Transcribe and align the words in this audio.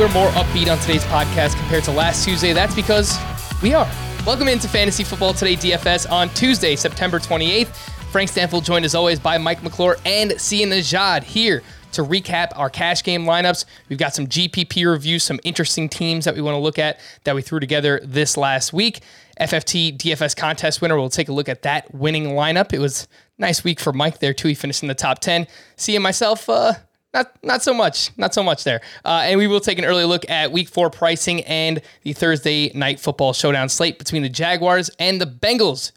we're 0.00 0.08
more 0.14 0.30
upbeat 0.30 0.72
on 0.72 0.78
today's 0.78 1.04
podcast 1.04 1.54
compared 1.58 1.84
to 1.84 1.90
last 1.90 2.24
Tuesday, 2.24 2.54
that's 2.54 2.74
because 2.74 3.18
we 3.62 3.74
are. 3.74 3.86
Welcome 4.24 4.48
into 4.48 4.66
Fantasy 4.66 5.04
Football 5.04 5.34
Today 5.34 5.56
DFS 5.56 6.10
on 6.10 6.30
Tuesday, 6.30 6.74
September 6.74 7.18
28th. 7.18 7.66
Frank 8.10 8.30
Stanfield 8.30 8.64
joined 8.64 8.86
as 8.86 8.94
always 8.94 9.20
by 9.20 9.36
Mike 9.36 9.62
McClure 9.62 9.98
and 10.06 10.40
Sia 10.40 10.66
Nejad 10.66 11.22
here 11.22 11.62
to 11.92 12.02
recap 12.02 12.48
our 12.56 12.70
cash 12.70 13.04
game 13.04 13.26
lineups. 13.26 13.66
We've 13.90 13.98
got 13.98 14.14
some 14.14 14.26
GPP 14.26 14.90
reviews, 14.90 15.22
some 15.22 15.38
interesting 15.44 15.86
teams 15.86 16.24
that 16.24 16.34
we 16.34 16.40
want 16.40 16.54
to 16.54 16.60
look 16.60 16.78
at 16.78 16.98
that 17.24 17.34
we 17.34 17.42
threw 17.42 17.60
together 17.60 18.00
this 18.02 18.38
last 18.38 18.72
week. 18.72 19.00
FFT 19.38 19.98
DFS 19.98 20.34
contest 20.34 20.80
winner. 20.80 20.98
We'll 20.98 21.10
take 21.10 21.28
a 21.28 21.32
look 21.32 21.50
at 21.50 21.60
that 21.62 21.94
winning 21.94 22.28
lineup. 22.28 22.72
It 22.72 22.78
was 22.78 23.06
nice 23.36 23.64
week 23.64 23.78
for 23.78 23.92
Mike 23.92 24.20
there 24.20 24.32
too. 24.32 24.48
He 24.48 24.54
finished 24.54 24.80
in 24.80 24.88
the 24.88 24.94
top 24.94 25.18
10. 25.18 25.46
Sia 25.76 26.00
myself, 26.00 26.48
uh, 26.48 26.72
not 27.12 27.32
not 27.42 27.62
so 27.62 27.74
much, 27.74 28.16
not 28.16 28.34
so 28.34 28.42
much 28.42 28.64
there. 28.64 28.80
Uh, 29.04 29.22
and 29.24 29.38
we 29.38 29.46
will 29.46 29.60
take 29.60 29.78
an 29.78 29.84
early 29.84 30.04
look 30.04 30.28
at 30.30 30.52
Week 30.52 30.68
Four 30.68 30.90
pricing 30.90 31.42
and 31.42 31.80
the 32.02 32.12
Thursday 32.12 32.70
night 32.74 33.00
football 33.00 33.32
showdown 33.32 33.68
slate 33.68 33.98
between 33.98 34.22
the 34.22 34.28
Jaguars 34.28 34.90
and 34.98 35.20
the 35.20 35.26
Bengals. 35.26 35.92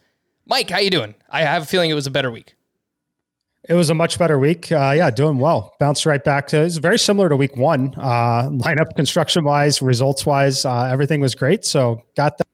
Mike, 0.46 0.70
how 0.70 0.80
you 0.80 0.90
doing? 0.90 1.16
I 1.30 1.42
have 1.44 1.64
a 1.64 1.66
feeling 1.66 1.90
it 1.90 1.94
was 1.94 2.08
a 2.08 2.12
better 2.12 2.32
week. 2.32 2.56
It 3.70 3.76
was 3.76 3.90
a 3.90 3.94
much 3.94 4.20
better 4.20 4.38
week. 4.38 4.72
Uh, 4.72 4.94
yeah, 4.96 5.10
doing 5.10 5.38
well. 5.38 5.74
Bounced 5.80 6.06
right 6.06 6.22
back 6.22 6.48
to 6.48 6.62
it's 6.62 6.78
very 6.78 7.00
similar 7.00 7.30
to 7.30 7.38
week 7.38 7.56
one. 7.56 7.94
Uh, 7.98 8.50
lineup 8.50 8.94
construction 8.96 9.46
wise, 9.46 9.82
results 9.82 10.26
wise, 10.26 10.66
uh, 10.66 10.90
everything 10.92 11.22
was 11.22 11.34
great. 11.34 11.64
So 11.64 12.02
got 12.18 12.38
the 12.38 12.46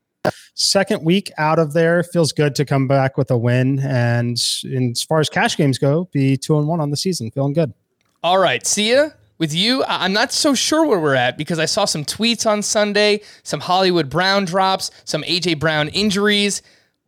second 0.54 1.04
week 1.04 1.32
out 1.40 1.58
of 1.58 1.74
there. 1.74 2.04
Feels 2.04 2.32
good 2.32 2.54
to 2.56 2.66
come 2.66 2.88
back 2.88 3.18
with 3.18 3.32
a 3.32 3.38
win. 3.38 3.80
And 3.80 4.38
in, 4.64 4.92
as 4.92 5.02
far 5.02 5.20
as 5.20 5.30
cash 5.30 5.58
games 5.58 5.80
go, 5.80 6.08
be 6.12 6.38
two 6.38 6.60
and 6.60 6.68
one 6.68 6.80
on 6.80 6.92
the 6.92 6.98
season. 6.98 7.32
Feeling 7.32 7.54
good. 7.54 7.74
All 8.22 8.38
right, 8.38 8.66
Sia. 8.68 9.16
With 9.38 9.54
you, 9.54 9.86
I'm 9.88 10.12
not 10.12 10.34
so 10.34 10.54
sure 10.54 10.86
where 10.86 11.00
we're 11.00 11.16
at 11.16 11.38
because 11.38 11.58
I 11.58 11.64
saw 11.64 11.86
some 11.86 12.04
tweets 12.04 12.46
on 12.46 12.62
Sunday, 12.62 13.22
some 13.44 13.62
Hollywood 13.62 14.10
Brown 14.10 14.44
drops, 14.44 14.92
some 15.06 15.24
AJ 15.24 15.60
Brown 15.60 15.88
injuries. 15.88 16.62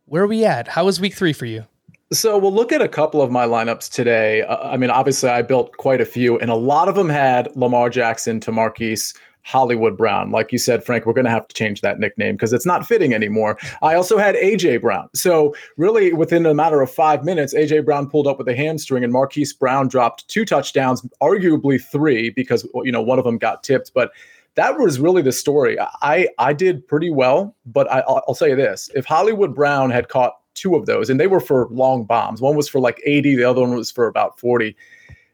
Where 0.06 0.22
are 0.22 0.26
we 0.26 0.46
at? 0.46 0.68
How 0.68 0.86
was 0.86 0.98
week 0.98 1.12
three 1.12 1.34
for 1.34 1.44
you? 1.44 1.66
So 2.14 2.38
we'll 2.38 2.54
look 2.54 2.72
at 2.72 2.80
a 2.80 2.88
couple 2.88 3.20
of 3.20 3.30
my 3.30 3.44
lineups 3.44 3.92
today. 3.92 4.40
Uh, 4.42 4.66
I 4.66 4.78
mean, 4.78 4.88
obviously, 4.88 5.28
I 5.28 5.42
built 5.42 5.76
quite 5.76 6.00
a 6.00 6.06
few, 6.06 6.38
and 6.38 6.50
a 6.50 6.54
lot 6.54 6.88
of 6.88 6.94
them 6.94 7.10
had 7.10 7.54
Lamar 7.54 7.90
Jackson 7.90 8.40
to 8.40 8.50
Marquise 8.50 9.12
Hollywood 9.42 9.96
Brown. 9.96 10.30
Like 10.30 10.52
you 10.52 10.58
said, 10.58 10.84
Frank, 10.84 11.04
we're 11.04 11.12
going 11.12 11.24
to 11.24 11.30
have 11.30 11.48
to 11.48 11.54
change 11.54 11.80
that 11.80 11.98
nickname 11.98 12.36
because 12.36 12.52
it's 12.52 12.66
not 12.66 12.86
fitting 12.86 13.12
anymore. 13.12 13.58
I 13.82 13.94
also 13.94 14.18
had 14.18 14.34
AJ 14.36 14.80
Brown. 14.80 15.08
So, 15.14 15.54
really, 15.76 16.12
within 16.12 16.46
a 16.46 16.54
matter 16.54 16.80
of 16.80 16.90
five 16.90 17.24
minutes, 17.24 17.54
AJ 17.54 17.84
Brown 17.84 18.08
pulled 18.08 18.26
up 18.26 18.38
with 18.38 18.48
a 18.48 18.56
hamstring 18.56 19.04
and 19.04 19.12
Marquise 19.12 19.52
Brown 19.52 19.88
dropped 19.88 20.28
two 20.28 20.44
touchdowns, 20.44 21.02
arguably 21.20 21.82
three 21.82 22.30
because, 22.30 22.66
you 22.84 22.92
know, 22.92 23.02
one 23.02 23.18
of 23.18 23.24
them 23.24 23.38
got 23.38 23.62
tipped. 23.62 23.92
But 23.94 24.12
that 24.54 24.78
was 24.78 25.00
really 25.00 25.22
the 25.22 25.32
story. 25.32 25.78
I, 25.80 26.28
I 26.38 26.52
did 26.52 26.86
pretty 26.86 27.10
well, 27.10 27.54
but 27.66 27.90
I, 27.90 28.00
I'll 28.00 28.34
say 28.34 28.54
this 28.54 28.90
if 28.94 29.04
Hollywood 29.04 29.54
Brown 29.54 29.90
had 29.90 30.08
caught 30.08 30.38
two 30.54 30.76
of 30.76 30.86
those, 30.86 31.08
and 31.08 31.18
they 31.18 31.26
were 31.26 31.40
for 31.40 31.66
long 31.70 32.04
bombs, 32.04 32.40
one 32.40 32.56
was 32.56 32.68
for 32.68 32.78
like 32.78 33.00
80, 33.04 33.36
the 33.36 33.44
other 33.44 33.62
one 33.62 33.74
was 33.74 33.90
for 33.90 34.06
about 34.06 34.38
40 34.38 34.76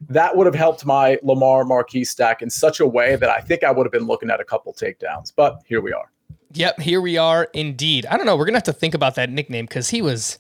that 0.09 0.37
would 0.37 0.47
have 0.47 0.55
helped 0.55 0.85
my 0.85 1.19
Lamar 1.23 1.65
Marquise 1.65 2.11
stack 2.11 2.43
in 2.43 2.51
such 2.51 2.81
a 2.81 2.87
way 2.87 3.17
that 3.17 3.29
I 3.29 3.41
think 3.41 3.65
I 3.65 3.71
would 3.71 3.85
have 3.85 3.93
been 3.93 4.07
looking 4.07 4.31
at 4.31 4.41
a 4.41 4.45
couple 4.45 4.73
takedowns. 4.73 5.33
But 5.35 5.63
here 5.67 5.81
we 5.81 5.93
are. 5.93 6.11
Yep, 6.53 6.81
here 6.81 7.01
we 7.01 7.19
are 7.19 7.49
indeed. 7.53 8.07
I 8.07 8.17
don't 8.17 8.25
know. 8.25 8.37
We're 8.37 8.47
gonna 8.47 8.59
have 8.59 8.65
to 8.65 8.73
think 8.73 8.95
about 8.95 9.17
that 9.17 9.31
nickname 9.31 9.67
because 9.67 9.91
he 9.91 10.01
was 10.01 10.39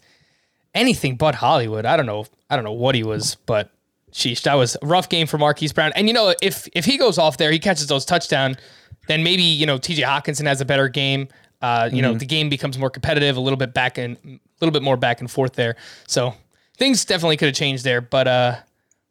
anything 0.75 1.17
but 1.17 1.35
Hollywood. 1.35 1.85
I 1.85 1.97
don't 1.97 2.07
know. 2.07 2.27
I 2.49 2.57
don't 2.57 2.65
know 2.65 2.73
what 2.73 2.95
he 2.95 3.03
was, 3.03 3.35
but 3.35 3.71
sheesh, 4.13 4.43
that 4.43 4.55
was 4.55 4.77
a 4.81 4.87
rough 4.87 5.09
game 5.09 5.27
for 5.27 5.39
Marquise 5.39 5.73
Brown. 5.73 5.93
And 5.95 6.09
you 6.09 6.15
know, 6.15 6.35
if 6.41 6.69
if 6.73 6.85
he 6.85 6.97
goes 6.97 7.19
off 7.19 7.37
there, 7.37 7.51
he 7.51 7.59
catches 7.59 7.89
those 7.89 8.05
touchdown, 8.05 8.57
then 9.07 9.23
maybe 9.23 9.43
you 9.43 9.67
know 9.67 9.77
T.J. 9.77 10.03
Hockenson 10.03 10.47
has 10.47 10.61
a 10.61 10.65
better 10.65 10.89
game. 10.89 11.29
Uh, 11.61 11.89
you 11.91 12.03
mm-hmm. 12.03 12.13
know, 12.13 12.19
the 12.19 12.25
game 12.25 12.49
becomes 12.49 12.79
more 12.79 12.89
competitive, 12.91 13.37
a 13.37 13.41
little 13.41 13.57
bit 13.57 13.75
back 13.75 13.99
and 13.99 14.17
a 14.25 14.39
little 14.61 14.73
bit 14.73 14.83
more 14.83 14.97
back 14.97 15.21
and 15.21 15.31
forth 15.31 15.55
there. 15.55 15.77
So 16.07 16.35
things 16.77 17.05
definitely 17.05 17.37
could 17.37 17.47
have 17.47 17.57
changed 17.57 17.85
there, 17.85 18.01
but 18.01 18.29
uh, 18.29 18.57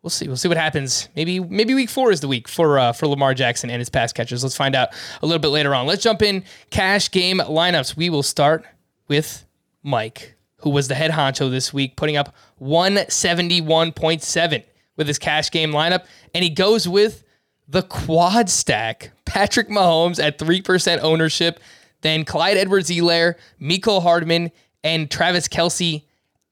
we'll 0.01 0.09
see. 0.09 0.27
We'll 0.27 0.37
see 0.37 0.47
what 0.47 0.57
happens. 0.57 1.09
Maybe 1.15 1.39
maybe 1.39 1.73
week 1.73 1.89
four 1.89 2.11
is 2.11 2.21
the 2.21 2.27
week 2.27 2.47
for 2.47 2.77
uh, 2.79 2.93
for 2.93 3.07
Lamar 3.07 3.33
Jackson 3.33 3.69
and 3.69 3.79
his 3.79 3.89
pass 3.89 4.13
catchers. 4.13 4.43
Let's 4.43 4.55
find 4.55 4.75
out 4.75 4.89
a 5.21 5.25
little 5.25 5.39
bit 5.39 5.49
later 5.49 5.75
on. 5.75 5.85
Let's 5.87 6.03
jump 6.03 6.21
in 6.21 6.43
cash 6.69 7.11
game 7.11 7.39
lineups. 7.39 7.97
We 7.97 8.09
will 8.09 8.23
start 8.23 8.65
with 9.07 9.45
Mike, 9.83 10.35
who 10.57 10.69
was 10.69 10.87
the 10.87 10.95
head 10.95 11.11
honcho 11.11 11.49
this 11.49 11.73
week, 11.73 11.95
putting 11.95 12.17
up 12.17 12.35
171.7 12.61 14.63
with 14.95 15.07
his 15.07 15.19
cash 15.19 15.51
game 15.51 15.71
lineup, 15.71 16.05
and 16.33 16.43
he 16.43 16.49
goes 16.49 16.87
with 16.87 17.23
the 17.67 17.83
quad 17.83 18.49
stack. 18.49 19.11
Patrick 19.25 19.69
Mahomes 19.69 20.23
at 20.23 20.39
3% 20.39 20.99
ownership, 21.01 21.59
then 22.01 22.25
Clyde 22.25 22.57
Edwards-Helaire, 22.57 23.35
Mecole 23.61 24.01
Hardman, 24.01 24.51
and 24.83 25.11
Travis 25.11 25.47
Kelce 25.47 26.03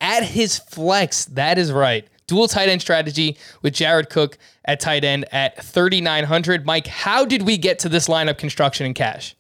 at 0.02 0.24
his 0.24 0.60
flex. 0.60 1.26
That 1.26 1.58
is 1.58 1.72
right 1.72 2.08
dual 2.28 2.48
tight 2.48 2.70
end 2.70 2.82
strategy 2.82 3.38
with 3.62 3.74
Jared 3.74 4.10
Cook 4.10 4.38
at 4.66 4.80
tight 4.80 5.04
end 5.04 5.26
at 5.32 5.64
3,900. 5.64 6.66
Mike, 6.66 6.88
how 6.88 7.26
did 7.26 7.44
we 7.44 7.58
get 7.58 7.80
to 7.80 7.90
this 7.90 8.08
lineup 8.08 8.38
construction 8.38 8.86
in 8.86 8.94
cash? 8.94 9.36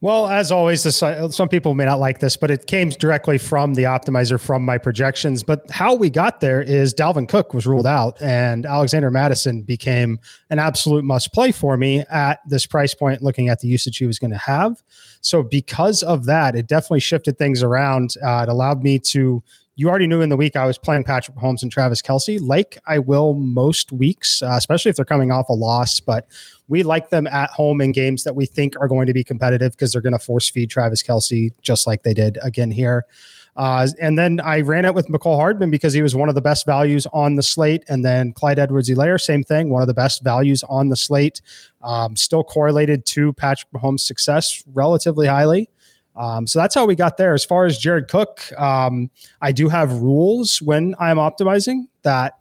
Well, 0.00 0.28
as 0.28 0.52
always, 0.52 0.84
this, 0.84 0.98
some 0.98 1.48
people 1.48 1.74
may 1.74 1.84
not 1.84 1.98
like 1.98 2.20
this, 2.20 2.36
but 2.36 2.52
it 2.52 2.68
came 2.68 2.90
directly 2.90 3.36
from 3.36 3.74
the 3.74 3.82
optimizer 3.82 4.40
from 4.40 4.64
my 4.64 4.78
projections. 4.78 5.42
But 5.42 5.68
how 5.72 5.96
we 5.96 6.08
got 6.08 6.38
there 6.38 6.62
is 6.62 6.94
Dalvin 6.94 7.28
Cook 7.28 7.52
was 7.52 7.66
ruled 7.66 7.86
out, 7.86 8.20
and 8.22 8.64
Alexander 8.64 9.10
Mattison 9.10 9.62
became 9.62 10.20
an 10.50 10.60
absolute 10.60 11.02
must 11.02 11.32
play 11.32 11.50
for 11.50 11.76
me 11.76 12.04
at 12.10 12.38
this 12.46 12.64
price 12.64 12.94
point, 12.94 13.22
looking 13.22 13.48
at 13.48 13.58
the 13.58 13.66
usage 13.66 13.96
he 13.96 14.06
was 14.06 14.20
going 14.20 14.30
to 14.30 14.38
have. 14.38 14.80
So, 15.20 15.42
because 15.42 16.04
of 16.04 16.26
that, 16.26 16.54
it 16.54 16.68
definitely 16.68 17.00
shifted 17.00 17.36
things 17.36 17.64
around. 17.64 18.14
Uh, 18.24 18.44
it 18.46 18.48
allowed 18.48 18.84
me 18.84 19.00
to 19.00 19.42
you 19.78 19.88
already 19.88 20.08
knew 20.08 20.20
in 20.20 20.28
the 20.28 20.36
week 20.36 20.56
I 20.56 20.66
was 20.66 20.76
playing 20.76 21.04
Patrick 21.04 21.36
Mahomes 21.36 21.62
and 21.62 21.70
Travis 21.70 22.02
Kelce, 22.02 22.40
like 22.42 22.78
I 22.88 22.98
will 22.98 23.34
most 23.34 23.92
weeks, 23.92 24.42
uh, 24.42 24.56
especially 24.56 24.90
if 24.90 24.96
they're 24.96 25.04
coming 25.04 25.30
off 25.30 25.48
a 25.48 25.52
loss. 25.52 26.00
But 26.00 26.26
we 26.66 26.82
like 26.82 27.10
them 27.10 27.28
at 27.28 27.50
home 27.50 27.80
in 27.80 27.92
games 27.92 28.24
that 28.24 28.34
we 28.34 28.44
think 28.44 28.74
are 28.80 28.88
going 28.88 29.06
to 29.06 29.12
be 29.14 29.22
competitive 29.22 29.70
because 29.70 29.92
they're 29.92 30.02
going 30.02 30.14
to 30.14 30.18
force 30.18 30.50
feed 30.50 30.68
Travis 30.68 31.00
Kelce 31.00 31.52
just 31.62 31.86
like 31.86 32.02
they 32.02 32.12
did 32.12 32.38
again 32.42 32.72
here. 32.72 33.06
Uh, 33.54 33.86
and 34.00 34.18
then 34.18 34.40
I 34.40 34.62
ran 34.62 34.84
it 34.84 34.94
with 34.94 35.06
Mecole 35.06 35.36
Hardman 35.36 35.70
because 35.70 35.92
he 35.92 36.02
was 36.02 36.16
one 36.16 36.28
of 36.28 36.34
the 36.34 36.40
best 36.40 36.66
values 36.66 37.06
on 37.12 37.36
the 37.36 37.42
slate. 37.44 37.84
And 37.88 38.04
then 38.04 38.32
Clyde 38.32 38.58
Edwards-Helaire, 38.58 39.20
same 39.20 39.44
thing, 39.44 39.70
one 39.70 39.82
of 39.82 39.88
the 39.88 39.94
best 39.94 40.24
values 40.24 40.64
on 40.68 40.88
the 40.88 40.96
slate. 40.96 41.40
Um, 41.82 42.16
still 42.16 42.42
correlated 42.42 43.06
to 43.06 43.32
Patrick 43.32 43.70
Mahomes' 43.72 44.00
success 44.00 44.64
relatively 44.74 45.28
highly. 45.28 45.70
Um, 46.18 46.48
so 46.48 46.58
that's 46.58 46.74
how 46.74 46.84
we 46.84 46.96
got 46.96 47.16
there. 47.16 47.32
As 47.32 47.44
far 47.44 47.64
as 47.64 47.78
Jared 47.78 48.08
Cook, 48.08 48.52
um, 48.60 49.08
I 49.40 49.52
do 49.52 49.68
have 49.68 49.92
rules 49.92 50.60
when 50.60 50.96
I'm 50.98 51.16
optimizing 51.16 51.84
that 52.02 52.34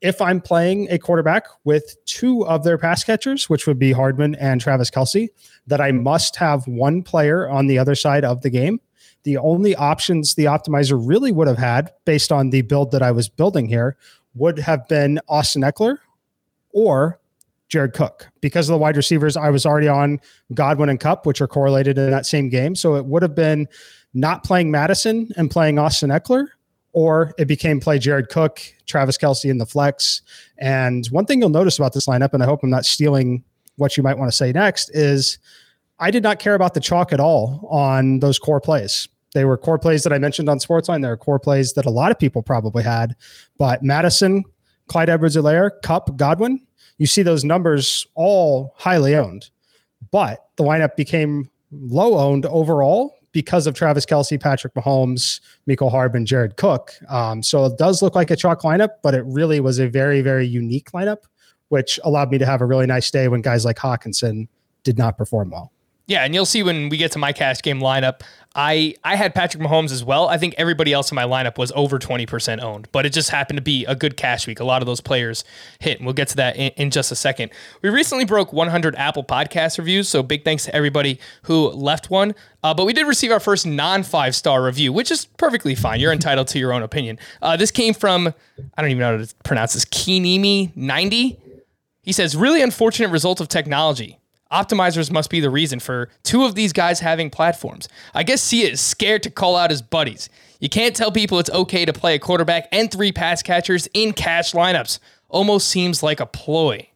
if 0.00 0.22
I'm 0.22 0.40
playing 0.40 0.86
a 0.90 0.98
quarterback 0.98 1.46
with 1.64 1.96
two 2.04 2.46
of 2.46 2.62
their 2.62 2.78
pass 2.78 3.02
catchers, 3.02 3.50
which 3.50 3.66
would 3.66 3.78
be 3.78 3.90
Hardman 3.90 4.36
and 4.36 4.60
Travis 4.60 4.90
Kelce, 4.90 5.28
that 5.66 5.80
I 5.80 5.90
must 5.90 6.36
have 6.36 6.66
one 6.68 7.02
player 7.02 7.48
on 7.48 7.66
the 7.66 7.78
other 7.78 7.96
side 7.96 8.24
of 8.24 8.42
the 8.42 8.50
game. 8.50 8.80
The 9.24 9.38
only 9.38 9.74
options 9.74 10.36
the 10.36 10.44
optimizer 10.44 11.00
really 11.02 11.32
would 11.32 11.48
have 11.48 11.58
had, 11.58 11.92
based 12.04 12.30
on 12.30 12.50
the 12.50 12.62
build 12.62 12.92
that 12.92 13.02
I 13.02 13.10
was 13.10 13.28
building 13.28 13.66
here, 13.66 13.96
would 14.34 14.58
have 14.60 14.86
been 14.86 15.18
Austin 15.28 15.62
Ekeler 15.62 15.98
or 16.70 17.18
Jared 17.68 17.92
Cook. 17.92 18.28
Because 18.40 18.68
of 18.68 18.74
the 18.74 18.78
wide 18.78 18.96
receivers, 18.96 19.36
I 19.36 19.50
was 19.50 19.66
already 19.66 19.88
on 19.88 20.20
Godwin 20.54 20.88
and 20.88 21.00
Kupp, 21.00 21.26
which 21.26 21.40
are 21.40 21.48
correlated 21.48 21.98
in 21.98 22.10
that 22.10 22.26
same 22.26 22.48
game. 22.48 22.74
So 22.74 22.94
it 22.96 23.06
would 23.06 23.22
have 23.22 23.34
been 23.34 23.66
not 24.14 24.44
playing 24.44 24.70
Mattison 24.70 25.30
and 25.36 25.50
playing 25.50 25.78
Austin 25.78 26.10
Ekeler, 26.10 26.46
or 26.92 27.34
it 27.38 27.46
became 27.46 27.80
play 27.80 27.98
Jared 27.98 28.28
Cook, 28.28 28.60
Travis 28.86 29.18
Kelce 29.18 29.50
in 29.50 29.58
the 29.58 29.66
flex. 29.66 30.22
And 30.58 31.06
one 31.08 31.26
thing 31.26 31.40
you'll 31.40 31.50
notice 31.50 31.78
about 31.78 31.92
this 31.92 32.06
lineup, 32.06 32.32
and 32.32 32.42
I 32.42 32.46
hope 32.46 32.62
I'm 32.62 32.70
not 32.70 32.86
stealing 32.86 33.44
what 33.76 33.96
you 33.96 34.02
might 34.02 34.16
want 34.16 34.30
to 34.30 34.36
say 34.36 34.52
next, 34.52 34.90
is 34.94 35.38
I 35.98 36.10
did 36.10 36.22
not 36.22 36.38
care 36.38 36.54
about 36.54 36.74
the 36.74 36.80
chalk 36.80 37.12
at 37.12 37.20
all 37.20 37.66
on 37.70 38.20
those 38.20 38.38
core 38.38 38.60
plays. 38.60 39.08
They 39.34 39.44
were 39.44 39.58
core 39.58 39.78
plays 39.78 40.02
that 40.04 40.12
I 40.14 40.18
mentioned 40.18 40.48
on 40.48 40.58
Sportsline. 40.58 41.02
They 41.02 41.08
are 41.08 41.16
core 41.16 41.38
plays 41.38 41.74
that 41.74 41.84
a 41.84 41.90
lot 41.90 42.10
of 42.10 42.18
people 42.18 42.42
probably 42.42 42.82
had. 42.82 43.14
But 43.58 43.82
Mattison, 43.82 44.44
Clyde 44.88 45.10
Edwards 45.10 45.36
Helaire, 45.36 45.72
Kupp, 45.82 46.16
Godwin, 46.16 46.65
you 46.98 47.06
see 47.06 47.22
those 47.22 47.44
numbers 47.44 48.06
all 48.14 48.74
highly 48.76 49.14
owned, 49.14 49.50
but 50.10 50.46
the 50.56 50.64
lineup 50.64 50.96
became 50.96 51.50
low 51.72 52.18
owned 52.18 52.46
overall 52.46 53.16
because 53.32 53.66
of 53.66 53.74
Travis 53.74 54.06
Kelce, 54.06 54.40
Patrick 54.40 54.72
Mahomes, 54.74 55.40
Mecole 55.68 55.90
Hardman, 55.90 56.24
Jared 56.24 56.56
Cook. 56.56 56.94
Um, 57.08 57.42
so 57.42 57.66
it 57.66 57.76
does 57.76 58.00
look 58.00 58.14
like 58.14 58.30
a 58.30 58.36
chalk 58.36 58.62
lineup, 58.62 58.90
but 59.02 59.14
it 59.14 59.24
really 59.26 59.60
was 59.60 59.78
a 59.78 59.88
very, 59.88 60.22
very 60.22 60.46
unique 60.46 60.90
lineup, 60.92 61.24
which 61.68 62.00
allowed 62.02 62.30
me 62.30 62.38
to 62.38 62.46
have 62.46 62.62
a 62.62 62.64
really 62.66 62.86
nice 62.86 63.10
day 63.10 63.28
when 63.28 63.42
guys 63.42 63.64
like 63.64 63.76
Hockenson 63.76 64.48
did 64.84 64.96
not 64.96 65.18
perform 65.18 65.50
well. 65.50 65.70
Yeah, 66.08 66.24
and 66.24 66.32
you'll 66.32 66.46
see 66.46 66.62
when 66.62 66.88
we 66.88 66.98
get 66.98 67.10
to 67.12 67.18
my 67.18 67.32
cash 67.32 67.60
game 67.62 67.80
lineup, 67.80 68.20
I 68.54 68.94
I 69.02 69.16
had 69.16 69.34
Patrick 69.34 69.62
Mahomes 69.62 69.90
as 69.90 70.04
well. 70.04 70.28
I 70.28 70.38
think 70.38 70.54
everybody 70.56 70.92
else 70.92 71.10
in 71.10 71.16
my 71.16 71.24
lineup 71.24 71.58
was 71.58 71.72
over 71.74 71.98
20% 71.98 72.62
owned, 72.62 72.88
but 72.92 73.04
it 73.04 73.12
just 73.12 73.30
happened 73.30 73.56
to 73.56 73.62
be 73.62 73.84
a 73.86 73.96
good 73.96 74.16
cash 74.16 74.46
week. 74.46 74.60
A 74.60 74.64
lot 74.64 74.80
of 74.82 74.86
those 74.86 75.00
players 75.00 75.44
hit, 75.80 75.98
and 75.98 76.06
we'll 76.06 76.14
get 76.14 76.28
to 76.28 76.36
that 76.36 76.56
in, 76.56 76.70
in 76.76 76.90
just 76.92 77.10
a 77.10 77.16
second. 77.16 77.50
We 77.82 77.90
recently 77.90 78.24
broke 78.24 78.52
100 78.52 78.94
Apple 78.94 79.24
Podcast 79.24 79.78
reviews, 79.78 80.08
so 80.08 80.22
big 80.22 80.44
thanks 80.44 80.64
to 80.66 80.74
everybody 80.74 81.18
who 81.42 81.68
left 81.70 82.08
one. 82.08 82.36
Uh, 82.62 82.72
but 82.72 82.86
we 82.86 82.92
did 82.92 83.06
receive 83.06 83.32
our 83.32 83.40
first 83.40 83.66
non 83.66 84.04
five 84.04 84.36
star 84.36 84.62
review, 84.62 84.92
which 84.92 85.10
is 85.10 85.24
perfectly 85.24 85.74
fine. 85.74 85.98
You're 85.98 86.12
entitled 86.12 86.46
to 86.48 86.60
your 86.60 86.72
own 86.72 86.84
opinion. 86.84 87.18
Uh, 87.42 87.56
this 87.56 87.72
came 87.72 87.94
from, 87.94 88.32
I 88.76 88.80
don't 88.80 88.92
even 88.92 89.00
know 89.00 89.18
how 89.18 89.24
to 89.24 89.34
pronounce 89.44 89.74
this, 89.74 89.84
Kinimi90. 89.84 91.36
He 92.04 92.12
says, 92.12 92.36
really 92.36 92.62
unfortunate 92.62 93.10
result 93.10 93.40
of 93.40 93.48
technology. 93.48 94.20
Optimizers 94.52 95.10
must 95.10 95.28
be 95.28 95.40
the 95.40 95.50
reason 95.50 95.80
for 95.80 96.08
two 96.22 96.44
of 96.44 96.54
these 96.54 96.72
guys 96.72 97.00
having 97.00 97.30
platforms. 97.30 97.88
I 98.14 98.22
guess 98.22 98.42
Sia 98.42 98.70
is 98.70 98.80
scared 98.80 99.22
to 99.24 99.30
call 99.30 99.56
out 99.56 99.70
his 99.70 99.82
buddies. 99.82 100.28
You 100.60 100.68
can't 100.68 100.94
tell 100.94 101.10
people 101.10 101.38
it's 101.38 101.50
okay 101.50 101.84
to 101.84 101.92
play 101.92 102.14
a 102.14 102.18
quarterback 102.18 102.68
and 102.72 102.90
three 102.90 103.12
pass 103.12 103.42
catchers 103.42 103.88
in 103.92 104.12
cash 104.12 104.52
lineups. 104.52 104.98
Almost 105.28 105.68
seems 105.68 106.02
like 106.02 106.20
a 106.20 106.26
ploy, 106.26 106.88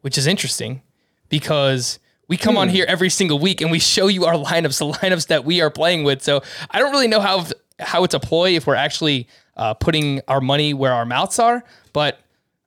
which 0.00 0.16
is 0.16 0.26
interesting 0.26 0.82
because 1.28 1.98
we 2.26 2.36
come 2.36 2.54
hmm. 2.54 2.60
on 2.60 2.68
here 2.68 2.86
every 2.88 3.10
single 3.10 3.38
week 3.38 3.60
and 3.60 3.70
we 3.70 3.78
show 3.78 4.06
you 4.06 4.24
our 4.24 4.34
lineups, 4.34 4.78
the 4.78 4.86
lineups 4.86 5.28
that 5.28 5.44
we 5.44 5.60
are 5.60 5.70
playing 5.70 6.04
with. 6.04 6.22
So 6.22 6.42
I 6.70 6.78
don't 6.78 6.90
really 6.90 7.08
know 7.08 7.20
how 7.20 7.46
how 7.80 8.02
it's 8.02 8.14
a 8.14 8.20
ploy 8.20 8.56
if 8.56 8.66
we're 8.66 8.74
actually 8.74 9.28
uh, 9.56 9.74
putting 9.74 10.20
our 10.26 10.40
money 10.40 10.74
where 10.74 10.92
our 10.92 11.04
mouths 11.04 11.38
are. 11.38 11.62
But 11.92 12.20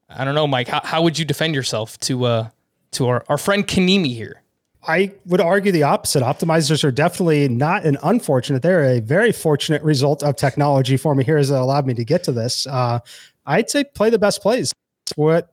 I 0.08 0.24
don't 0.24 0.34
know, 0.34 0.46
Mike. 0.46 0.68
How, 0.68 0.80
how 0.82 1.02
would 1.02 1.18
you 1.18 1.24
defend 1.24 1.54
yourself 1.54 1.98
to 2.00 2.24
uh, 2.24 2.48
to 2.92 3.08
our, 3.08 3.24
our 3.28 3.38
friend 3.38 3.66
Kanimi 3.66 4.14
here? 4.14 4.42
I 4.86 5.12
would 5.26 5.40
argue 5.40 5.70
the 5.70 5.84
opposite. 5.84 6.22
Optimizers 6.22 6.82
are 6.82 6.90
definitely 6.90 7.48
not 7.48 7.84
an 7.84 7.98
unfortunate; 8.02 8.62
they're 8.62 8.84
a 8.84 9.00
very 9.00 9.30
fortunate 9.30 9.82
result 9.82 10.22
of 10.22 10.36
technology 10.36 10.96
for 10.96 11.14
me 11.14 11.22
here, 11.22 11.38
it 11.38 11.50
allowed 11.50 11.86
me 11.86 11.94
to 11.94 12.04
get 12.04 12.24
to 12.24 12.32
this. 12.32 12.66
Uh, 12.66 12.98
I'd 13.46 13.70
say 13.70 13.84
play 13.84 14.10
the 14.10 14.18
best 14.18 14.42
plays. 14.42 14.72
what 15.16 15.52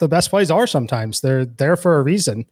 the 0.00 0.08
best 0.08 0.30
plays 0.30 0.50
are 0.50 0.66
sometimes. 0.66 1.20
They're 1.20 1.44
there 1.44 1.76
for 1.76 1.98
a 1.98 2.02
reason. 2.02 2.46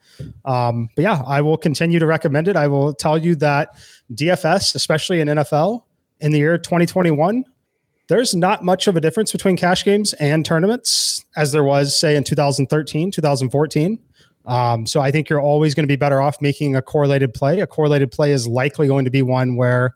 Um, 0.45 0.89
but 0.95 1.03
yeah, 1.03 1.23
I 1.27 1.41
will 1.41 1.57
continue 1.57 1.99
to 1.99 2.07
recommend 2.07 2.47
it. 2.47 2.57
I 2.57 2.69
will 2.69 2.95
tell 2.95 3.19
you 3.19 3.35
that 3.37 3.75
DFS, 4.13 4.75
especially 4.75 5.21
in 5.21 5.29
NFL, 5.29 5.83
in 6.21 6.33
the 6.33 6.39
year 6.39 6.59
2021, 6.59 7.45
there's 8.09 8.35
not 8.35 8.65
much 8.65 8.87
of 8.87 8.97
a 8.97 9.01
difference 9.01 9.33
between 9.33 9.57
cash 9.57 9.85
games 9.85 10.13
and 10.15 10.45
tournaments 10.45 11.25
as 11.37 11.53
there 11.53 11.65
was, 11.65 11.99
say, 11.99 12.17
in 12.17 12.25
2013, 12.25 13.11
2014. 13.11 13.99
Um, 14.49 14.87
so 14.87 15.01
I 15.01 15.11
think 15.11 15.29
you're 15.29 15.43
always 15.43 15.75
going 15.75 15.85
to 15.85 15.93
be 15.93 15.97
better 15.97 16.21
off 16.23 16.41
making 16.41 16.75
a 16.75 16.83
correlated 16.83 17.35
play. 17.35 17.61
A 17.61 17.67
correlated 17.67 18.11
play 18.11 18.33
is 18.33 18.49
likely 18.49 18.89
going 18.89 19.05
to 19.05 19.11
be 19.11 19.23
one 19.23 19.57
where 19.57 19.95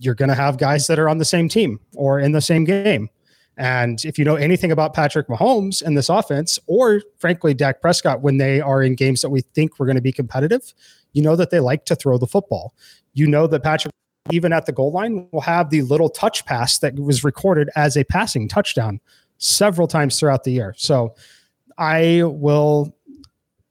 you're 0.00 0.14
going 0.14 0.28
to 0.28 0.34
have 0.34 0.58
guys 0.58 0.88
that 0.88 0.98
are 0.98 1.08
on 1.08 1.18
the 1.18 1.24
same 1.24 1.48
team 1.48 1.78
or 1.94 2.18
in 2.18 2.32
the 2.32 2.40
same 2.40 2.64
game. 2.64 3.08
And 3.56 4.04
if 4.04 4.18
you 4.18 4.24
know 4.24 4.36
anything 4.36 4.72
about 4.72 4.94
Patrick 4.94 5.28
Mahomes 5.28 5.82
and 5.82 5.96
this 5.96 6.08
offense, 6.08 6.58
or 6.66 7.02
frankly, 7.18 7.54
Dak 7.54 7.80
Prescott, 7.80 8.22
when 8.22 8.38
they 8.38 8.60
are 8.60 8.82
in 8.82 8.94
games 8.94 9.20
that 9.20 9.30
we 9.30 9.42
think 9.42 9.78
we're 9.78 9.86
going 9.86 9.96
to 9.96 10.02
be 10.02 10.12
competitive, 10.12 10.74
you 11.12 11.22
know 11.22 11.36
that 11.36 11.50
they 11.50 11.60
like 11.60 11.84
to 11.84 11.94
throw 11.94 12.18
the 12.18 12.26
football. 12.26 12.74
You 13.12 13.26
know 13.26 13.46
that 13.46 13.62
Patrick, 13.62 13.92
even 14.32 14.52
at 14.52 14.66
the 14.66 14.72
goal 14.72 14.92
line, 14.92 15.28
will 15.30 15.42
have 15.42 15.70
the 15.70 15.82
little 15.82 16.08
touch 16.08 16.44
pass 16.46 16.78
that 16.78 16.98
was 16.98 17.22
recorded 17.22 17.68
as 17.76 17.96
a 17.96 18.04
passing 18.04 18.48
touchdown 18.48 19.00
several 19.38 19.86
times 19.86 20.18
throughout 20.18 20.44
the 20.44 20.52
year. 20.52 20.74
So 20.76 21.14
I 21.76 22.22
will 22.24 22.96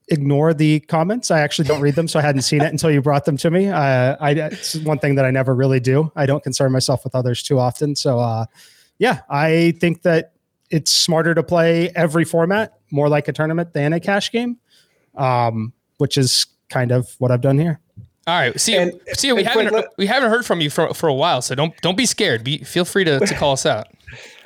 ignore 0.09 0.53
the 0.53 0.79
comments. 0.81 1.31
I 1.31 1.39
actually 1.39 1.67
don't 1.67 1.81
read 1.81 1.95
them, 1.95 2.07
so 2.07 2.19
I 2.19 2.21
hadn't 2.21 2.41
seen 2.41 2.61
it 2.61 2.71
until 2.71 2.91
you 2.91 3.01
brought 3.01 3.25
them 3.25 3.37
to 3.37 3.51
me. 3.51 3.69
Uh, 3.69 4.15
I, 4.19 4.31
it's 4.31 4.75
one 4.75 4.99
thing 4.99 5.15
that 5.15 5.25
I 5.25 5.31
never 5.31 5.55
really 5.55 5.79
do. 5.79 6.11
I 6.15 6.25
don't 6.25 6.43
concern 6.43 6.71
myself 6.71 7.03
with 7.03 7.15
others 7.15 7.43
too 7.43 7.59
often. 7.59 7.95
So, 7.95 8.19
uh, 8.19 8.45
yeah, 8.97 9.21
I 9.29 9.73
think 9.79 10.01
that 10.03 10.33
it's 10.69 10.91
smarter 10.91 11.33
to 11.33 11.43
play 11.43 11.89
every 11.95 12.25
format 12.25 12.79
more 12.91 13.09
like 13.09 13.27
a 13.27 13.33
tournament 13.33 13.73
than 13.73 13.93
a 13.93 13.99
cash 13.99 14.31
game, 14.31 14.57
um, 15.15 15.73
which 15.97 16.17
is 16.17 16.45
kind 16.69 16.91
of 16.91 17.15
what 17.19 17.31
I've 17.31 17.41
done 17.41 17.57
here. 17.57 17.79
All 18.27 18.39
right, 18.39 18.59
see, 18.59 18.75
and, 18.75 18.93
see, 19.13 19.33
we 19.33 19.43
haven't 19.43 19.73
let, 19.73 19.85
we 19.97 20.05
haven't 20.05 20.29
heard 20.29 20.45
from 20.45 20.61
you 20.61 20.69
for, 20.69 20.93
for 20.93 21.09
a 21.09 21.13
while, 21.13 21.41
so 21.41 21.55
don't 21.55 21.75
don't 21.81 21.97
be 21.97 22.05
scared. 22.05 22.43
Be 22.43 22.59
feel 22.59 22.85
free 22.85 23.03
to, 23.03 23.19
to 23.19 23.33
call 23.33 23.53
us 23.53 23.65
out. 23.65 23.87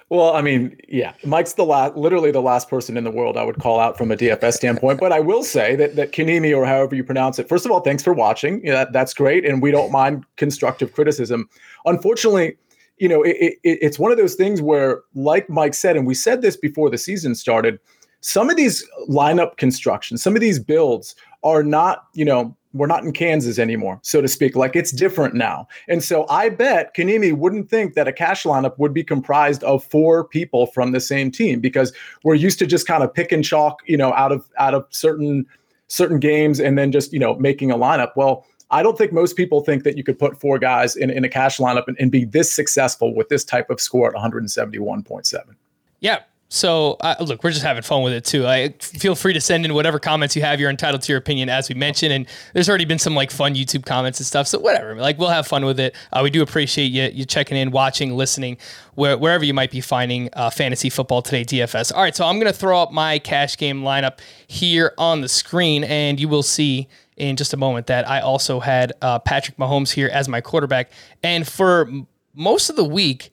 Well, 0.10 0.36
I 0.36 0.42
mean, 0.42 0.78
yeah, 0.88 1.14
Mike's 1.26 1.54
the 1.54 1.66
last, 1.66 1.96
literally 1.96 2.32
the 2.32 2.42
last 2.42 2.70
person 2.70 2.98
in 2.98 3.04
the 3.04 3.12
world 3.12 3.38
I 3.38 3.44
would 3.44 3.60
call 3.60 3.80
out 3.80 3.98
from 3.98 4.12
a 4.12 4.16
DFS 4.16 4.54
standpoint. 4.54 5.00
But 5.00 5.12
I 5.12 5.20
will 5.20 5.44
say 5.44 5.76
that 5.78 5.96
that 5.96 6.12
Kanimi 6.12 6.56
or 6.56 6.66
however 6.66 6.96
you 6.96 7.04
pronounce 7.04 7.40
it. 7.40 7.50
First 7.50 7.66
of 7.66 7.72
all, 7.72 7.80
thanks 7.80 8.04
for 8.04 8.14
watching. 8.14 8.64
Yeah, 8.66 8.74
that, 8.74 8.94
that's 8.94 9.14
great, 9.14 9.46
and 9.46 9.62
we 9.62 9.72
don't 9.72 9.92
mind 9.92 10.26
constructive 10.38 10.94
criticism. 10.94 11.48
Unfortunately, 11.86 12.58
you 12.98 13.08
know, 13.08 13.24
it, 13.24 13.36
it, 13.38 13.58
it's 13.64 13.98
one 13.98 14.12
of 14.12 14.18
those 14.18 14.36
things 14.36 14.62
where, 14.62 15.02
like 15.16 15.50
Mike 15.50 15.74
said, 15.74 15.96
and 15.96 16.06
we 16.06 16.14
said 16.14 16.42
this 16.42 16.58
before 16.58 16.90
the 16.90 16.98
season 16.98 17.36
started. 17.36 17.80
Some 18.22 18.50
of 18.50 18.56
these 18.56 18.88
lineup 19.10 19.58
constructions, 19.58 20.24
some 20.24 20.36
of 20.36 20.42
these 20.42 20.60
builds 20.60 21.16
are 21.44 21.64
not, 21.64 22.06
you 22.14 22.24
know, 22.24 22.56
we're 22.74 22.88
not 22.88 23.04
in 23.04 23.14
Kansas 23.14 23.60
anymore, 23.60 24.00
so 24.02 24.22
to 24.22 24.28
speak. 24.28 24.56
Like 24.56 24.76
it's 24.76 24.92
different 24.92 25.36
now. 25.36 25.68
And 25.88 26.04
so 26.04 26.28
I 26.28 26.50
bet 26.50 26.96
Kanimi 26.96 27.34
wouldn't 27.34 27.70
think 27.70 27.94
that 27.94 28.08
a 28.08 28.14
cash 28.14 28.44
lineup 28.44 28.78
would 28.80 28.94
be 28.94 29.04
comprised 29.04 29.64
of 29.64 29.84
four 29.84 30.24
people 30.24 30.68
from 30.68 30.92
the 30.92 31.00
same 31.00 31.32
team 31.32 31.60
because 31.60 31.94
we're 32.24 32.36
used 32.36 32.60
to 32.60 32.66
just 32.66 32.88
kind 32.88 33.04
of 33.04 33.14
pick 33.14 33.32
and 33.32 33.44
chalk, 33.44 33.82
you 33.86 33.98
know, 33.98 34.14
out 34.14 34.32
of 34.32 34.46
out 34.58 34.74
of 34.74 34.86
certain 34.90 35.46
certain 35.88 36.20
games 36.20 36.60
and 36.60 36.78
then 36.78 36.92
just, 36.92 37.14
you 37.14 37.20
know, 37.20 37.36
making 37.36 37.70
a 37.72 37.78
lineup. 37.78 38.12
Well, 38.16 38.46
I 38.72 38.82
don't 38.82 38.98
think 38.98 39.14
most 39.14 39.38
people 39.38 39.62
think 39.62 39.84
that 39.84 39.96
you 39.98 40.04
could 40.04 40.18
put 40.18 40.40
four 40.40 40.58
guys 40.58 40.96
in, 40.96 41.12
in 41.12 41.24
a 41.24 41.30
cash 41.30 41.60
lineup 41.60 41.88
and, 41.88 41.96
and 42.00 42.12
be 42.12 42.26
this 42.26 42.52
successful 42.52 43.14
with 43.14 43.30
this 43.30 43.46
type 43.46 43.70
of 43.70 43.80
score 43.80 44.08
at 44.08 44.16
171.7. 44.16 45.56
Yeah, 46.00 46.22
so 46.54 46.98
uh, 47.00 47.16
look, 47.20 47.44
we're 47.44 47.50
just 47.50 47.64
having 47.64 47.82
fun 47.82 48.04
with 48.04 48.14
it 48.14 48.24
too. 48.24 48.46
I 48.46 48.70
feel 48.80 49.16
free 49.16 49.34
to 49.34 49.42
send 49.42 49.66
in 49.66 49.74
whatever 49.74 49.98
comments 49.98 50.36
you 50.36 50.44
have. 50.44 50.60
You're 50.60 50.70
entitled 50.70 51.02
to 51.02 51.12
your 51.12 51.18
opinion, 51.18 51.50
as 51.50 51.68
we 51.68 51.74
mentioned. 51.74 52.14
And 52.14 52.28
there's 52.54 52.70
already 52.70 52.86
been 52.86 53.00
some 53.00 53.16
like 53.16 53.32
fun 53.32 53.56
YouTube 53.56 53.88
comments 53.88 54.20
and 54.20 54.28
stuff. 54.28 54.46
So 54.46 54.60
whatever, 54.60 54.94
like 54.94 55.18
we'll 55.18 55.30
have 55.30 55.48
fun 55.48 55.66
with 55.66 55.80
it. 55.80 55.96
Uh, 56.12 56.20
we 56.22 56.30
do 56.30 56.44
appreciate 56.44 56.92
you 56.92 57.10
you 57.12 57.26
checking 57.26 57.58
in, 57.58 57.72
watching, 57.72 58.16
listening, 58.16 58.58
where, 58.94 59.18
wherever 59.18 59.44
you 59.44 59.54
might 59.56 59.72
be 59.72 59.82
finding 59.82 60.30
uh, 60.34 60.52
fantasy 60.52 60.92
football 60.92 61.24
today 61.24 61.44
DFS. 61.44 61.92
All 61.92 62.04
right, 62.04 62.16
so 62.16 62.24
I'm 62.24 62.38
gonna 62.38 62.54
throw 62.54 62.80
up 62.80 62.92
my 62.92 63.18
cash 63.18 63.58
game 63.58 63.82
lineup 63.82 64.20
here 64.46 64.94
on 65.00 65.22
the 65.22 65.30
screen, 65.30 65.84
and 65.84 66.20
you 66.20 66.28
will 66.28 66.44
see 66.44 66.88
in 67.18 67.36
just 67.36 67.54
a 67.54 67.58
moment 67.58 67.88
that 67.88 68.08
I 68.08 68.22
also 68.22 68.60
had 68.60 68.94
uh, 69.02 69.18
Patrick 69.18 69.58
Mahomes 69.58 69.90
here 69.90 70.10
as 70.14 70.30
my 70.30 70.40
quarterback. 70.40 70.92
And 71.24 71.48
for 71.48 71.90
most 72.36 72.70
of 72.70 72.76
the 72.76 72.84
week, 72.84 73.33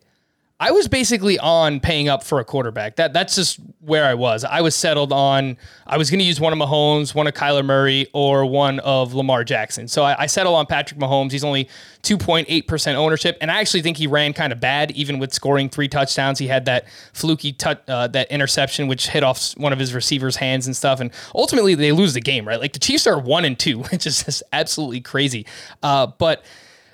I 0.62 0.72
was 0.72 0.88
basically 0.88 1.38
on 1.38 1.80
paying 1.80 2.10
up 2.10 2.22
for 2.22 2.38
a 2.38 2.44
quarterback. 2.44 2.96
That 2.96 3.14
that's 3.14 3.34
just 3.34 3.58
where 3.80 4.04
I 4.04 4.12
was. 4.12 4.44
I 4.44 4.60
was 4.60 4.74
settled 4.76 5.10
on 5.10 5.56
I 5.86 5.96
was 5.96 6.10
going 6.10 6.18
to 6.18 6.24
use 6.24 6.38
one 6.38 6.52
of 6.52 6.58
Mahomes, 6.58 7.14
one 7.14 7.26
of 7.26 7.32
Kyler 7.32 7.64
Murray, 7.64 8.08
or 8.12 8.44
one 8.44 8.78
of 8.80 9.14
Lamar 9.14 9.42
Jackson. 9.42 9.88
So 9.88 10.02
I, 10.02 10.24
I 10.24 10.26
settled 10.26 10.56
on 10.56 10.66
Patrick 10.66 11.00
Mahomes. 11.00 11.32
He's 11.32 11.44
only 11.44 11.66
2.8% 12.02 12.94
ownership, 12.94 13.38
and 13.40 13.50
I 13.50 13.60
actually 13.60 13.80
think 13.80 13.96
he 13.96 14.06
ran 14.06 14.34
kind 14.34 14.52
of 14.52 14.60
bad, 14.60 14.90
even 14.90 15.18
with 15.18 15.32
scoring 15.32 15.70
three 15.70 15.88
touchdowns. 15.88 16.38
He 16.38 16.46
had 16.46 16.66
that 16.66 16.84
fluky 17.14 17.56
uh, 17.64 18.08
that 18.08 18.30
interception, 18.30 18.86
which 18.86 19.08
hit 19.08 19.24
off 19.24 19.52
one 19.56 19.72
of 19.72 19.78
his 19.78 19.94
receivers' 19.94 20.36
hands 20.36 20.66
and 20.66 20.76
stuff. 20.76 21.00
And 21.00 21.10
ultimately, 21.34 21.74
they 21.74 21.92
lose 21.92 22.12
the 22.12 22.20
game, 22.20 22.46
right? 22.46 22.60
Like 22.60 22.74
the 22.74 22.78
Chiefs 22.78 23.06
are 23.06 23.18
one 23.18 23.46
and 23.46 23.58
two, 23.58 23.78
which 23.90 24.06
is 24.06 24.24
just 24.24 24.42
absolutely 24.52 25.00
crazy. 25.00 25.46
Uh, 25.82 26.08
but 26.08 26.44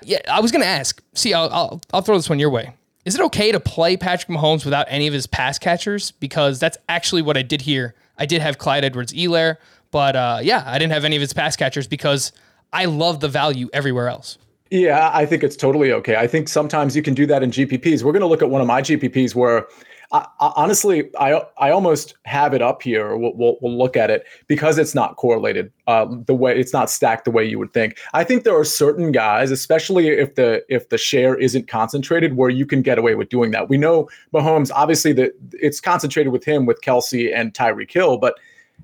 yeah, 0.03 0.19
I 0.31 0.39
was 0.39 0.53
going 0.53 0.61
to 0.61 0.67
ask. 0.67 1.03
See, 1.15 1.33
I'll, 1.33 1.49
I'll 1.51 1.81
I'll 1.91 2.01
throw 2.01 2.15
this 2.15 2.29
one 2.29 2.39
your 2.39 2.49
way 2.49 2.73
is 3.07 3.15
it 3.15 3.21
okay 3.21 3.53
to 3.53 3.59
play 3.61 3.95
Patrick 3.95 4.27
Mahomes 4.27 4.65
without 4.65 4.85
any 4.89 5.07
of 5.07 5.13
his 5.13 5.27
pass 5.27 5.57
catchers? 5.57 6.11
Because 6.11 6.59
that's 6.59 6.77
actually 6.89 7.21
what 7.21 7.37
I 7.37 7.41
did 7.41 7.61
here. 7.61 7.95
I 8.17 8.25
did 8.25 8.41
have 8.41 8.57
Clyde 8.57 8.83
Edwards-Helaire, 8.83 9.55
but 9.91 10.17
uh, 10.17 10.39
yeah, 10.43 10.61
I 10.65 10.77
didn't 10.77 10.91
have 10.91 11.05
any 11.05 11.15
of 11.15 11.21
his 11.21 11.31
pass 11.31 11.55
catchers 11.55 11.87
because 11.87 12.33
I 12.73 12.83
love 12.83 13.21
the 13.21 13.29
value 13.29 13.69
everywhere 13.71 14.09
else. 14.09 14.37
Yeah, 14.71 15.09
I 15.13 15.25
think 15.25 15.41
it's 15.41 15.55
totally 15.55 15.93
okay. 15.93 16.17
I 16.17 16.27
think 16.27 16.49
sometimes 16.49 16.97
you 16.97 17.01
can 17.01 17.13
do 17.13 17.25
that 17.27 17.43
in 17.43 17.51
GPPs. 17.51 18.03
We're 18.03 18.11
going 18.11 18.19
to 18.19 18.27
look 18.27 18.41
at 18.41 18.49
one 18.49 18.59
of 18.59 18.67
my 18.67 18.81
GPPs 18.81 19.33
where 19.33 19.67
I, 20.11 20.25
I, 20.39 20.53
honestly, 20.55 21.09
I 21.19 21.41
I 21.57 21.71
almost 21.71 22.15
have 22.23 22.53
it 22.53 22.61
up 22.61 22.81
here. 22.81 23.17
We'll, 23.17 23.33
we'll, 23.35 23.57
we'll 23.61 23.77
look 23.77 23.97
at 23.97 24.09
it 24.09 24.25
because 24.47 24.77
it's 24.77 24.95
not 24.95 25.17
correlated 25.17 25.71
uh, 25.87 26.05
the 26.25 26.33
way 26.33 26.57
it's 26.57 26.73
not 26.73 26.89
stacked 26.89 27.25
the 27.25 27.31
way 27.31 27.43
you 27.43 27.59
would 27.59 27.73
think. 27.73 27.97
I 28.13 28.23
think 28.23 28.43
there 28.43 28.57
are 28.57 28.63
certain 28.63 29.11
guys, 29.11 29.51
especially 29.51 30.07
if 30.07 30.35
the 30.35 30.63
if 30.69 30.89
the 30.89 30.97
share 30.97 31.35
isn't 31.35 31.67
concentrated, 31.67 32.37
where 32.37 32.49
you 32.49 32.65
can 32.65 32.81
get 32.81 32.97
away 32.97 33.15
with 33.15 33.29
doing 33.29 33.51
that. 33.51 33.69
We 33.69 33.77
know 33.77 34.09
Mahomes, 34.33 34.71
obviously, 34.73 35.11
that 35.13 35.33
it's 35.53 35.81
concentrated 35.81 36.31
with 36.31 36.45
him 36.45 36.65
with 36.65 36.81
Kelce 36.81 37.35
and 37.35 37.53
Tyreek 37.53 37.91
Hill, 37.91 38.17
but 38.17 38.35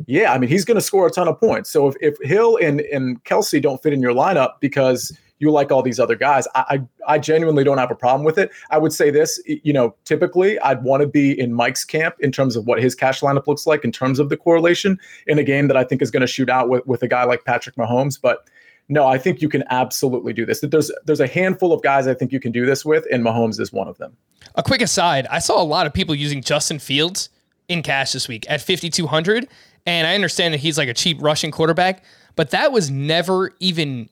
yeah, 0.07 0.33
I 0.33 0.37
mean 0.37 0.49
he's 0.49 0.65
going 0.65 0.75
to 0.75 0.81
score 0.81 1.07
a 1.07 1.11
ton 1.11 1.27
of 1.27 1.39
points. 1.39 1.69
So 1.69 1.87
if 1.87 1.95
if 2.01 2.17
Hill 2.27 2.57
and 2.61 2.81
and 2.81 3.23
Kelce 3.23 3.61
don't 3.61 3.81
fit 3.81 3.93
in 3.93 4.01
your 4.01 4.13
lineup 4.13 4.59
because 4.59 5.17
you 5.43 5.51
like 5.51 5.71
all 5.71 5.83
these 5.83 5.99
other 5.99 6.15
guys. 6.15 6.47
I, 6.55 6.63
I, 7.07 7.15
I 7.15 7.19
genuinely 7.19 7.63
don't 7.63 7.77
have 7.77 7.91
a 7.91 7.95
problem 7.95 8.23
with 8.23 8.37
it. 8.37 8.49
I 8.71 8.77
would 8.77 8.93
say 8.93 9.11
this, 9.11 9.41
you 9.45 9.73
know, 9.73 9.93
typically 10.05 10.57
I'd 10.59 10.83
want 10.83 11.01
to 11.01 11.07
be 11.07 11.37
in 11.37 11.53
Mike's 11.53 11.83
camp 11.83 12.15
in 12.19 12.31
terms 12.31 12.55
of 12.55 12.65
what 12.65 12.81
his 12.81 12.95
cash 12.95 13.19
lineup 13.19 13.45
looks 13.45 13.67
like 13.67 13.83
in 13.83 13.91
terms 13.91 14.19
of 14.19 14.29
the 14.29 14.37
correlation 14.37 14.97
in 15.27 15.37
a 15.37 15.43
game 15.43 15.67
that 15.67 15.75
I 15.75 15.83
think 15.83 16.01
is 16.01 16.09
going 16.09 16.21
to 16.21 16.27
shoot 16.27 16.49
out 16.49 16.69
with, 16.69 16.87
with 16.87 17.03
a 17.03 17.07
guy 17.07 17.25
like 17.25 17.43
Patrick 17.43 17.75
Mahomes. 17.75 18.19
But 18.19 18.47
no, 18.87 19.05
I 19.05 19.17
think 19.17 19.41
you 19.41 19.49
can 19.49 19.63
absolutely 19.69 20.33
do 20.33 20.45
this. 20.45 20.61
There's 20.61 20.91
there's 21.05 21.19
a 21.19 21.27
handful 21.27 21.73
of 21.73 21.81
guys 21.81 22.07
I 22.07 22.13
think 22.13 22.31
you 22.31 22.39
can 22.39 22.51
do 22.51 22.65
this 22.65 22.85
with, 22.85 23.05
and 23.11 23.23
Mahomes 23.23 23.59
is 23.59 23.71
one 23.71 23.87
of 23.87 23.97
them. 23.97 24.15
A 24.55 24.63
quick 24.63 24.81
aside: 24.81 25.27
I 25.27 25.39
saw 25.39 25.61
a 25.61 25.63
lot 25.63 25.85
of 25.85 25.93
people 25.93 26.15
using 26.15 26.41
Justin 26.41 26.79
Fields 26.79 27.29
in 27.67 27.81
cash 27.81 28.11
this 28.11 28.27
week 28.27 28.45
at 28.49 28.61
5200, 28.61 29.47
and 29.85 30.07
I 30.07 30.15
understand 30.15 30.53
that 30.53 30.59
he's 30.59 30.77
like 30.77 30.89
a 30.89 30.93
cheap 30.93 31.21
rushing 31.21 31.49
quarterback, 31.49 32.03
but 32.35 32.51
that 32.51 32.71
was 32.71 32.91
never 32.91 33.53
even 33.59 34.09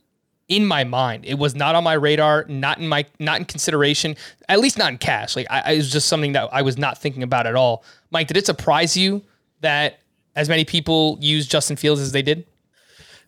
in 0.51 0.65
my 0.65 0.83
mind. 0.83 1.23
It 1.25 1.39
was 1.39 1.55
not 1.55 1.75
on 1.75 1.83
my 1.85 1.93
radar, 1.93 2.45
not 2.49 2.77
in 2.77 2.87
my 2.87 3.05
not 3.19 3.39
in 3.39 3.45
consideration, 3.45 4.17
at 4.49 4.59
least 4.59 4.77
not 4.77 4.91
in 4.91 4.97
cash. 4.97 5.35
Like 5.37 5.47
I, 5.49 5.73
it 5.73 5.77
was 5.77 5.89
just 5.89 6.09
something 6.09 6.33
that 6.33 6.49
I 6.51 6.61
was 6.61 6.77
not 6.77 6.97
thinking 6.97 7.23
about 7.23 7.47
at 7.47 7.55
all. 7.55 7.85
Mike, 8.11 8.27
did 8.27 8.35
it 8.35 8.45
surprise 8.45 8.97
you 8.97 9.23
that 9.61 10.01
as 10.35 10.49
many 10.49 10.65
people 10.65 11.17
use 11.21 11.47
Justin 11.47 11.77
Fields 11.77 12.01
as 12.01 12.11
they 12.11 12.21
did? 12.21 12.45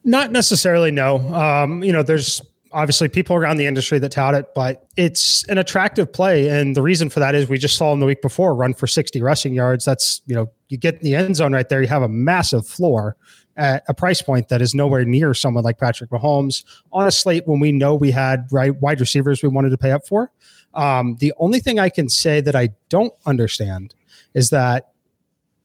Not 0.04 0.34
necessarily. 0.34 0.92
No. 0.92 1.34
Um, 1.34 1.82
you 1.82 1.94
know, 1.94 2.04
there's 2.04 2.42
obviously 2.74 3.08
people 3.08 3.38
around 3.38 3.56
the 3.56 3.68
industry 3.68 4.00
that 4.00 4.12
tout 4.12 4.36
it, 4.36 4.54
but 4.54 4.86
it's 4.98 5.48
an 5.48 5.58
attractive 5.60 6.12
play. 6.12 6.50
And 6.50 6.76
the 6.76 6.82
reason 6.82 7.10
for 7.10 7.22
that 7.22 7.36
is 7.36 7.48
we 7.48 7.58
just 7.58 7.78
saw 7.78 7.94
him 7.94 8.02
the 8.02 8.06
week 8.06 8.22
before 8.22 8.54
run 8.54 8.74
for 8.74 8.86
60 8.86 9.22
rushing 9.22 9.54
yards. 9.54 9.86
That's, 9.86 10.22
you 10.26 10.36
know, 10.36 10.52
you 10.68 10.78
get 10.78 10.96
in 10.96 11.04
the 11.04 11.16
end 11.16 11.38
zone 11.38 11.54
right 11.54 11.70
there, 11.70 11.82
you 11.82 11.88
have 11.88 12.02
a 12.02 12.10
massive 12.10 12.68
floor 12.68 13.16
at 13.58 13.84
a 13.88 13.94
price 13.94 14.22
point 14.22 14.50
that 14.50 14.62
is 14.62 14.74
nowhere 14.74 15.06
near 15.06 15.34
someone 15.34 15.64
like 15.64 15.78
Patrick 15.78 16.10
Mahomes 16.10 16.64
on 16.92 17.08
a 17.08 17.12
slate 17.12 17.48
when 17.48 17.60
we 17.60 17.72
know 17.72 17.96
we 17.96 18.12
had 18.12 18.48
right 18.52 18.76
wide 18.82 19.00
receivers 19.00 19.44
we 19.44 19.50
wanted 19.50 19.70
to 19.70 19.78
pay 19.78 19.92
up 19.92 20.08
for. 20.08 20.32
Um, 20.74 21.18
the 21.20 21.34
only 21.38 21.60
thing 21.60 21.80
I 21.80 21.90
can 21.90 22.10
say 22.10 22.42
that 22.42 22.56
I 22.56 22.70
don't 22.90 23.14
understand 23.26 23.94
is 24.34 24.50
that 24.50 24.92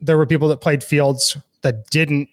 there 0.01 0.19
were 0.19 0.27
people 0.27 0.49
that 0.49 0.61
played 0.61 0.85
Fields 0.85 1.37
that 1.63 1.89
didn't 1.91 2.29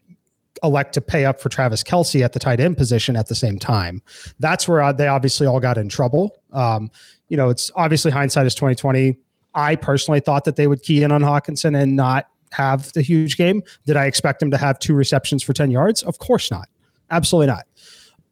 elect 0.64 0.94
to 0.94 1.02
pay 1.02 1.26
up 1.26 1.40
for 1.40 1.50
Travis 1.50 1.84
Kelce 1.84 2.24
at 2.24 2.34
the 2.34 2.40
tight 2.40 2.60
end 2.60 2.78
position 2.78 3.16
at 3.16 3.28
the 3.28 3.36
same 3.36 3.60
time. 3.60 4.02
That's 4.40 4.68
where 4.68 4.92
they 4.94 5.08
obviously 5.08 5.48
all 5.48 5.60
got 5.60 5.78
in 5.78 5.90
trouble. 5.90 6.38
Um, 6.52 6.92
you 7.30 7.38
know, 7.38 7.50
it's 7.50 7.72
obviously 7.76 8.12
hindsight 8.12 8.46
is 8.46 8.56
2020. 8.56 9.18
I 9.54 9.76
personally 9.76 10.20
thought 10.20 10.44
that 10.46 10.58
they 10.58 10.68
would 10.68 10.84
key 10.84 11.04
in 11.04 11.12
on 11.12 11.22
Hockenson 11.22 11.80
and 11.80 11.96
not 11.96 12.28
have 12.56 12.92
the 12.94 13.02
huge 13.02 13.38
game. 13.38 13.64
Did 13.86 13.98
I 13.98 14.06
expect 14.06 14.42
him 14.42 14.52
to 14.52 14.58
have 14.58 14.80
two 14.80 14.94
receptions 14.94 15.44
for 15.44 15.54
10 15.54 15.72
yards? 15.72 16.04
Of 16.04 16.20
course 16.20 16.50
not. 16.52 16.68
Absolutely 17.12 17.48
not. 17.48 17.66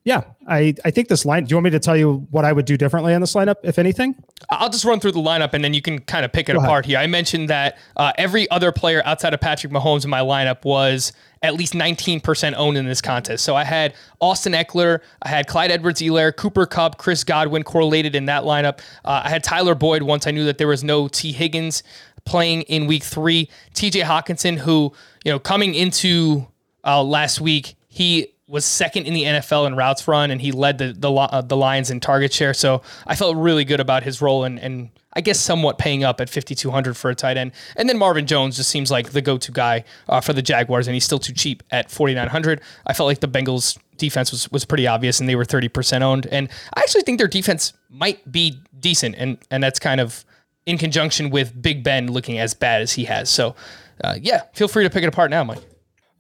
Yeah, 0.06 0.24
I, 0.50 0.74
I 0.84 0.92
think 0.92 1.08
this 1.08 1.24
line. 1.24 1.46
Do 1.46 1.52
you 1.54 1.56
want 1.56 1.64
me 1.64 1.70
to 1.70 1.80
tell 1.80 1.96
you 1.96 2.28
what 2.30 2.44
I 2.44 2.52
would 2.52 2.66
do 2.66 2.76
differently 2.76 3.14
on 3.14 3.22
this 3.22 3.34
lineup, 3.36 3.56
if 3.64 3.80
anything? 3.80 4.16
I'll 4.50 4.70
just 4.70 4.84
run 4.84 5.00
through 5.00 5.14
the 5.14 5.22
lineup 5.22 5.54
and 5.54 5.64
then 5.64 5.74
you 5.74 5.82
can 5.82 6.00
kind 6.00 6.26
of 6.26 6.34
pick 6.34 6.50
it 6.50 6.54
Go 6.54 6.60
apart 6.60 6.84
ahead. 6.84 6.90
here. 6.90 6.98
I 7.00 7.08
mentioned 7.08 7.50
that 7.50 7.78
uh, 7.96 8.12
every 8.18 8.52
other 8.52 8.74
player 8.74 9.02
outside 9.06 9.34
of 9.34 9.40
Patrick 9.40 9.72
Mahomes 9.72 10.04
in 10.04 10.10
my 10.10 10.20
lineup 10.20 10.66
was 10.66 11.14
at 11.42 11.54
least 11.54 11.72
19% 11.72 12.54
owned 12.58 12.78
in 12.78 12.86
this 12.86 13.02
contest. 13.02 13.46
So 13.46 13.56
I 13.56 13.64
had 13.64 13.94
Austin 14.20 14.52
Ekeler, 14.52 15.00
I 15.22 15.30
had 15.30 15.48
Clyde 15.48 15.72
Edwards-Helaire, 15.72 16.36
Cooper 16.36 16.66
Kupp, 16.66 16.98
Chris 16.98 17.24
Godwin 17.24 17.64
correlated 17.64 18.14
in 18.14 18.26
that 18.26 18.44
lineup. 18.44 18.80
Uh, 19.06 19.22
I 19.24 19.30
had 19.30 19.42
Tyler 19.44 19.76
Boyd 19.76 20.04
once 20.04 20.28
I 20.28 20.32
knew 20.32 20.44
that 20.46 20.58
there 20.58 20.68
was 20.68 20.84
no 20.84 21.08
Tee 21.08 21.32
Higgins 21.32 21.82
playing 22.26 22.64
in 22.64 22.88
week 22.88 23.04
three. 23.04 23.50
TJ 23.74 24.04
Hockenson, 24.04 24.58
who, 24.58 24.94
you 25.24 25.32
know, 25.32 25.40
coming 25.40 25.76
into 25.76 26.48
uh, 26.86 27.04
last 27.04 27.42
week, 27.42 27.76
he 27.88 28.34
was 28.48 28.66
second 28.66 29.08
in 29.08 29.14
the 29.14 29.24
NFL 29.24 29.68
in 29.68 29.76
routes 29.76 30.08
run, 30.08 30.30
and 30.30 30.42
he 30.42 30.52
led 30.52 30.78
the 30.78 30.94
the, 30.94 31.12
uh, 31.12 31.42
the 31.42 31.58
Lions 31.58 31.90
in 31.90 32.00
target 32.00 32.34
share. 32.34 32.54
So 32.54 32.82
I 33.08 33.16
felt 33.16 33.38
really 33.38 33.66
good 33.66 33.80
about 33.80 34.04
his 34.04 34.22
role, 34.22 34.44
and 34.44 34.60
and 34.60 34.90
I 35.14 35.22
guess 35.22 35.40
somewhat 35.40 35.78
paying 35.78 36.04
up 36.04 36.20
at 36.20 36.30
5200 36.30 36.98
for 36.98 37.10
a 37.10 37.16
tight 37.16 37.38
end. 37.38 37.52
And 37.76 37.88
then 37.88 37.98
Marvin 37.98 38.26
Jones 38.26 38.58
just 38.58 38.70
seems 38.70 38.92
like 38.92 39.12
the 39.12 39.22
go 39.22 39.38
to 39.38 39.52
guy 39.52 39.84
uh, 40.10 40.22
for 40.22 40.34
the 40.34 40.42
Jaguars, 40.42 40.88
and 40.88 40.94
he's 40.94 41.06
still 41.06 41.20
too 41.20 41.34
cheap 41.34 41.64
at 41.72 41.90
4900. 41.90 42.62
I 42.86 42.94
felt 42.94 43.08
like 43.08 43.20
the 43.20 43.28
Bengals 43.28 43.78
defense 43.98 44.32
was 44.32 44.52
was 44.52 44.66
pretty 44.66 44.88
obvious, 44.88 45.20
and 45.20 45.30
they 45.30 45.36
were 45.36 45.46
30% 45.46 46.02
owned. 46.02 46.28
And 46.28 46.50
I 46.76 46.82
actually 46.82 47.04
think 47.04 47.20
their 47.20 47.28
defense 47.28 47.74
might 47.90 48.30
be 48.32 48.60
decent, 48.80 49.16
and 49.18 49.38
and 49.50 49.64
that's 49.64 49.80
kind 49.80 50.02
of 50.02 50.26
in 50.66 50.78
conjunction 50.78 51.30
with 51.30 51.62
Big 51.62 51.84
Ben 51.84 52.12
looking 52.12 52.40
as 52.40 52.54
bad 52.54 52.82
as 52.82 52.94
he 52.94 53.06
has. 53.06 53.30
So. 53.30 53.56
Uh, 54.04 54.16
yeah, 54.22 54.42
feel 54.54 54.68
free 54.68 54.84
to 54.84 54.90
pick 54.90 55.04
it 55.04 55.08
apart 55.08 55.30
now, 55.30 55.44
Mike. 55.44 55.60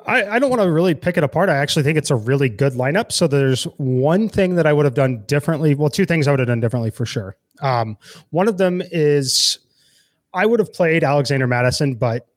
I, 0.06 0.24
I 0.26 0.40
don't 0.40 0.50
want 0.50 0.62
to 0.62 0.72
really 0.72 0.96
pick 0.96 1.18
it 1.18 1.24
apart. 1.24 1.50
I 1.50 1.56
actually 1.56 1.84
think 1.84 1.98
it's 1.98 2.12
a 2.12 2.16
really 2.16 2.50
good 2.50 2.74
lineup. 2.74 3.12
So 3.12 3.28
there's 3.28 3.64
one 3.78 4.28
thing 4.28 4.56
that 4.56 4.68
I 4.68 4.74
would 4.74 4.86
have 4.86 4.96
done 4.96 5.24
differently. 5.28 5.76
Well, 5.76 5.90
two 5.90 6.06
things 6.06 6.28
I 6.28 6.32
would 6.32 6.40
have 6.40 6.48
done 6.48 6.60
differently 6.60 6.92
for 6.92 7.06
sure. 7.06 7.36
Um, 7.62 7.98
one 8.32 8.48
of 8.48 8.58
them 8.58 8.82
is 8.92 9.60
I 10.34 10.46
would 10.46 10.60
have 10.60 10.74
played 10.74 11.04
Alexander 11.04 11.48
Mattison, 11.48 11.96
but 11.96 12.28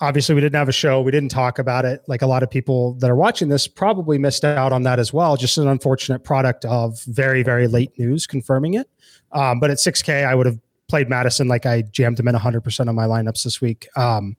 obviously 0.00 0.34
we 0.34 0.40
didn't 0.40 0.56
have 0.56 0.68
a 0.68 0.72
show. 0.72 1.02
We 1.02 1.10
didn't 1.10 1.30
talk 1.30 1.58
about 1.58 1.84
it. 1.84 2.02
Like 2.06 2.22
a 2.22 2.26
lot 2.26 2.42
of 2.42 2.50
people 2.50 2.94
that 2.94 3.10
are 3.10 3.16
watching 3.16 3.48
this 3.48 3.68
probably 3.68 4.16
missed 4.16 4.44
out 4.44 4.72
on 4.72 4.82
that 4.84 4.98
as 4.98 5.12
well. 5.12 5.36
Just 5.36 5.58
an 5.58 5.68
unfortunate 5.68 6.24
product 6.24 6.64
of 6.64 7.02
very, 7.04 7.42
very 7.42 7.66
late 7.66 7.96
news 7.98 8.26
confirming 8.26 8.74
it. 8.74 8.88
Um, 9.32 9.60
but 9.60 9.70
at 9.70 9.78
6K, 9.78 10.26
I 10.26 10.34
would 10.34 10.46
have 10.46 10.58
played 10.92 11.08
Mattison 11.08 11.48
like 11.48 11.64
I 11.64 11.80
jammed 11.80 12.20
him 12.20 12.28
in 12.28 12.34
100% 12.34 12.86
of 12.86 12.94
my 12.94 13.06
lineups 13.06 13.44
this 13.44 13.62
week. 13.62 13.88
Um, 13.96 14.36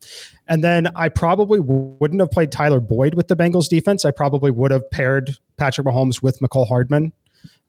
and 0.48 0.64
then 0.64 0.88
I 0.96 1.10
probably 1.10 1.60
wouldn't 1.60 2.22
have 2.22 2.30
played 2.30 2.52
Tyler 2.52 2.80
Boyd 2.80 3.16
with 3.16 3.28
the 3.28 3.36
Bengals 3.36 3.68
defense. 3.68 4.06
I 4.06 4.12
probably 4.12 4.52
would 4.52 4.70
have 4.70 4.88
paired 4.92 5.36
Patrick 5.58 5.88
Mahomes 5.88 6.22
with 6.22 6.40
Mecole 6.42 6.68
Hardman. 6.68 7.12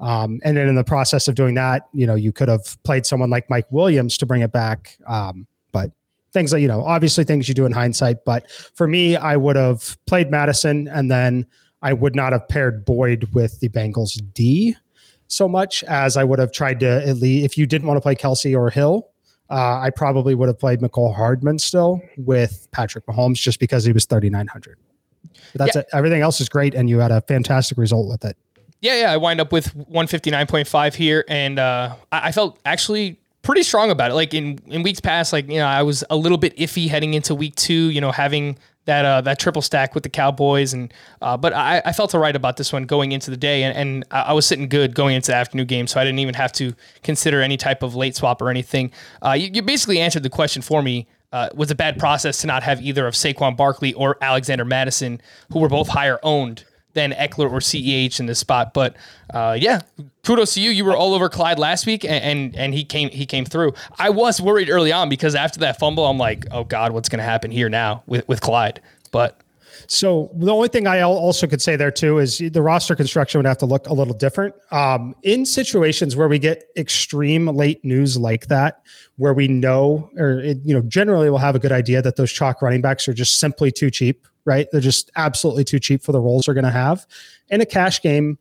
Um, 0.00 0.38
and 0.44 0.54
then 0.54 0.68
in 0.68 0.74
the 0.74 0.84
process 0.84 1.28
of 1.28 1.34
doing 1.34 1.54
that, 1.54 1.88
you 1.94 2.06
know, 2.06 2.14
you 2.14 2.30
could 2.30 2.48
have 2.48 2.76
played 2.82 3.06
someone 3.06 3.30
like 3.30 3.48
Mike 3.48 3.64
Williams 3.70 4.18
to 4.18 4.26
bring 4.26 4.42
it 4.42 4.52
back. 4.52 4.98
Um, 5.06 5.46
but 5.72 5.90
things 6.34 6.50
that, 6.50 6.60
you 6.60 6.68
know, 6.68 6.84
obviously 6.84 7.24
things 7.24 7.48
you 7.48 7.54
do 7.54 7.64
in 7.64 7.72
hindsight. 7.72 8.26
But 8.26 8.50
for 8.50 8.86
me, 8.86 9.16
I 9.16 9.34
would 9.38 9.56
have 9.56 9.96
played 10.04 10.30
Mattison 10.30 10.88
and 10.88 11.10
then 11.10 11.46
I 11.80 11.94
would 11.94 12.14
not 12.14 12.34
have 12.34 12.46
paired 12.48 12.84
Boyd 12.84 13.30
with 13.32 13.60
the 13.60 13.70
Bengals 13.70 14.20
D 14.34 14.76
so 15.28 15.48
much 15.48 15.82
as 15.84 16.16
I 16.16 16.24
would 16.24 16.38
have 16.38 16.52
tried 16.52 16.80
to 16.80 17.06
at 17.06 17.16
least 17.16 17.44
if 17.44 17.58
you 17.58 17.66
didn't 17.66 17.86
want 17.86 17.96
to 17.96 18.00
play 18.00 18.14
Kelce 18.14 18.56
or 18.56 18.70
Hill, 18.70 19.08
uh, 19.50 19.80
I 19.80 19.90
probably 19.90 20.34
would 20.34 20.48
have 20.48 20.58
played 20.58 20.80
Mecole 20.80 21.14
Hardman 21.14 21.58
still 21.58 22.00
with 22.16 22.68
Patrick 22.72 23.06
Mahomes 23.06 23.36
just 23.36 23.60
because 23.60 23.84
he 23.84 23.92
was 23.92 24.06
3,900. 24.06 24.78
that's 25.54 25.74
yeah. 25.74 25.82
it. 25.82 25.88
Everything 25.92 26.22
else 26.22 26.40
is 26.40 26.48
great, 26.48 26.74
and 26.74 26.88
you 26.88 26.98
had 26.98 27.10
a 27.10 27.20
fantastic 27.22 27.78
result 27.78 28.08
with 28.08 28.24
it. 28.24 28.36
Yeah, 28.80 29.00
yeah. 29.00 29.12
I 29.12 29.16
wind 29.16 29.40
up 29.40 29.52
with 29.52 29.74
159.5 29.74 30.94
here, 30.94 31.24
and 31.28 31.58
uh, 31.58 31.96
I, 32.12 32.28
I 32.28 32.32
felt 32.32 32.58
actually 32.64 33.18
pretty 33.42 33.62
strong 33.62 33.90
about 33.90 34.10
it. 34.10 34.14
Like 34.14 34.34
in 34.34 34.58
in 34.66 34.82
weeks 34.82 35.00
past, 35.00 35.32
like 35.32 35.48
you 35.48 35.58
know, 35.58 35.66
I 35.66 35.82
was 35.82 36.04
a 36.10 36.16
little 36.16 36.38
bit 36.38 36.56
iffy 36.56 36.88
heading 36.88 37.14
into 37.14 37.34
week 37.34 37.54
two. 37.54 37.90
You 37.90 38.00
know, 38.00 38.10
having 38.10 38.58
that 38.86 39.04
uh, 39.04 39.20
that 39.22 39.38
triple 39.38 39.62
stack 39.62 39.94
with 39.94 40.02
the 40.02 40.08
Cowboys, 40.08 40.72
and 40.72 40.92
uh, 41.22 41.36
but 41.36 41.52
I, 41.52 41.82
I 41.84 41.92
felt 41.92 42.12
right 42.14 42.36
about 42.36 42.56
this 42.56 42.72
one 42.72 42.84
going 42.84 43.12
into 43.12 43.30
the 43.30 43.36
day, 43.36 43.62
and, 43.62 43.76
and 43.76 44.04
I 44.10 44.32
was 44.32 44.46
sitting 44.46 44.68
good 44.68 44.94
going 44.94 45.14
into 45.14 45.30
the 45.30 45.36
afternoon 45.36 45.66
game, 45.66 45.86
so 45.86 46.00
I 46.00 46.04
didn't 46.04 46.20
even 46.20 46.34
have 46.34 46.52
to 46.54 46.74
consider 47.02 47.40
any 47.40 47.56
type 47.56 47.82
of 47.82 47.94
late 47.94 48.14
swap 48.14 48.40
or 48.40 48.50
anything. 48.50 48.92
Uh, 49.24 49.32
you, 49.32 49.50
you, 49.52 49.62
basically 49.62 50.00
answered 50.00 50.22
the 50.22 50.30
question 50.30 50.62
for 50.62 50.82
me. 50.82 51.06
Uh, 51.32 51.48
was 51.54 51.68
a 51.68 51.74
bad 51.74 51.98
process 51.98 52.38
to 52.38 52.46
not 52.46 52.62
have 52.62 52.80
either 52.80 53.08
of 53.08 53.14
Saquon 53.14 53.56
Barkley 53.56 53.92
or 53.94 54.16
Alexander 54.20 54.64
Mattison, 54.64 55.20
who 55.52 55.58
were 55.58 55.68
both 55.68 55.88
higher 55.88 56.20
owned 56.22 56.64
than 56.92 57.10
Ekeler 57.10 57.50
or 57.50 57.58
CEH 57.58 58.20
in 58.20 58.26
this 58.26 58.38
spot. 58.38 58.72
But 58.72 58.96
uh, 59.32 59.56
yeah, 59.60 59.80
kudos 60.24 60.54
to 60.54 60.60
you. 60.60 60.70
You 60.70 60.84
were 60.84 60.96
all 60.96 61.14
over 61.14 61.28
Clyde 61.28 61.58
last 61.58 61.86
week, 61.86 62.04
and, 62.04 62.24
and, 62.24 62.56
and 62.56 62.74
he 62.74 62.84
came 62.84 63.10
he 63.10 63.26
came 63.26 63.44
through. 63.44 63.74
I 63.98 64.10
was 64.10 64.40
worried 64.40 64.70
early 64.70 64.92
on 64.92 65.08
because 65.08 65.34
after 65.34 65.60
that 65.60 65.78
fumble, 65.78 66.06
I'm 66.06 66.18
like, 66.18 66.46
oh 66.50 66.64
God, 66.64 66.92
what's 66.92 67.08
going 67.08 67.18
to 67.18 67.24
happen 67.24 67.50
here 67.50 67.68
now 67.68 68.02
with 68.06 68.26
with 68.28 68.40
Clyde? 68.40 68.80
But 69.12 69.40
so 69.86 70.30
the 70.34 70.52
only 70.52 70.68
thing 70.68 70.86
I 70.86 71.02
also 71.02 71.46
could 71.46 71.60
say 71.60 71.76
there 71.76 71.90
too 71.90 72.18
is 72.18 72.38
the 72.38 72.62
roster 72.62 72.96
construction 72.96 73.38
would 73.38 73.46
have 73.46 73.58
to 73.58 73.66
look 73.66 73.86
a 73.88 73.92
little 73.92 74.14
different. 74.14 74.54
Um, 74.70 75.14
in 75.22 75.44
situations 75.44 76.16
where 76.16 76.28
we 76.28 76.38
get 76.38 76.64
extreme 76.76 77.46
late 77.48 77.84
news 77.84 78.16
like 78.16 78.46
that, 78.46 78.82
where 79.16 79.34
we 79.34 79.46
know, 79.46 80.10
or 80.16 80.40
it, 80.40 80.58
you 80.64 80.74
know, 80.74 80.82
generally 80.82 81.28
we'll 81.28 81.38
have 81.38 81.54
a 81.54 81.58
good 81.58 81.72
idea 81.72 82.00
that 82.02 82.16
those 82.16 82.32
chalk 82.32 82.62
running 82.62 82.80
backs 82.80 83.06
are 83.08 83.14
just 83.14 83.38
simply 83.38 83.70
too 83.70 83.90
cheap 83.90 84.26
right? 84.44 84.68
They're 84.70 84.80
just 84.80 85.10
absolutely 85.16 85.64
too 85.64 85.78
cheap 85.78 86.02
for 86.02 86.12
the 86.12 86.20
roles 86.20 86.46
they're 86.46 86.54
going 86.54 86.64
to 86.64 86.70
have. 86.70 87.06
In 87.48 87.60
a 87.60 87.66
cash 87.66 88.02
game, 88.02 88.38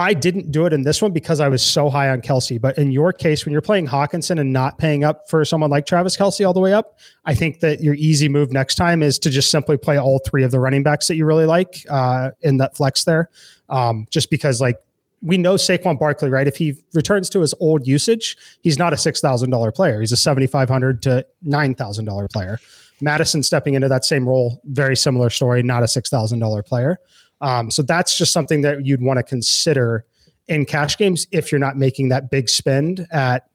I 0.00 0.14
didn't 0.14 0.50
do 0.50 0.64
it 0.64 0.72
in 0.72 0.80
this 0.80 1.02
one 1.02 1.12
because 1.12 1.40
I 1.40 1.48
was 1.48 1.62
so 1.62 1.90
high 1.90 2.08
on 2.08 2.22
Kelce. 2.22 2.58
But 2.58 2.78
in 2.78 2.90
your 2.90 3.12
case, 3.12 3.44
when 3.44 3.52
you're 3.52 3.60
playing 3.60 3.86
Hockenson 3.86 4.40
and 4.40 4.50
not 4.50 4.78
paying 4.78 5.04
up 5.04 5.28
for 5.28 5.44
someone 5.44 5.68
like 5.68 5.84
Travis 5.84 6.16
Kelce 6.16 6.46
all 6.46 6.54
the 6.54 6.60
way 6.60 6.72
up, 6.72 6.98
I 7.26 7.34
think 7.34 7.60
that 7.60 7.82
your 7.82 7.92
easy 7.96 8.26
move 8.26 8.50
next 8.50 8.76
time 8.76 9.02
is 9.02 9.18
to 9.18 9.28
just 9.28 9.50
simply 9.50 9.76
play 9.76 9.98
all 9.98 10.18
three 10.20 10.42
of 10.42 10.52
the 10.52 10.58
running 10.58 10.82
backs 10.82 11.06
that 11.08 11.16
you 11.16 11.26
really 11.26 11.44
like 11.44 11.84
uh, 11.90 12.30
in 12.40 12.56
that 12.56 12.78
flex 12.78 13.04
there. 13.04 13.28
Um, 13.68 14.06
just 14.08 14.30
because, 14.30 14.58
like, 14.58 14.78
we 15.20 15.36
know 15.36 15.56
Saquon 15.56 15.98
Barkley, 15.98 16.30
right? 16.30 16.48
If 16.48 16.56
he 16.56 16.76
returns 16.94 17.28
to 17.30 17.40
his 17.42 17.52
old 17.60 17.86
usage, 17.86 18.38
he's 18.62 18.78
not 18.78 18.94
a 18.94 18.96
six 18.96 19.20
thousand 19.20 19.50
dollar 19.50 19.70
player. 19.70 20.00
He's 20.00 20.12
a 20.12 20.16
7,500 20.16 21.02
to 21.02 21.26
nine 21.42 21.74
thousand 21.74 22.06
dollar 22.06 22.26
player. 22.26 22.58
Mattison 23.02 23.42
stepping 23.42 23.74
into 23.74 23.88
that 23.88 24.04
same 24.04 24.28
role, 24.28 24.60
very 24.64 24.96
similar 24.96 25.30
story, 25.30 25.62
not 25.62 25.82
a 25.82 25.86
$6,000 25.86 26.66
player. 26.66 26.98
Um, 27.40 27.70
so 27.70 27.82
that's 27.82 28.18
just 28.18 28.32
something 28.32 28.62
that 28.62 28.84
you'd 28.84 29.02
want 29.02 29.18
to 29.18 29.22
consider 29.22 30.04
in 30.48 30.66
cash 30.66 30.98
games 30.98 31.26
if 31.30 31.52
you're 31.52 31.58
not 31.58 31.76
making 31.76 32.08
that 32.10 32.30
big 32.30 32.48
spend 32.48 33.06
at 33.10 33.48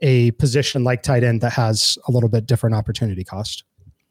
a 0.00 0.32
position 0.32 0.84
like 0.84 1.02
tight 1.02 1.22
end 1.22 1.40
that 1.40 1.52
has 1.52 1.96
a 2.08 2.10
little 2.10 2.28
bit 2.28 2.46
different 2.46 2.74
opportunity 2.74 3.24
cost. 3.24 3.64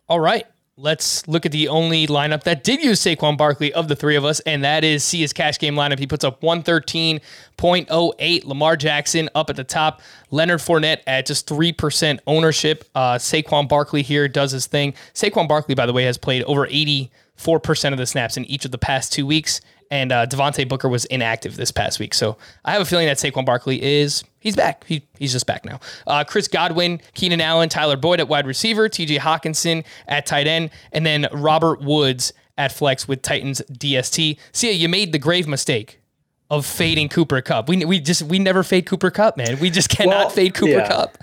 All 0.08 0.20
right. 0.20 0.46
let's 0.78 1.28
look 1.28 1.46
at 1.46 1.51
the 1.51 1.68
only 1.68 2.08
lineup 2.08 2.44
that 2.44 2.63
did 2.63 2.84
use 2.84 3.01
Saquon 3.01 3.38
Barkley 3.38 3.74
of 3.74 3.88
the 3.88 3.96
three 3.96 4.16
of 4.16 4.25
us, 4.25 4.40
and 4.42 4.63
that 4.63 4.84
is 4.84 5.04
see 5.04 5.22
his 5.22 5.34
cash 5.34 5.60
game 5.60 5.75
lineup. 5.75 6.00
He 6.00 6.08
puts 6.08 6.24
up 6.24 6.42
113.08. 6.42 8.46
Lamar 8.46 8.75
Jackson 8.75 9.30
up 9.36 9.50
at 9.50 9.56
the 9.56 9.63
top. 9.63 10.01
Leonard 10.32 10.60
Fournette 10.60 11.01
at 11.06 11.25
just 11.25 11.48
3% 11.48 12.20
ownership. 12.25 12.86
Uh, 12.96 13.16
Saquon 13.16 13.70
Barkley 13.70 14.01
here 14.01 14.28
does 14.28 14.51
his 14.51 14.66
thing. 14.66 14.94
Saquon 15.13 15.48
Barkley, 15.48 15.75
by 15.75 15.86
the 15.86 15.94
way, 15.94 16.04
has 16.04 16.18
played 16.18 16.44
over 16.44 16.66
84% 17.41 17.91
of 17.91 17.98
the 17.98 18.05
snaps 18.05 18.38
in 18.38 18.45
each 18.45 18.65
of 18.65 18.71
the 18.71 18.77
past 18.77 19.13
two 19.13 19.25
weeks 19.25 19.62
and 19.91 20.13
uh, 20.13 20.25
Devontae 20.25 20.67
Booker 20.67 20.88
was 20.88 21.05
inactive 21.05 21.57
this 21.57 21.69
past 21.69 22.00
week. 22.00 22.13
So 22.13 22.38
I 22.63 22.71
have 22.71 22.81
a 22.81 22.86
feeling 22.86 23.07
that 23.07 23.17
Saquon 23.17 23.45
Barkley 23.45 23.83
is 23.83 24.24
he's 24.39 24.55
back. 24.55 24.86
He, 24.86 25.03
he's 25.19 25.33
just 25.33 25.45
back 25.45 25.65
now. 25.65 25.81
Uh, 26.07 26.24
Chris 26.24 26.48
Godwin, 26.48 27.01
Keenan 27.13 27.41
Allen, 27.41 27.67
Tyler 27.67 27.98
Boyd 27.98 28.21
at 28.21 28.29
wide 28.29 28.48
receiver, 28.48 28.88
T.J. 28.88 29.17
Hockenson 29.17 29.83
at 30.07 30.25
tight 30.25 30.48
end, 30.48 30.71
and 30.93 31.05
then 31.05 31.27
Robert 31.33 31.81
Woods 31.81 32.31
at 32.57 32.71
flex 32.71 33.07
with 33.07 33.21
Titans 33.21 33.62
DST. 33.69 34.39
See, 34.53 34.71
you 34.71 34.88
made 34.88 35.12
the 35.12 35.19
grave 35.19 35.48
mistake 35.48 36.00
of 36.50 36.65
fading 36.65 37.10
Cooper 37.10 37.41
Kupp. 37.41 37.67
We 37.67 37.83
we 37.86 38.00
just 38.00 38.24
we 38.24 38.39
never 38.39 38.63
fade 38.63 38.86
Cooper 38.86 39.12
Kupp, 39.12 39.36
man. 39.36 39.60
We 39.60 39.69
just 39.69 39.89
cannot 39.98 40.10
well, 40.10 40.29
fade 40.29 40.53
Cooper 40.53 40.71
yeah. 40.71 40.88
Kupp 40.88 41.17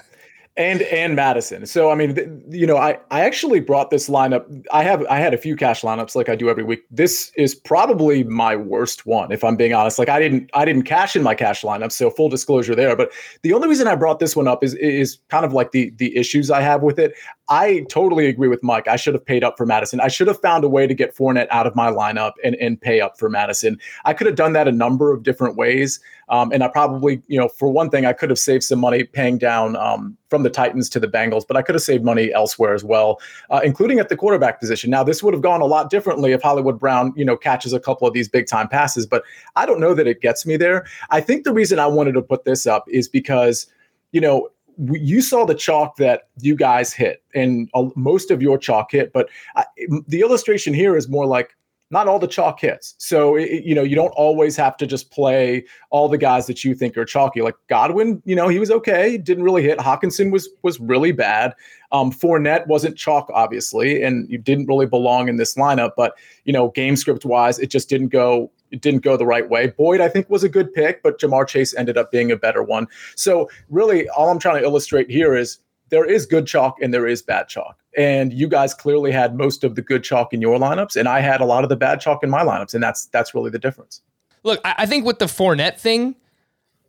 and 0.58 0.82
and 0.82 1.14
Mattison. 1.14 1.64
So 1.66 1.90
I 1.90 1.94
mean, 1.94 2.16
th- 2.16 2.28
you 2.50 2.66
know, 2.66 2.76
I 2.76 2.98
I 3.10 3.20
actually 3.20 3.60
brought 3.60 3.90
this 3.90 4.08
lineup. 4.08 4.44
I 4.72 4.82
have 4.82 5.06
I 5.06 5.18
had 5.18 5.32
a 5.32 5.38
few 5.38 5.54
cash 5.54 5.82
lineups 5.82 6.16
like 6.16 6.28
I 6.28 6.34
do 6.34 6.50
every 6.50 6.64
week. 6.64 6.80
This 6.90 7.30
is 7.36 7.54
probably 7.54 8.24
my 8.24 8.56
worst 8.56 9.06
one, 9.06 9.30
if 9.30 9.44
I'm 9.44 9.56
being 9.56 9.72
honest. 9.72 9.98
Like 9.98 10.08
I 10.08 10.18
didn't 10.18 10.50
I 10.54 10.64
didn't 10.64 10.82
cash 10.82 11.14
in 11.14 11.22
my 11.22 11.34
cash 11.34 11.62
lineup, 11.62 11.92
so 11.92 12.10
full 12.10 12.28
disclosure 12.28 12.74
there. 12.74 12.96
But 12.96 13.12
the 13.42 13.52
only 13.52 13.68
reason 13.68 13.86
I 13.86 13.94
brought 13.94 14.18
this 14.18 14.34
one 14.34 14.48
up 14.48 14.64
is 14.64 14.74
is 14.74 15.18
kind 15.28 15.46
of 15.46 15.52
like 15.52 15.70
the 15.70 15.90
the 15.96 16.14
issues 16.16 16.50
I 16.50 16.60
have 16.60 16.82
with 16.82 16.98
it. 16.98 17.14
I 17.50 17.86
totally 17.88 18.26
agree 18.26 18.48
with 18.48 18.62
Mike. 18.62 18.88
I 18.88 18.96
should 18.96 19.14
have 19.14 19.24
paid 19.24 19.42
up 19.42 19.56
for 19.56 19.64
Mattison. 19.64 20.00
I 20.00 20.08
should 20.08 20.28
have 20.28 20.40
found 20.40 20.64
a 20.64 20.68
way 20.68 20.86
to 20.86 20.94
get 20.94 21.16
Fournette 21.16 21.48
out 21.50 21.66
of 21.66 21.74
my 21.74 21.90
lineup 21.90 22.32
and 22.44 22.54
and 22.56 22.80
pay 22.80 23.00
up 23.00 23.18
for 23.18 23.28
Mattison. 23.28 23.78
I 24.04 24.12
could 24.12 24.26
have 24.26 24.36
done 24.36 24.52
that 24.52 24.68
a 24.68 24.72
number 24.72 25.12
of 25.12 25.22
different 25.22 25.56
ways. 25.56 26.00
Um, 26.28 26.52
and 26.52 26.62
I 26.62 26.68
probably, 26.68 27.22
you 27.26 27.38
know, 27.38 27.48
for 27.48 27.68
one 27.68 27.88
thing, 27.88 28.04
I 28.04 28.12
could 28.12 28.28
have 28.28 28.38
saved 28.38 28.62
some 28.62 28.78
money 28.78 29.04
paying 29.04 29.38
down 29.38 29.76
um, 29.76 30.16
from 30.28 30.42
the 30.42 30.50
Titans 30.50 30.90
to 30.90 31.00
the 31.00 31.08
Bengals, 31.08 31.44
but 31.46 31.56
I 31.56 31.62
could 31.62 31.74
have 31.74 31.82
saved 31.82 32.04
money 32.04 32.32
elsewhere 32.34 32.74
as 32.74 32.84
well, 32.84 33.18
uh, 33.48 33.60
including 33.64 33.98
at 33.98 34.10
the 34.10 34.16
quarterback 34.16 34.60
position. 34.60 34.90
Now, 34.90 35.02
this 35.02 35.22
would 35.22 35.32
have 35.32 35.42
gone 35.42 35.62
a 35.62 35.66
lot 35.66 35.88
differently 35.88 36.32
if 36.32 36.42
Hollywood 36.42 36.78
Brown, 36.78 37.14
you 37.16 37.24
know, 37.24 37.36
catches 37.36 37.72
a 37.72 37.80
couple 37.80 38.06
of 38.06 38.12
these 38.12 38.28
big 38.28 38.46
time 38.46 38.68
passes, 38.68 39.06
but 39.06 39.22
I 39.56 39.64
don't 39.64 39.80
know 39.80 39.94
that 39.94 40.06
it 40.06 40.20
gets 40.20 40.44
me 40.44 40.58
there. 40.58 40.84
I 41.08 41.22
think 41.22 41.44
the 41.44 41.52
reason 41.52 41.78
I 41.78 41.86
wanted 41.86 42.12
to 42.12 42.22
put 42.22 42.44
this 42.44 42.66
up 42.66 42.84
is 42.88 43.08
because, 43.08 43.66
you 44.12 44.20
know, 44.20 44.50
you 44.78 45.20
saw 45.20 45.44
the 45.44 45.54
chalk 45.54 45.96
that 45.96 46.28
you 46.40 46.54
guys 46.54 46.92
hit 46.92 47.22
and 47.34 47.68
uh, 47.74 47.88
most 47.96 48.30
of 48.30 48.40
your 48.40 48.58
chalk 48.58 48.92
hit, 48.92 49.12
but 49.12 49.28
I, 49.56 49.64
the 50.06 50.20
illustration 50.20 50.72
here 50.72 50.96
is 50.96 51.08
more 51.08 51.26
like 51.26 51.56
not 51.90 52.06
all 52.06 52.18
the 52.18 52.28
chalk 52.28 52.60
hits. 52.60 52.94
So 52.98 53.36
it, 53.36 53.64
you 53.64 53.74
know 53.74 53.82
you 53.82 53.96
don't 53.96 54.10
always 54.10 54.56
have 54.56 54.76
to 54.76 54.86
just 54.86 55.10
play 55.10 55.64
all 55.90 56.08
the 56.08 56.18
guys 56.18 56.46
that 56.46 56.64
you 56.64 56.74
think 56.74 56.96
are 56.96 57.04
chalky. 57.04 57.40
Like 57.40 57.54
Godwin, 57.68 58.22
you 58.24 58.36
know 58.36 58.48
he 58.48 58.58
was 58.58 58.70
okay, 58.70 59.16
didn't 59.16 59.44
really 59.44 59.62
hit. 59.62 59.78
Hockenson 59.78 60.30
was 60.30 60.48
was 60.62 60.78
really 60.78 61.12
bad. 61.12 61.54
Um, 61.90 62.12
Fournette 62.12 62.66
wasn't 62.66 62.98
chalk, 62.98 63.30
obviously, 63.32 64.02
and 64.02 64.28
you 64.30 64.36
didn't 64.36 64.66
really 64.66 64.86
belong 64.86 65.28
in 65.28 65.36
this 65.36 65.54
lineup. 65.54 65.92
But 65.96 66.14
you 66.44 66.52
know 66.52 66.68
game 66.70 66.96
script 66.96 67.24
wise, 67.24 67.58
it 67.58 67.70
just 67.70 67.88
didn't 67.88 68.08
go 68.08 68.50
it 68.70 68.80
didn't 68.80 69.02
go 69.02 69.16
the 69.16 69.26
right 69.26 69.48
way. 69.48 69.68
Boyd, 69.68 70.00
I 70.00 70.08
think, 70.08 70.28
was 70.28 70.44
a 70.44 70.48
good 70.48 70.72
pick, 70.72 71.02
but 71.02 71.20
Ja'Marr 71.20 71.46
Chase 71.46 71.74
ended 71.74 71.96
up 71.96 72.10
being 72.10 72.30
a 72.30 72.36
better 72.36 72.62
one. 72.62 72.86
So 73.16 73.48
really, 73.68 74.08
all 74.10 74.30
I'm 74.30 74.38
trying 74.38 74.60
to 74.60 74.64
illustrate 74.64 75.10
here 75.10 75.34
is 75.34 75.58
there 75.90 76.04
is 76.04 76.26
good 76.26 76.46
chalk 76.46 76.76
and 76.80 76.92
there 76.92 77.06
is 77.06 77.22
bad 77.22 77.48
chalk. 77.48 77.78
And 77.96 78.32
you 78.32 78.48
guys 78.48 78.74
clearly 78.74 79.10
had 79.10 79.36
most 79.36 79.64
of 79.64 79.74
the 79.74 79.82
good 79.82 80.04
chalk 80.04 80.32
in 80.32 80.40
your 80.40 80.58
lineups, 80.58 80.96
and 80.96 81.08
I 81.08 81.20
had 81.20 81.40
a 81.40 81.44
lot 81.44 81.64
of 81.64 81.70
the 81.70 81.76
bad 81.76 82.00
chalk 82.00 82.22
in 82.22 82.30
my 82.30 82.42
lineups, 82.42 82.74
and 82.74 82.82
that's 82.82 83.06
that's 83.06 83.34
really 83.34 83.50
the 83.50 83.58
difference. 83.58 84.02
Look, 84.44 84.60
I 84.64 84.86
think 84.86 85.04
with 85.04 85.18
the 85.18 85.26
Fournette 85.26 85.78
thing, 85.78 86.14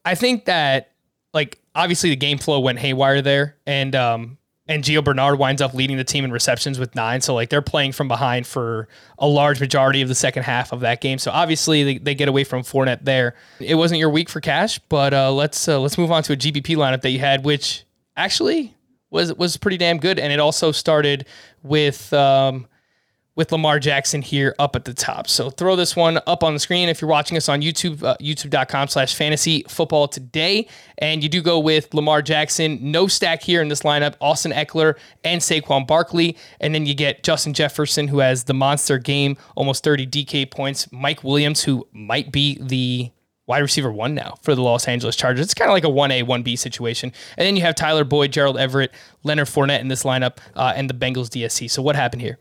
I 0.05 0.15
think 0.15 0.45
that 0.45 0.91
like 1.33 1.59
obviously 1.75 2.09
the 2.09 2.15
game 2.15 2.37
flow 2.37 2.59
went 2.59 2.79
haywire 2.79 3.21
there, 3.21 3.55
and 3.65 3.95
um 3.95 4.37
and 4.69 4.83
Gio 4.83 5.03
Bernard 5.03 5.39
winds 5.39 5.63
up 5.63 5.73
leading 5.73 5.97
the 5.97 6.03
team 6.03 6.23
in 6.23 6.31
receptions 6.31 6.77
with 6.77 6.93
nine. 6.93 7.21
So 7.21 7.33
like 7.33 7.49
they're 7.49 7.61
playing 7.61 7.91
from 7.91 8.07
behind 8.07 8.45
for 8.45 8.87
a 9.17 9.27
large 9.27 9.59
majority 9.59 10.03
of 10.03 10.07
the 10.07 10.15
second 10.15 10.43
half 10.43 10.71
of 10.71 10.81
that 10.81 11.01
game. 11.01 11.17
So 11.17 11.31
obviously 11.31 11.83
they, 11.83 11.97
they 11.97 12.15
get 12.15 12.29
away 12.29 12.43
from 12.43 12.61
Fournette 12.61 13.03
there. 13.03 13.33
It 13.59 13.75
wasn't 13.75 13.99
your 13.99 14.11
week 14.11 14.29
for 14.29 14.39
cash, 14.39 14.77
but 14.87 15.11
uh, 15.11 15.33
let's 15.33 15.67
uh, 15.67 15.79
let's 15.79 15.97
move 15.97 16.11
on 16.11 16.21
to 16.23 16.33
a 16.33 16.37
GPP 16.37 16.77
lineup 16.77 17.01
that 17.01 17.09
you 17.09 17.17
had, 17.17 17.43
which 17.43 17.83
actually 18.15 18.77
was 19.09 19.33
was 19.33 19.57
pretty 19.57 19.77
damn 19.77 19.97
good, 19.97 20.19
and 20.19 20.31
it 20.31 20.39
also 20.39 20.71
started 20.71 21.25
with 21.63 22.13
um, 22.13 22.67
with 23.39 23.53
Lamar 23.53 23.79
Jackson 23.79 24.21
here 24.21 24.53
up 24.59 24.75
at 24.75 24.83
the 24.83 24.93
top. 24.93 25.29
So 25.29 25.49
throw 25.49 25.77
this 25.77 25.95
one 25.95 26.19
up 26.27 26.43
on 26.43 26.53
the 26.53 26.59
screen 26.59 26.89
if 26.89 27.01
you're 27.01 27.09
watching 27.09 27.37
us 27.37 27.47
on 27.47 27.61
YouTube, 27.61 28.03
uh, 28.03 28.17
youtube.com 28.19 28.89
slash 28.89 29.15
fantasy 29.15 29.63
football 29.69 30.09
today. 30.09 30.67
And 30.97 31.23
you 31.23 31.29
do 31.29 31.41
go 31.41 31.57
with 31.57 31.93
Lamar 31.93 32.21
Jackson, 32.21 32.91
no 32.91 33.07
stack 33.07 33.41
here 33.41 33.61
in 33.61 33.69
this 33.69 33.83
lineup, 33.83 34.15
Austin 34.19 34.51
Ekeler 34.51 34.97
and 35.23 35.39
Saquon 35.39 35.87
Barkley. 35.87 36.35
And 36.59 36.75
then 36.75 36.85
you 36.85 36.93
get 36.93 37.23
Justin 37.23 37.53
Jefferson, 37.53 38.09
who 38.09 38.19
has 38.19 38.43
the 38.43 38.53
monster 38.53 38.97
game, 38.97 39.37
almost 39.55 39.85
30 39.85 40.05
DK 40.05 40.51
points. 40.51 40.91
Mike 40.91 41.23
Williams, 41.23 41.63
who 41.63 41.87
might 41.93 42.33
be 42.33 42.57
the 42.61 43.09
wide 43.47 43.59
receiver 43.59 43.89
one 43.89 44.13
now 44.13 44.35
for 44.41 44.53
the 44.53 44.61
Los 44.61 44.85
Angeles 44.85 45.15
Chargers. 45.15 45.45
It's 45.45 45.53
kind 45.53 45.71
of 45.71 45.73
like 45.73 45.85
a 45.85 45.87
1A, 45.87 46.25
1B 46.25 46.59
situation. 46.59 47.13
And 47.37 47.47
then 47.47 47.55
you 47.55 47.61
have 47.61 47.75
Tyler 47.75 48.03
Boyd, 48.03 48.33
Gerald 48.33 48.57
Everett, 48.57 48.91
Leonard 49.23 49.47
Fournette 49.47 49.79
in 49.79 49.87
this 49.87 50.03
lineup, 50.03 50.39
uh, 50.57 50.73
and 50.75 50.89
the 50.89 50.93
Bengals 50.93 51.29
DSC. 51.29 51.71
So 51.71 51.81
what 51.81 51.95
happened 51.95 52.21
here? 52.21 52.37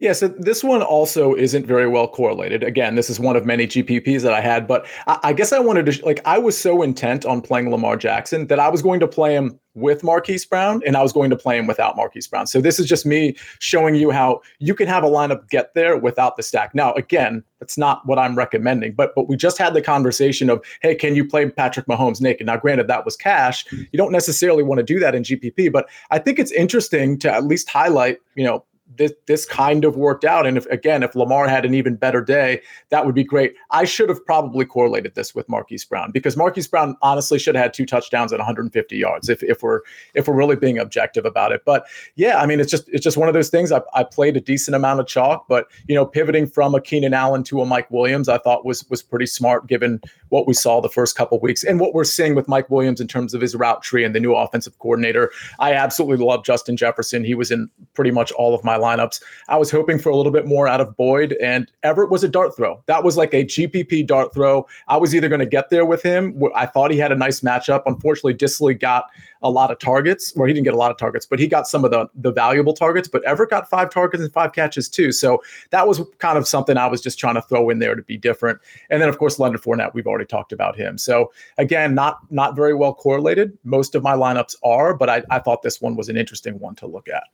Yeah, 0.00 0.12
so 0.12 0.28
this 0.28 0.62
one 0.64 0.82
also 0.82 1.34
isn't 1.34 1.66
very 1.66 1.88
well 1.88 2.08
correlated. 2.08 2.62
Again, 2.62 2.94
this 2.94 3.10
is 3.10 3.20
one 3.20 3.36
of 3.36 3.46
many 3.46 3.66
GPPs 3.66 4.22
that 4.22 4.32
I 4.32 4.40
had, 4.40 4.66
but 4.66 4.86
I, 5.06 5.18
I 5.24 5.32
guess 5.32 5.52
I 5.52 5.58
wanted 5.58 5.86
to, 5.86 6.04
like, 6.04 6.20
I 6.24 6.38
was 6.38 6.56
so 6.56 6.82
intent 6.82 7.24
on 7.24 7.40
playing 7.40 7.70
Lamar 7.70 7.96
Jackson 7.96 8.46
that 8.48 8.58
I 8.58 8.68
was 8.68 8.82
going 8.82 9.00
to 9.00 9.08
play 9.08 9.34
him 9.34 9.58
with 9.74 10.04
Marquise 10.04 10.44
Brown 10.44 10.82
and 10.86 10.96
I 10.96 11.02
was 11.02 11.12
going 11.12 11.30
to 11.30 11.36
play 11.36 11.56
him 11.56 11.66
without 11.66 11.96
Marquise 11.96 12.26
Brown. 12.28 12.46
So 12.46 12.60
this 12.60 12.78
is 12.78 12.86
just 12.86 13.06
me 13.06 13.34
showing 13.58 13.94
you 13.94 14.10
how 14.10 14.42
you 14.58 14.74
can 14.74 14.86
have 14.86 15.02
a 15.02 15.08
lineup 15.08 15.48
get 15.48 15.74
there 15.74 15.96
without 15.96 16.36
the 16.36 16.42
stack. 16.42 16.74
Now, 16.74 16.92
again, 16.92 17.42
that's 17.58 17.78
not 17.78 18.04
what 18.06 18.18
I'm 18.18 18.36
recommending, 18.36 18.92
but 18.92 19.14
but 19.14 19.28
we 19.28 19.36
just 19.36 19.56
had 19.56 19.72
the 19.72 19.82
conversation 19.82 20.50
of, 20.50 20.62
hey, 20.82 20.94
can 20.94 21.14
you 21.14 21.26
play 21.26 21.48
Patrick 21.48 21.86
Mahomes 21.86 22.20
naked? 22.20 22.46
Now, 22.46 22.56
granted, 22.56 22.88
that 22.88 23.04
was 23.04 23.16
cash. 23.16 23.64
You 23.70 23.96
don't 23.96 24.12
necessarily 24.12 24.62
want 24.62 24.78
to 24.78 24.84
do 24.84 24.98
that 24.98 25.14
in 25.14 25.22
GPP, 25.22 25.72
but 25.72 25.88
I 26.10 26.18
think 26.18 26.38
it's 26.38 26.52
interesting 26.52 27.18
to 27.20 27.32
at 27.32 27.44
least 27.44 27.70
highlight, 27.70 28.18
you 28.34 28.44
know, 28.44 28.64
this 28.96 29.12
this 29.26 29.46
kind 29.46 29.84
of 29.84 29.96
worked 29.96 30.24
out. 30.24 30.46
And 30.46 30.56
if 30.56 30.66
again, 30.66 31.02
if 31.02 31.14
Lamar 31.14 31.48
had 31.48 31.64
an 31.64 31.74
even 31.74 31.96
better 31.96 32.20
day, 32.20 32.60
that 32.90 33.06
would 33.06 33.14
be 33.14 33.24
great. 33.24 33.54
I 33.70 33.84
should 33.84 34.08
have 34.08 34.24
probably 34.24 34.64
correlated 34.64 35.14
this 35.14 35.34
with 35.34 35.48
Marquise 35.48 35.84
Brown 35.84 36.10
because 36.10 36.36
Marquise 36.36 36.68
Brown 36.68 36.96
honestly 37.02 37.38
should 37.38 37.54
have 37.54 37.62
had 37.62 37.74
two 37.74 37.86
touchdowns 37.86 38.32
at 38.32 38.38
150 38.38 38.96
yards 38.96 39.28
if, 39.28 39.42
if 39.42 39.62
we're 39.62 39.80
if 40.14 40.28
we're 40.28 40.34
really 40.34 40.56
being 40.56 40.78
objective 40.78 41.24
about 41.24 41.52
it. 41.52 41.62
But 41.64 41.86
yeah, 42.16 42.40
I 42.40 42.46
mean 42.46 42.60
it's 42.60 42.70
just 42.70 42.88
it's 42.88 43.04
just 43.04 43.16
one 43.16 43.28
of 43.28 43.34
those 43.34 43.48
things. 43.48 43.72
I, 43.72 43.80
I 43.94 44.04
played 44.04 44.36
a 44.36 44.40
decent 44.40 44.74
amount 44.74 45.00
of 45.00 45.06
chalk, 45.06 45.46
but 45.48 45.66
you 45.88 45.94
know, 45.94 46.06
pivoting 46.06 46.46
from 46.46 46.74
a 46.74 46.80
Keenan 46.80 47.14
Allen 47.14 47.44
to 47.44 47.60
a 47.60 47.66
Mike 47.66 47.90
Williams, 47.90 48.28
I 48.28 48.38
thought 48.38 48.64
was 48.64 48.88
was 48.90 49.02
pretty 49.02 49.26
smart 49.26 49.66
given 49.66 50.00
what 50.28 50.46
we 50.46 50.54
saw 50.54 50.80
the 50.80 50.88
first 50.88 51.16
couple 51.16 51.38
weeks 51.40 51.62
and 51.62 51.78
what 51.78 51.94
we're 51.94 52.04
seeing 52.04 52.34
with 52.34 52.48
Mike 52.48 52.70
Williams 52.70 53.00
in 53.00 53.06
terms 53.06 53.34
of 53.34 53.40
his 53.40 53.54
route 53.54 53.82
tree 53.82 54.04
and 54.04 54.14
the 54.14 54.20
new 54.20 54.34
offensive 54.34 54.78
coordinator. 54.78 55.30
I 55.58 55.74
absolutely 55.74 56.24
love 56.24 56.44
Justin 56.44 56.76
Jefferson. 56.76 57.22
He 57.22 57.34
was 57.34 57.50
in 57.50 57.68
pretty 57.94 58.10
much 58.10 58.32
all 58.32 58.54
of 58.54 58.64
my 58.64 58.76
lineups. 58.82 59.22
I 59.48 59.56
was 59.56 59.70
hoping 59.70 59.98
for 59.98 60.10
a 60.10 60.16
little 60.16 60.32
bit 60.32 60.46
more 60.46 60.68
out 60.68 60.80
of 60.80 60.96
Boyd, 60.96 61.36
and 61.40 61.70
Everett 61.82 62.10
was 62.10 62.24
a 62.24 62.28
dart 62.28 62.56
throw. 62.56 62.82
That 62.86 63.04
was 63.04 63.16
like 63.16 63.32
a 63.32 63.44
GPP 63.44 64.06
dart 64.06 64.34
throw. 64.34 64.66
I 64.88 64.96
was 64.96 65.14
either 65.14 65.28
going 65.28 65.40
to 65.40 65.46
get 65.46 65.70
there 65.70 65.86
with 65.86 66.02
him. 66.02 66.42
I 66.54 66.66
thought 66.66 66.90
he 66.90 66.98
had 66.98 67.12
a 67.12 67.16
nice 67.16 67.40
matchup. 67.40 67.82
Unfortunately, 67.86 68.34
Dissly 68.34 68.78
got 68.78 69.06
a 69.42 69.50
lot 69.50 69.70
of 69.70 69.78
targets, 69.78 70.32
or 70.36 70.46
he 70.46 70.52
didn't 70.52 70.64
get 70.64 70.74
a 70.74 70.78
lot 70.78 70.90
of 70.90 70.96
targets, 70.96 71.26
but 71.26 71.38
he 71.38 71.46
got 71.46 71.66
some 71.66 71.84
of 71.84 71.90
the 71.90 72.08
the 72.14 72.32
valuable 72.32 72.72
targets. 72.74 73.08
But 73.08 73.24
Everett 73.24 73.50
got 73.50 73.68
five 73.68 73.90
targets 73.90 74.22
and 74.22 74.32
five 74.32 74.52
catches 74.52 74.88
too. 74.88 75.12
So 75.12 75.42
that 75.70 75.86
was 75.86 76.00
kind 76.18 76.38
of 76.38 76.46
something 76.46 76.76
I 76.76 76.86
was 76.86 77.00
just 77.00 77.18
trying 77.18 77.34
to 77.34 77.42
throw 77.42 77.70
in 77.70 77.78
there 77.78 77.94
to 77.94 78.02
be 78.02 78.16
different. 78.16 78.60
And 78.90 79.02
then 79.02 79.08
of 79.08 79.18
course 79.18 79.38
Leonard 79.38 79.62
Fournette, 79.62 79.94
we've 79.94 80.06
already 80.06 80.26
talked 80.26 80.52
about 80.52 80.76
him. 80.76 80.98
So 80.98 81.32
again, 81.58 81.94
not 81.94 82.18
not 82.30 82.56
very 82.56 82.74
well 82.74 82.94
correlated. 82.94 83.56
Most 83.64 83.94
of 83.94 84.02
my 84.02 84.14
lineups 84.14 84.56
are, 84.64 84.94
but 84.94 85.08
I, 85.08 85.22
I 85.30 85.38
thought 85.38 85.62
this 85.62 85.80
one 85.80 85.96
was 85.96 86.08
an 86.08 86.16
interesting 86.16 86.58
one 86.58 86.74
to 86.76 86.86
look 86.86 87.08
at. 87.08 87.24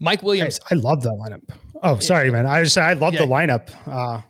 Mike 0.00 0.22
Williams. 0.22 0.60
I, 0.70 0.74
I 0.74 0.78
love 0.78 1.02
that 1.02 1.10
lineup. 1.10 1.42
Oh, 1.82 1.98
sorry, 1.98 2.30
man. 2.30 2.46
I 2.46 2.62
just 2.62 2.78
I 2.78 2.92
love 2.94 3.14
yeah. 3.14 3.20
the 3.20 3.26
lineup. 3.26 3.70
Uh, 3.86 4.22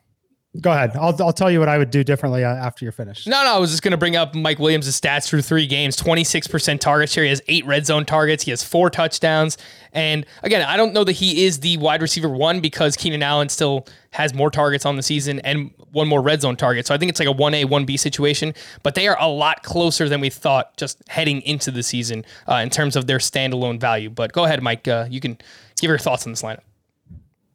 Go 0.60 0.72
ahead. 0.72 0.96
I'll, 0.96 1.14
I'll 1.22 1.32
tell 1.32 1.50
you 1.50 1.60
what 1.60 1.68
I 1.68 1.78
would 1.78 1.90
do 1.90 2.02
differently 2.02 2.44
uh, 2.44 2.48
after 2.48 2.84
you're 2.84 2.92
finished. 2.92 3.28
No, 3.28 3.42
no. 3.44 3.54
I 3.54 3.58
was 3.58 3.70
just 3.70 3.82
going 3.82 3.92
to 3.92 3.98
bring 3.98 4.16
up 4.16 4.34
Mike 4.34 4.58
Williams' 4.58 4.88
stats 4.88 5.28
through 5.28 5.42
three 5.42 5.66
games 5.66 5.96
26% 5.96 6.80
target 6.80 7.10
share. 7.10 7.24
He 7.24 7.30
has 7.30 7.40
eight 7.46 7.64
red 7.64 7.86
zone 7.86 8.04
targets. 8.04 8.42
He 8.42 8.50
has 8.50 8.62
four 8.64 8.90
touchdowns. 8.90 9.56
And 9.92 10.26
again, 10.42 10.62
I 10.62 10.76
don't 10.76 10.92
know 10.92 11.04
that 11.04 11.12
he 11.12 11.44
is 11.44 11.60
the 11.60 11.76
wide 11.76 12.02
receiver 12.02 12.28
one 12.28 12.60
because 12.60 12.96
Keenan 12.96 13.22
Allen 13.22 13.48
still 13.48 13.86
has 14.10 14.34
more 14.34 14.50
targets 14.50 14.84
on 14.84 14.96
the 14.96 15.02
season 15.02 15.38
and 15.40 15.70
one 15.92 16.08
more 16.08 16.22
red 16.22 16.40
zone 16.40 16.56
target. 16.56 16.86
So 16.86 16.94
I 16.94 16.98
think 16.98 17.10
it's 17.10 17.20
like 17.20 17.28
a 17.28 17.34
1A, 17.34 17.66
1B 17.66 17.98
situation. 17.98 18.52
But 18.82 18.94
they 18.96 19.06
are 19.06 19.16
a 19.20 19.28
lot 19.28 19.62
closer 19.62 20.08
than 20.08 20.20
we 20.20 20.30
thought 20.30 20.76
just 20.76 21.00
heading 21.08 21.40
into 21.42 21.70
the 21.70 21.82
season 21.84 22.24
uh, 22.48 22.56
in 22.56 22.70
terms 22.70 22.96
of 22.96 23.06
their 23.06 23.18
standalone 23.18 23.78
value. 23.78 24.10
But 24.10 24.32
go 24.32 24.44
ahead, 24.44 24.62
Mike. 24.62 24.88
Uh, 24.88 25.06
you 25.08 25.20
can 25.20 25.38
give 25.80 25.88
your 25.88 25.98
thoughts 25.98 26.26
on 26.26 26.32
this 26.32 26.42
lineup. 26.42 26.60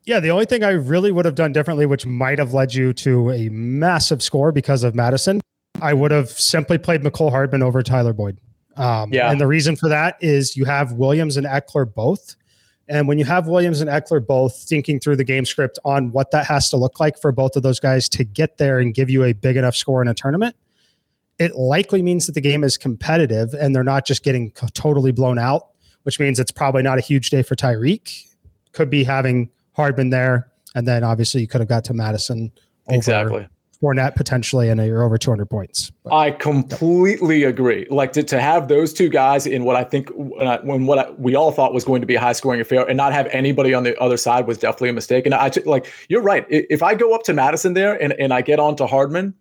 Yeah, 0.05 0.19
the 0.19 0.31
only 0.31 0.45
thing 0.45 0.63
I 0.63 0.71
really 0.71 1.11
would 1.11 1.25
have 1.25 1.35
done 1.35 1.53
differently, 1.53 1.85
which 1.85 2.05
might 2.05 2.39
have 2.39 2.53
led 2.53 2.73
you 2.73 2.91
to 2.93 3.31
a 3.31 3.49
massive 3.49 4.21
score 4.21 4.51
because 4.51 4.83
of 4.83 4.95
Mattison, 4.95 5.39
I 5.81 5.93
would 5.93 6.11
have 6.11 6.29
simply 6.29 6.77
played 6.77 7.01
Mecole 7.01 7.29
Hardman 7.29 7.63
over 7.63 7.81
Tyler 7.81 8.13
Boyd. 8.13 8.37
Um, 8.75 9.13
yeah. 9.13 9.31
And 9.31 9.39
the 9.39 9.47
reason 9.47 9.75
for 9.75 9.87
that 9.89 10.17
is 10.19 10.57
you 10.57 10.65
have 10.65 10.93
Williams 10.93 11.37
and 11.37 11.45
Ekeler 11.45 11.91
both. 11.91 12.35
And 12.89 13.07
when 13.07 13.17
you 13.17 13.25
have 13.25 13.47
Williams 13.47 13.79
and 13.79 13.89
Ekeler 13.89 14.25
both 14.25 14.57
thinking 14.67 14.99
through 14.99 15.15
the 15.15 15.23
game 15.23 15.45
script 15.45 15.79
on 15.85 16.11
what 16.11 16.31
that 16.31 16.45
has 16.47 16.69
to 16.71 16.77
look 16.77 16.99
like 16.99 17.17
for 17.17 17.31
both 17.31 17.55
of 17.55 17.63
those 17.63 17.79
guys 17.79 18.09
to 18.09 18.23
get 18.23 18.57
there 18.57 18.79
and 18.79 18.93
give 18.93 19.09
you 19.09 19.23
a 19.23 19.33
big 19.33 19.55
enough 19.55 19.75
score 19.75 20.01
in 20.01 20.07
a 20.07 20.13
tournament, 20.13 20.55
it 21.39 21.55
likely 21.55 22.01
means 22.01 22.25
that 22.25 22.33
the 22.33 22.41
game 22.41 22.63
is 22.63 22.77
competitive 22.77 23.53
and 23.53 23.75
they're 23.75 23.83
not 23.83 24.05
just 24.05 24.23
getting 24.23 24.51
totally 24.73 25.11
blown 25.11 25.39
out, 25.39 25.69
which 26.03 26.19
means 26.19 26.39
it's 26.39 26.51
probably 26.51 26.83
not 26.83 26.97
a 26.97 27.01
huge 27.01 27.29
day 27.29 27.41
for 27.41 27.55
Tyreek. 27.55 28.25
Could 28.73 28.89
be 28.89 29.03
having 29.03 29.49
Hardman 29.73 30.09
there. 30.09 30.51
And 30.75 30.87
then 30.87 31.03
obviously 31.03 31.41
you 31.41 31.47
could 31.47 31.61
have 31.61 31.67
got 31.67 31.83
to 31.85 31.93
Mattison. 31.93 32.51
exactly. 32.87 33.47
Fournette 33.83 34.15
potentially, 34.15 34.69
and 34.69 34.83
you're 34.85 35.03
over 35.03 35.17
200 35.17 35.45
points. 35.49 35.91
But, 36.05 36.13
I 36.13 36.31
completely 36.31 37.43
agree. 37.43 37.85
Like 37.89 38.13
to, 38.13 38.23
to 38.23 38.39
have 38.39 38.69
those 38.69 38.93
two 38.93 39.09
guys 39.09 39.45
in 39.45 39.65
what 39.65 39.75
I 39.75 39.83
think 39.83 40.09
when, 40.15 40.47
I, 40.47 40.57
when 40.61 40.85
what 40.85 40.99
I, 40.99 41.11
we 41.11 41.35
all 41.35 41.51
thought 41.51 41.73
was 41.73 41.83
going 41.83 41.99
to 41.99 42.07
be 42.07 42.15
a 42.15 42.19
high 42.19 42.31
scoring 42.31 42.61
affair, 42.61 42.87
and 42.87 42.95
not 42.95 43.11
have 43.11 43.27
anybody 43.27 43.73
on 43.73 43.83
the 43.83 43.99
other 43.99 44.15
side 44.15 44.47
was 44.47 44.57
definitely 44.57 44.89
a 44.89 44.93
mistake. 44.93 45.25
And 45.25 45.35
I 45.35 45.51
like 45.65 45.91
you're 46.07 46.21
right. 46.21 46.45
If 46.49 46.81
I 46.81 46.95
go 46.95 47.13
up 47.13 47.23
to 47.23 47.33
Mattison 47.33 47.73
there 47.73 48.01
and, 48.01 48.13
and 48.13 48.33
I 48.33 48.41
get 48.41 48.57
on 48.57 48.77
to 48.77 48.87
Hardman, 48.87 49.33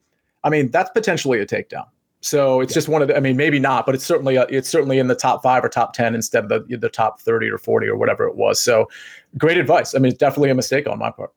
I 0.42 0.51
mean 0.51 0.73
that's 0.73 0.90
potentially 0.90 1.38
a 1.38 1.47
takedown. 1.47 1.87
So 2.22 2.61
it's 2.61 2.72
yeah. 2.72 2.74
just 2.74 2.88
one 2.88 3.02
of 3.02 3.08
the. 3.08 3.16
I 3.16 3.20
mean, 3.20 3.37
maybe 3.37 3.58
not, 3.58 3.85
but 3.85 3.94
it's 3.94 4.06
certainly 4.06 4.37
a, 4.37 4.42
it's 4.48 4.68
certainly 4.68 4.98
in 4.98 5.08
the 5.08 5.14
top 5.14 5.42
five 5.42 5.64
or 5.64 5.68
top 5.68 5.92
ten 5.92 6.14
instead 6.14 6.50
of 6.50 6.68
the 6.68 6.76
the 6.76 6.88
top 6.88 7.20
thirty 7.20 7.48
or 7.48 7.58
forty 7.58 7.88
or 7.88 7.96
whatever 7.96 8.26
it 8.26 8.37
was. 8.37 8.62
So 8.62 8.88
great 9.37 9.58
advice. 9.58 9.94
I 9.94 9.98
mean, 9.98 10.12
it's 10.12 10.18
definitely 10.18 10.50
a 10.50 10.54
mistake 10.54 10.88
on 10.88 10.98
my 10.98 11.11
part. 11.11 11.32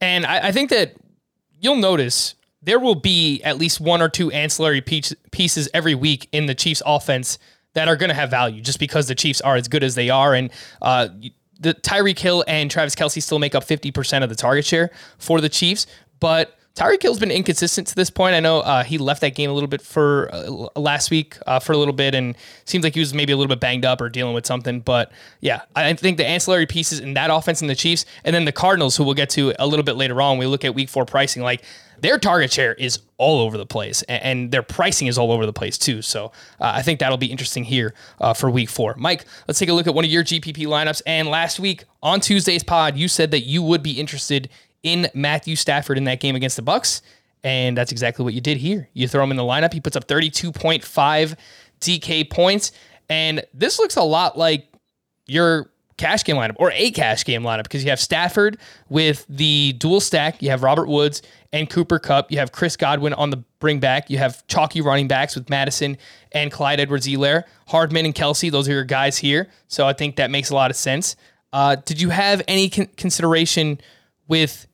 And 0.00 0.26
I, 0.26 0.48
I 0.48 0.52
think 0.52 0.70
that 0.70 0.94
you'll 1.60 1.76
notice 1.76 2.34
there 2.62 2.80
will 2.80 2.94
be 2.94 3.42
at 3.42 3.58
least 3.58 3.80
one 3.80 4.02
or 4.02 4.08
two 4.08 4.30
ancillary 4.32 4.80
pieces 4.80 5.68
every 5.72 5.94
week 5.94 6.28
in 6.32 6.46
the 6.46 6.54
Chiefs 6.54 6.82
offense 6.84 7.38
that 7.74 7.88
are 7.88 7.96
going 7.96 8.08
to 8.08 8.14
have 8.14 8.30
value 8.30 8.62
just 8.62 8.80
because 8.80 9.06
the 9.06 9.14
Chiefs 9.14 9.40
are 9.42 9.56
as 9.56 9.68
good 9.68 9.84
as 9.84 9.94
they 9.94 10.10
are. 10.10 10.34
And 10.34 10.50
uh, 10.82 11.08
the 11.60 11.74
Tyreek 11.74 12.18
Hill 12.18 12.42
and 12.48 12.70
Travis 12.70 12.94
Kelce 12.94 13.22
still 13.22 13.38
make 13.38 13.54
up 13.54 13.64
50% 13.64 14.22
of 14.22 14.28
the 14.28 14.34
target 14.34 14.64
share 14.64 14.90
for 15.18 15.40
the 15.40 15.48
Chiefs. 15.48 15.86
But 16.18 16.58
Tyreek 16.76 17.02
Hill's 17.02 17.18
been 17.18 17.30
inconsistent 17.30 17.86
to 17.86 17.94
this 17.94 18.10
point. 18.10 18.34
I 18.34 18.40
know 18.40 18.60
uh, 18.60 18.84
he 18.84 18.98
left 18.98 19.22
that 19.22 19.34
game 19.34 19.48
a 19.48 19.54
little 19.54 19.68
bit 19.68 19.80
for 19.80 20.28
uh, 20.30 20.68
last 20.78 21.10
week 21.10 21.38
uh, 21.46 21.58
for 21.58 21.72
a 21.72 21.78
little 21.78 21.94
bit, 21.94 22.14
and 22.14 22.36
seems 22.66 22.84
like 22.84 22.92
he 22.92 23.00
was 23.00 23.14
maybe 23.14 23.32
a 23.32 23.36
little 23.36 23.48
bit 23.48 23.60
banged 23.60 23.86
up 23.86 24.02
or 24.02 24.10
dealing 24.10 24.34
with 24.34 24.44
something. 24.44 24.80
But 24.80 25.10
yeah, 25.40 25.62
I 25.74 25.94
think 25.94 26.18
the 26.18 26.26
ancillary 26.26 26.66
pieces 26.66 27.00
in 27.00 27.14
that 27.14 27.30
offense 27.30 27.62
and 27.62 27.70
the 27.70 27.74
Chiefs, 27.74 28.04
and 28.24 28.34
then 28.34 28.44
the 28.44 28.52
Cardinals, 28.52 28.94
who 28.94 29.04
we'll 29.04 29.14
get 29.14 29.30
to 29.30 29.54
a 29.58 29.66
little 29.66 29.84
bit 29.84 29.96
later 29.96 30.20
on. 30.20 30.36
We 30.36 30.44
look 30.44 30.66
at 30.66 30.74
Week 30.74 30.90
Four 30.90 31.06
pricing, 31.06 31.42
like 31.42 31.64
their 31.98 32.18
target 32.18 32.52
share 32.52 32.74
is 32.74 33.00
all 33.16 33.40
over 33.40 33.56
the 33.56 33.64
place, 33.64 34.02
and, 34.02 34.22
and 34.22 34.50
their 34.52 34.62
pricing 34.62 35.06
is 35.06 35.16
all 35.16 35.32
over 35.32 35.46
the 35.46 35.54
place 35.54 35.78
too. 35.78 36.02
So 36.02 36.26
uh, 36.60 36.72
I 36.74 36.82
think 36.82 37.00
that'll 37.00 37.16
be 37.16 37.30
interesting 37.30 37.64
here 37.64 37.94
uh, 38.20 38.34
for 38.34 38.50
Week 38.50 38.68
Four. 38.68 38.96
Mike, 38.98 39.24
let's 39.48 39.58
take 39.58 39.70
a 39.70 39.72
look 39.72 39.86
at 39.86 39.94
one 39.94 40.04
of 40.04 40.10
your 40.10 40.24
GPP 40.24 40.66
lineups. 40.66 41.00
And 41.06 41.28
last 41.28 41.58
week 41.58 41.84
on 42.02 42.20
Tuesday's 42.20 42.62
pod, 42.62 42.98
you 42.98 43.08
said 43.08 43.30
that 43.30 43.46
you 43.46 43.62
would 43.62 43.82
be 43.82 43.92
interested 43.92 44.50
in 44.86 45.08
Matthew 45.14 45.56
Stafford 45.56 45.98
in 45.98 46.04
that 46.04 46.20
game 46.20 46.36
against 46.36 46.56
the 46.56 46.62
Bucs, 46.62 47.02
And 47.42 47.76
that's 47.76 47.90
exactly 47.90 48.24
what 48.24 48.34
you 48.34 48.40
did 48.40 48.56
here. 48.56 48.88
You 48.94 49.08
throw 49.08 49.24
him 49.24 49.32
in 49.32 49.36
the 49.36 49.42
lineup. 49.42 49.72
He 49.72 49.80
puts 49.80 49.96
up 49.96 50.06
32.5 50.06 51.36
DK 51.80 52.30
points. 52.30 52.70
And 53.08 53.44
this 53.52 53.78
looks 53.80 53.96
a 53.96 54.02
lot 54.02 54.38
like 54.38 54.68
your 55.26 55.70
cash 55.96 56.24
game 56.24 56.36
lineup 56.36 56.54
or 56.58 56.70
a 56.72 56.90
cash 56.92 57.24
game 57.24 57.42
lineup 57.42 57.64
because 57.64 57.82
you 57.82 57.90
have 57.90 57.98
Stafford 57.98 58.58
with 58.88 59.26
the 59.28 59.72
dual 59.78 60.00
stack. 60.00 60.40
You 60.40 60.50
have 60.50 60.62
Robert 60.62 60.88
Woods 60.88 61.22
and 61.52 61.68
Cooper 61.68 61.98
Kupp, 61.98 62.30
You 62.30 62.38
have 62.38 62.52
Chris 62.52 62.76
Godwin 62.76 63.12
on 63.14 63.30
the 63.30 63.42
bring 63.58 63.80
back. 63.80 64.08
You 64.08 64.18
have 64.18 64.46
chalky 64.46 64.80
running 64.80 65.08
backs 65.08 65.34
with 65.34 65.50
Mattison 65.50 65.98
and 66.32 66.52
Clyde 66.52 66.78
Edwards 66.78 67.08
Helaire, 67.08 67.44
Hardman 67.66 68.04
and 68.04 68.14
Kelce, 68.14 68.50
Those 68.52 68.68
are 68.68 68.72
your 68.72 68.84
guys 68.84 69.18
here. 69.18 69.48
So 69.66 69.86
I 69.86 69.94
think 69.94 70.16
that 70.16 70.30
makes 70.30 70.50
a 70.50 70.54
lot 70.54 70.70
of 70.70 70.76
sense. 70.76 71.16
Uh, 71.52 71.76
did 71.76 72.00
you 72.00 72.10
have 72.10 72.42
any 72.46 72.68
con- 72.68 72.88
consideration 72.96 73.80
with 74.28 74.66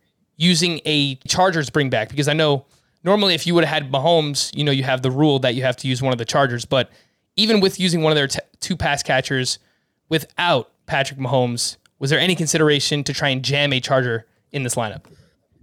using 0.43 0.81
a 0.85 1.15
Chargers 1.29 1.71
bring 1.71 1.89
back 1.89 2.09
because 2.09 2.27
I 2.27 2.33
know 2.33 2.67
normally 3.05 3.35
if 3.35 3.47
you 3.47 3.55
would 3.55 3.65
have 3.65 3.85
had 3.85 3.93
Mahomes, 3.93 4.55
you 4.57 4.65
know, 4.65 4.73
you 4.73 4.83
have 4.83 5.03
the 5.03 5.11
rule 5.11 5.39
that 5.39 5.55
you 5.55 5.63
have 5.63 5.77
to 5.79 5.89
use 5.89 6.03
one 6.03 6.13
of 6.13 6.19
the 6.19 6.25
Chargers, 6.25 6.65
but 6.65 6.91
even 7.37 7.61
with 7.61 7.79
using 7.79 8.03
one 8.03 8.11
of 8.11 8.17
their 8.17 8.27
t- 8.27 8.41
two 8.61 8.77
pass 8.77 9.03
catchers 9.03 9.61
without 10.09 10.73
Patrick 10.87 11.21
Mahomes, 11.21 11.77
was 12.01 12.11
there 12.11 12.19
any 12.19 12.35
consideration 12.35 13.05
to 13.05 13.13
try 13.13 13.29
and 13.29 13.45
jam 13.45 13.73
a 13.73 13.81
Charger 13.81 14.27
in 14.51 14.65
this 14.65 14.75
lineup? 14.75 15.05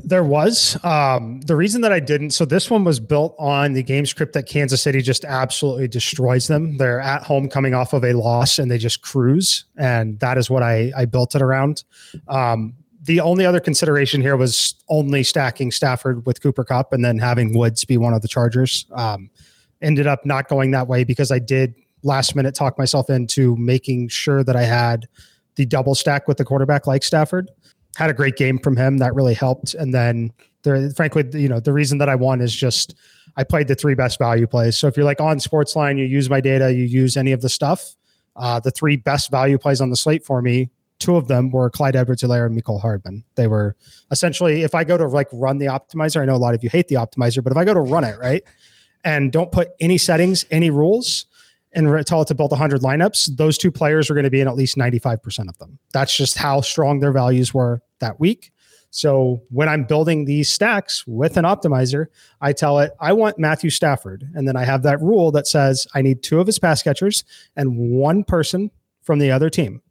There 0.02 0.24
was. 0.24 0.78
Um, 0.86 1.42
the 1.42 1.58
reason 1.58 1.82
that 1.82 1.92
I 1.92 2.00
didn't, 2.00 2.30
so 2.30 2.46
this 2.46 2.70
one 2.70 2.86
was 2.86 3.02
built 3.02 3.36
on 3.38 3.74
the 3.74 3.84
game 3.84 4.06
script 4.06 4.32
that 4.32 4.44
Kansas 4.44 4.82
City 4.82 5.02
just 5.02 5.26
absolutely 5.26 5.90
destroys 5.90 6.48
them. 6.48 6.78
They're 6.78 7.02
at 7.02 7.24
home 7.24 7.50
coming 7.50 7.74
off 7.74 7.92
of 7.92 8.06
a 8.06 8.14
loss 8.14 8.60
and 8.60 8.72
they 8.72 8.78
just 8.78 9.02
cruise. 9.02 9.66
And 9.76 10.18
that 10.22 10.38
is 10.38 10.50
what 10.50 10.64
I, 10.64 10.94
I 10.96 11.04
built 11.04 11.36
it 11.36 11.42
around. 11.42 11.84
Um, 12.30 12.76
the 13.10 13.20
only 13.22 13.44
other 13.44 13.60
consideration 13.60 14.22
here 14.22 14.38
was 14.38 14.76
only 14.88 15.24
stacking 15.24 15.72
Stafford 15.72 16.28
with 16.28 16.44
Cooper 16.44 16.64
Kupp 16.64 16.94
and 16.94 17.04
then 17.04 17.18
having 17.18 17.58
Woods 17.58 17.84
be 17.84 17.98
one 17.98 18.14
of 18.14 18.22
the 18.22 18.28
Chargers. 18.28 18.86
Um, 18.92 19.32
ended 19.82 20.06
up 20.06 20.28
not 20.28 20.48
going 20.48 20.70
that 20.72 20.88
way 20.88 21.04
because 21.04 21.32
I 21.32 21.40
did 21.40 21.74
last 22.04 22.36
minute 22.36 22.54
talk 22.54 22.78
myself 22.78 23.10
into 23.10 23.56
making 23.56 24.10
sure 24.10 24.44
that 24.44 24.56
I 24.56 24.62
had 24.62 25.08
the 25.56 25.66
double 25.66 25.96
stack 25.96 26.28
with 26.28 26.38
the 26.38 26.46
quarterback 26.46 26.86
like 26.86 27.04
Stafford. 27.04 27.50
Had 27.96 28.12
a 28.12 28.14
great 28.14 28.36
game 28.36 28.60
from 28.60 28.78
him 28.78 29.00
that 29.00 29.16
really 29.16 29.34
helped. 29.34 29.74
And 29.74 29.92
then 29.92 30.32
there, 30.62 30.92
frankly, 30.92 31.24
you 31.34 31.50
know, 31.50 31.60
the 31.60 31.74
reason 31.74 31.98
that 31.98 32.10
I 32.10 32.16
won 32.16 32.42
is 32.42 32.56
just 32.56 32.94
I 33.38 33.44
played 33.44 33.68
the 33.68 33.74
three 33.76 33.96
best 33.96 34.20
value 34.20 34.46
plays. 34.46 34.78
So 34.78 34.86
if 34.86 34.96
you're 34.96 35.04
like 35.04 35.20
on 35.20 35.40
Sportsline, 35.40 35.98
you 35.98 36.06
use 36.06 36.30
my 36.30 36.42
data, 36.42 36.72
you 36.72 36.84
use 36.84 37.18
any 37.18 37.32
of 37.32 37.42
the 37.42 37.50
stuff. 37.50 37.96
Uh, 38.36 38.60
the 38.60 38.70
three 38.70 38.98
best 38.98 39.32
value 39.32 39.58
plays 39.58 39.82
on 39.82 39.90
the 39.90 39.96
slate 39.96 40.24
for 40.24 40.44
me 40.44 40.70
two 41.00 41.16
of 41.16 41.28
them 41.28 41.50
were 41.50 41.70
Clyde 41.70 41.96
Edwards 41.96 42.22
Helaire 42.22 42.46
and 42.46 42.62
Mecole 42.62 42.82
Hardman. 42.82 43.24
They 43.36 43.48
were 43.48 43.76
essentially, 44.12 44.64
if 44.64 44.76
I 44.76 44.84
go 44.84 44.98
to 44.98 45.08
like 45.08 45.28
run 45.32 45.58
the 45.58 45.68
optimizer, 45.68 46.22
I 46.22 46.26
know 46.26 46.36
a 46.36 46.38
lot 46.38 46.54
of 46.54 46.64
you 46.64 46.70
hate 46.70 46.88
the 46.88 46.96
optimizer, 46.96 47.44
but 47.44 47.52
if 47.52 47.58
I 47.58 47.66
go 47.66 47.74
to 47.74 47.80
run 47.80 48.04
it, 48.04 48.20
right, 48.20 48.44
and 49.04 49.32
don't 49.32 49.52
put 49.52 49.70
any 49.80 49.98
settings, 49.98 50.46
any 50.52 50.70
rules, 50.70 51.26
and 51.74 52.06
tell 52.06 52.22
it 52.22 52.28
to 52.28 52.36
build 52.36 52.52
100 52.52 52.82
lineups, 52.82 53.38
those 53.38 53.58
two 53.58 53.72
players 53.72 54.10
are 54.10 54.14
going 54.14 54.24
to 54.24 54.30
be 54.30 54.42
in 54.42 54.48
at 54.48 54.56
least 54.56 54.76
95% 54.76 55.50
of 55.50 55.58
them. 55.60 55.80
That's 55.94 56.16
just 56.16 56.38
how 56.38 56.62
strong 56.62 57.00
their 57.00 57.12
values 57.12 57.54
were 57.54 57.82
that 58.00 58.20
week. 58.20 58.52
So 58.92 59.44
when 59.52 59.70
I'm 59.70 59.84
building 59.84 60.26
these 60.26 60.50
stacks 60.50 61.06
with 61.06 61.38
an 61.38 61.46
optimizer, 61.46 62.08
I 62.42 62.54
tell 62.54 62.80
it, 62.80 62.92
I 63.00 63.14
want 63.14 63.38
Matthew 63.38 63.70
Stafford. 63.70 64.28
And 64.34 64.48
then 64.48 64.56
I 64.56 64.66
have 64.66 64.82
that 64.82 65.00
rule 65.00 65.32
that 65.34 65.46
says 65.46 65.88
I 65.94 66.02
need 66.02 66.24
two 66.24 66.40
of 66.40 66.48
his 66.48 66.58
pass 66.58 66.82
catchers 66.82 67.24
and 67.56 67.78
one 67.78 68.24
person 68.24 68.72
from 69.04 69.20
the 69.20 69.30
other 69.30 69.52
team. 69.52 69.84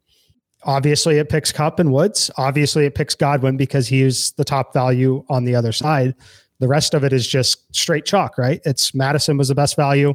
Obviously, 0.63 1.17
it 1.17 1.29
picks 1.29 1.51
Kupp 1.51 1.79
and 1.79 1.91
Woods. 1.91 2.29
Obviously, 2.37 2.85
it 2.85 2.95
picks 2.95 3.15
Godwin 3.15 3.55
because 3.57 3.87
he's 3.87 4.31
the 4.31 4.43
top 4.43 4.73
value 4.73 5.23
on 5.29 5.45
the 5.45 5.55
other 5.55 5.71
side. 5.71 6.15
The 6.59 6.67
rest 6.67 6.93
of 6.93 7.03
it 7.03 7.13
is 7.13 7.25
just 7.25 7.73
straight 7.73 8.05
chalk, 8.05 8.37
right? 8.37 8.59
It's 8.65 8.93
Mattison 8.93 9.37
was 9.37 9.47
the 9.47 9.55
best 9.55 9.77
value. 9.77 10.13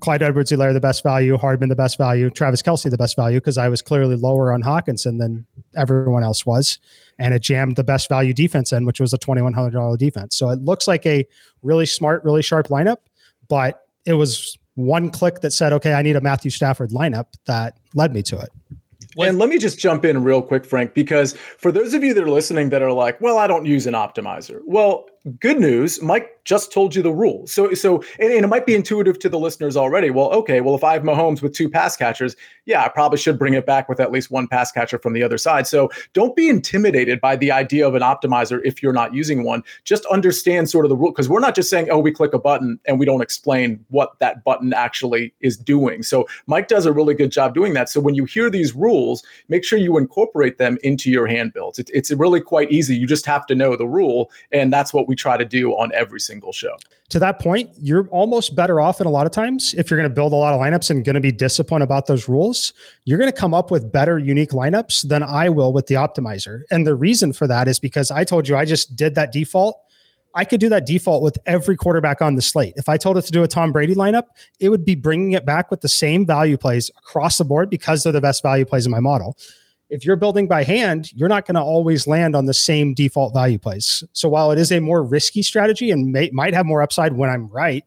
Clyde 0.00 0.22
Edwards 0.22 0.52
Helaire 0.52 0.74
the 0.74 0.80
best 0.80 1.02
value, 1.02 1.38
Hardman 1.38 1.70
the 1.70 1.76
best 1.76 1.96
value, 1.96 2.28
Travis 2.28 2.60
Kelce 2.60 2.90
the 2.90 2.98
best 2.98 3.16
value 3.16 3.40
because 3.40 3.56
I 3.56 3.70
was 3.70 3.80
clearly 3.80 4.16
lower 4.16 4.52
on 4.52 4.62
Hockenson 4.62 5.18
than 5.18 5.46
everyone 5.76 6.22
else 6.22 6.44
was. 6.44 6.78
And 7.18 7.32
it 7.32 7.40
jammed 7.40 7.76
the 7.76 7.84
best 7.84 8.08
value 8.08 8.34
defense 8.34 8.72
in, 8.72 8.84
which 8.84 9.00
was 9.00 9.14
a 9.14 9.18
$2,100 9.18 9.96
defense. 9.96 10.36
So 10.36 10.50
it 10.50 10.60
looks 10.60 10.86
like 10.86 11.06
a 11.06 11.26
really 11.62 11.86
smart, 11.86 12.22
really 12.22 12.42
sharp 12.42 12.68
lineup, 12.68 12.98
but 13.48 13.86
it 14.04 14.12
was 14.12 14.58
one 14.74 15.10
click 15.10 15.40
that 15.40 15.52
said, 15.52 15.72
okay, 15.72 15.94
I 15.94 16.02
need 16.02 16.16
a 16.16 16.20
Matthew 16.20 16.50
Stafford 16.50 16.90
lineup 16.90 17.26
that 17.46 17.78
led 17.94 18.12
me 18.12 18.22
to 18.24 18.38
it. 18.38 18.50
And 19.26 19.38
let 19.38 19.48
me 19.48 19.58
just 19.58 19.78
jump 19.78 20.04
in 20.04 20.22
real 20.22 20.42
quick, 20.42 20.64
Frank, 20.64 20.94
because 20.94 21.34
for 21.58 21.72
those 21.72 21.94
of 21.94 22.04
you 22.04 22.14
that 22.14 22.22
are 22.22 22.30
listening 22.30 22.68
that 22.70 22.82
are 22.82 22.92
like, 22.92 23.20
well, 23.20 23.38
I 23.38 23.46
don't 23.46 23.66
use 23.66 23.86
an 23.86 23.94
optimizer. 23.94 24.60
Well, 24.64 25.06
good 25.38 25.60
news, 25.60 26.02
Mike 26.02 26.38
just 26.48 26.72
told 26.72 26.94
you 26.94 27.02
the 27.02 27.12
rules. 27.12 27.52
So, 27.52 27.74
so, 27.74 28.02
and, 28.18 28.32
and, 28.32 28.42
it 28.42 28.48
might 28.48 28.64
be 28.64 28.74
intuitive 28.74 29.18
to 29.18 29.28
the 29.28 29.38
listeners 29.38 29.76
already. 29.76 30.08
Well, 30.08 30.30
okay, 30.30 30.62
well, 30.62 30.74
if 30.74 30.82
I 30.82 30.94
have 30.94 31.02
Mahomes 31.02 31.42
with 31.42 31.52
two 31.52 31.68
pass 31.68 31.94
catchers, 31.94 32.36
yeah, 32.64 32.82
I 32.82 32.88
probably 32.88 33.18
should 33.18 33.38
bring 33.38 33.52
it 33.52 33.66
back 33.66 33.86
with 33.86 34.00
at 34.00 34.10
least 34.10 34.30
one 34.30 34.48
pass 34.48 34.72
catcher 34.72 34.98
from 34.98 35.12
the 35.12 35.22
other 35.22 35.36
side. 35.36 35.66
So, 35.66 35.90
don't 36.14 36.34
be 36.34 36.48
intimidated 36.48 37.20
by 37.20 37.36
the 37.36 37.52
idea 37.52 37.86
of 37.86 37.94
an 37.94 38.00
optimizer 38.00 38.60
if 38.64 38.82
you're 38.82 38.94
not 38.94 39.12
using 39.12 39.44
one. 39.44 39.62
Just 39.84 40.06
understand 40.06 40.70
sort 40.70 40.86
of 40.86 40.88
the 40.88 40.96
rule 40.96 41.12
because 41.12 41.28
we're 41.28 41.38
not 41.38 41.54
just 41.54 41.68
saying, 41.68 41.90
oh, 41.90 41.98
we 41.98 42.12
click 42.12 42.32
a 42.32 42.38
button 42.38 42.80
and 42.86 42.98
we 42.98 43.04
don't 43.04 43.20
explain 43.20 43.84
what 43.88 44.18
that 44.20 44.42
button 44.42 44.72
actually 44.72 45.34
is 45.40 45.54
doing. 45.54 46.02
So, 46.02 46.26
Mike 46.46 46.68
does 46.68 46.86
a 46.86 46.92
really 46.94 47.14
good 47.14 47.30
job 47.30 47.52
doing 47.52 47.74
that. 47.74 47.90
So, 47.90 48.00
when 48.00 48.14
you 48.14 48.24
hear 48.24 48.48
these 48.48 48.74
rules, 48.74 49.22
make 49.50 49.64
sure 49.64 49.78
you 49.78 49.98
incorporate 49.98 50.56
them 50.56 50.78
into 50.82 51.10
your 51.10 51.26
hand 51.26 51.52
builds. 51.52 51.78
It, 51.78 51.90
it's 51.92 52.10
really 52.10 52.40
quite 52.40 52.72
easy. 52.72 52.96
You 52.96 53.06
just 53.06 53.26
have 53.26 53.44
to 53.48 53.54
know 53.54 53.76
the 53.76 53.86
rule, 53.86 54.30
and 54.50 54.72
that's 54.72 54.94
what 54.94 55.07
we 55.08 55.16
try 55.16 55.36
to 55.36 55.44
do 55.44 55.72
on 55.72 55.90
every 55.94 56.20
single 56.20 56.52
show. 56.52 56.76
To 57.08 57.18
that 57.18 57.40
point, 57.40 57.70
you're 57.80 58.06
almost 58.08 58.54
better 58.54 58.80
off 58.80 59.00
in 59.00 59.06
a 59.06 59.10
lot 59.10 59.26
of 59.26 59.32
times 59.32 59.74
if 59.74 59.90
you're 59.90 59.98
going 59.98 60.08
to 60.08 60.14
build 60.14 60.32
a 60.32 60.36
lot 60.36 60.54
of 60.54 60.60
lineups 60.60 60.90
and 60.90 61.04
going 61.04 61.14
to 61.14 61.20
be 61.20 61.32
disciplined 61.32 61.82
about 61.82 62.06
those 62.06 62.28
rules. 62.28 62.74
You're 63.04 63.18
going 63.18 63.32
to 63.32 63.36
come 63.36 63.54
up 63.54 63.70
with 63.70 63.90
better 63.90 64.18
unique 64.18 64.50
lineups 64.50 65.08
than 65.08 65.22
I 65.22 65.48
will 65.48 65.72
with 65.72 65.86
the 65.86 65.94
optimizer. 65.94 66.62
And 66.70 66.86
the 66.86 66.94
reason 66.94 67.32
for 67.32 67.46
that 67.46 67.66
is 67.66 67.78
because 67.78 68.10
I 68.10 68.24
told 68.24 68.46
you 68.46 68.56
I 68.56 68.64
just 68.64 68.94
did 68.94 69.14
that 69.14 69.32
default 69.32 69.80
I 70.34 70.44
could 70.44 70.60
do 70.60 70.68
that 70.68 70.86
default 70.86 71.22
with 71.22 71.38
every 71.46 71.76
quarterback 71.76 72.22
on 72.22 72.36
the 72.36 72.42
slate. 72.42 72.74
If 72.76 72.88
I 72.88 72.96
told 72.96 73.16
it 73.16 73.22
to 73.22 73.32
do 73.32 73.42
a 73.42 73.48
Tom 73.48 73.72
Brady 73.72 73.94
lineup, 73.94 74.24
it 74.60 74.68
would 74.68 74.84
be 74.84 74.94
bringing 74.94 75.32
it 75.32 75.44
back 75.44 75.70
with 75.70 75.80
the 75.80 75.88
same 75.88 76.26
value 76.26 76.56
plays 76.56 76.90
across 76.98 77.38
the 77.38 77.44
board 77.44 77.70
because 77.70 78.02
they're 78.02 78.12
the 78.12 78.20
best 78.20 78.42
value 78.42 78.64
plays 78.64 78.86
in 78.86 78.92
my 78.92 79.00
model. 79.00 79.36
If 79.90 80.04
you're 80.04 80.16
building 80.16 80.46
by 80.46 80.64
hand, 80.64 81.12
you're 81.14 81.28
not 81.28 81.46
going 81.46 81.54
to 81.54 81.62
always 81.62 82.06
land 82.06 82.36
on 82.36 82.44
the 82.44 82.54
same 82.54 82.92
default 82.92 83.32
value 83.32 83.58
plays. 83.58 84.04
So 84.12 84.28
while 84.28 84.50
it 84.50 84.58
is 84.58 84.70
a 84.70 84.80
more 84.80 85.02
risky 85.02 85.42
strategy 85.42 85.90
and 85.90 86.12
may, 86.12 86.30
might 86.32 86.52
have 86.52 86.66
more 86.66 86.82
upside 86.82 87.14
when 87.14 87.30
I'm 87.30 87.48
right, 87.48 87.84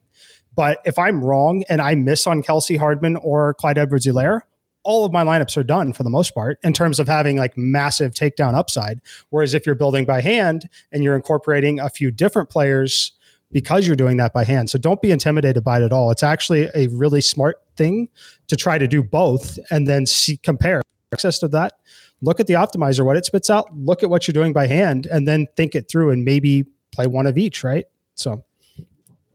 but 0.56 0.80
if 0.84 0.98
I'm 0.98 1.24
wrong 1.24 1.64
and 1.70 1.82
I 1.82 1.96
miss 1.96 2.26
on 2.26 2.42
Kelce 2.44 2.78
Hardman 2.78 3.18
or 3.18 3.54
Clyde 3.54 3.78
Edwards 3.78 4.06
Helaire, 4.08 4.42
all 4.84 5.06
of 5.06 5.12
my 5.12 5.24
lineups 5.24 5.56
are 5.58 5.64
done 5.64 5.94
for 5.94 6.02
the 6.02 6.10
most 6.10 6.34
part 6.34 6.58
in 6.64 6.74
terms 6.74 7.00
of 7.00 7.08
having 7.08 7.38
like 7.38 7.56
massive 7.56 8.14
takedown 8.14 8.56
upside. 8.56 9.00
Whereas 9.30 9.54
if 9.54 9.66
you're 9.66 9.76
building 9.76 10.06
by 10.06 10.22
hand 10.22 10.68
and 10.92 11.04
you're 11.04 11.16
incorporating 11.16 11.80
a 11.80 11.90
few 11.90 12.10
different 12.10 12.50
players 12.50 13.12
because 13.52 13.86
you're 13.86 13.96
doing 13.96 14.18
that 14.18 14.34
by 14.34 14.44
hand. 14.44 14.70
So 14.70 14.80
don't 14.80 15.02
be 15.02 15.12
intimidated 15.12 15.64
by 15.64 15.82
it 15.82 15.84
at 15.84 15.92
all. 15.92 16.10
It's 16.10 16.24
actually 16.24 16.70
a 16.74 16.88
really 16.88 17.22
smart 17.22 17.62
thing 17.76 18.10
to 18.48 18.56
try 18.56 18.78
to 18.78 18.88
do 18.88 19.04
both 19.04 19.60
and 19.70 19.88
then 19.88 20.06
see 20.06 20.38
compare 20.38 20.82
access 21.14 21.38
to 21.40 21.48
that. 21.50 21.74
Look 22.22 22.40
at 22.40 22.48
the 22.48 22.54
optimizer, 22.54 23.06
what 23.06 23.18
it 23.18 23.26
spits 23.26 23.50
out, 23.50 23.68
look 23.76 24.04
at 24.04 24.10
what 24.10 24.28
you're 24.28 24.34
doing 24.34 24.54
by 24.54 24.68
hand, 24.68 25.08
and 25.08 25.28
then 25.28 25.48
think 25.56 25.76
it 25.76 25.90
through 25.90 26.12
and 26.12 26.24
maybe 26.24 26.66
play 26.92 27.08
one 27.08 27.26
of 27.26 27.38
each, 27.38 27.64
right? 27.64 27.86
So 28.16 28.44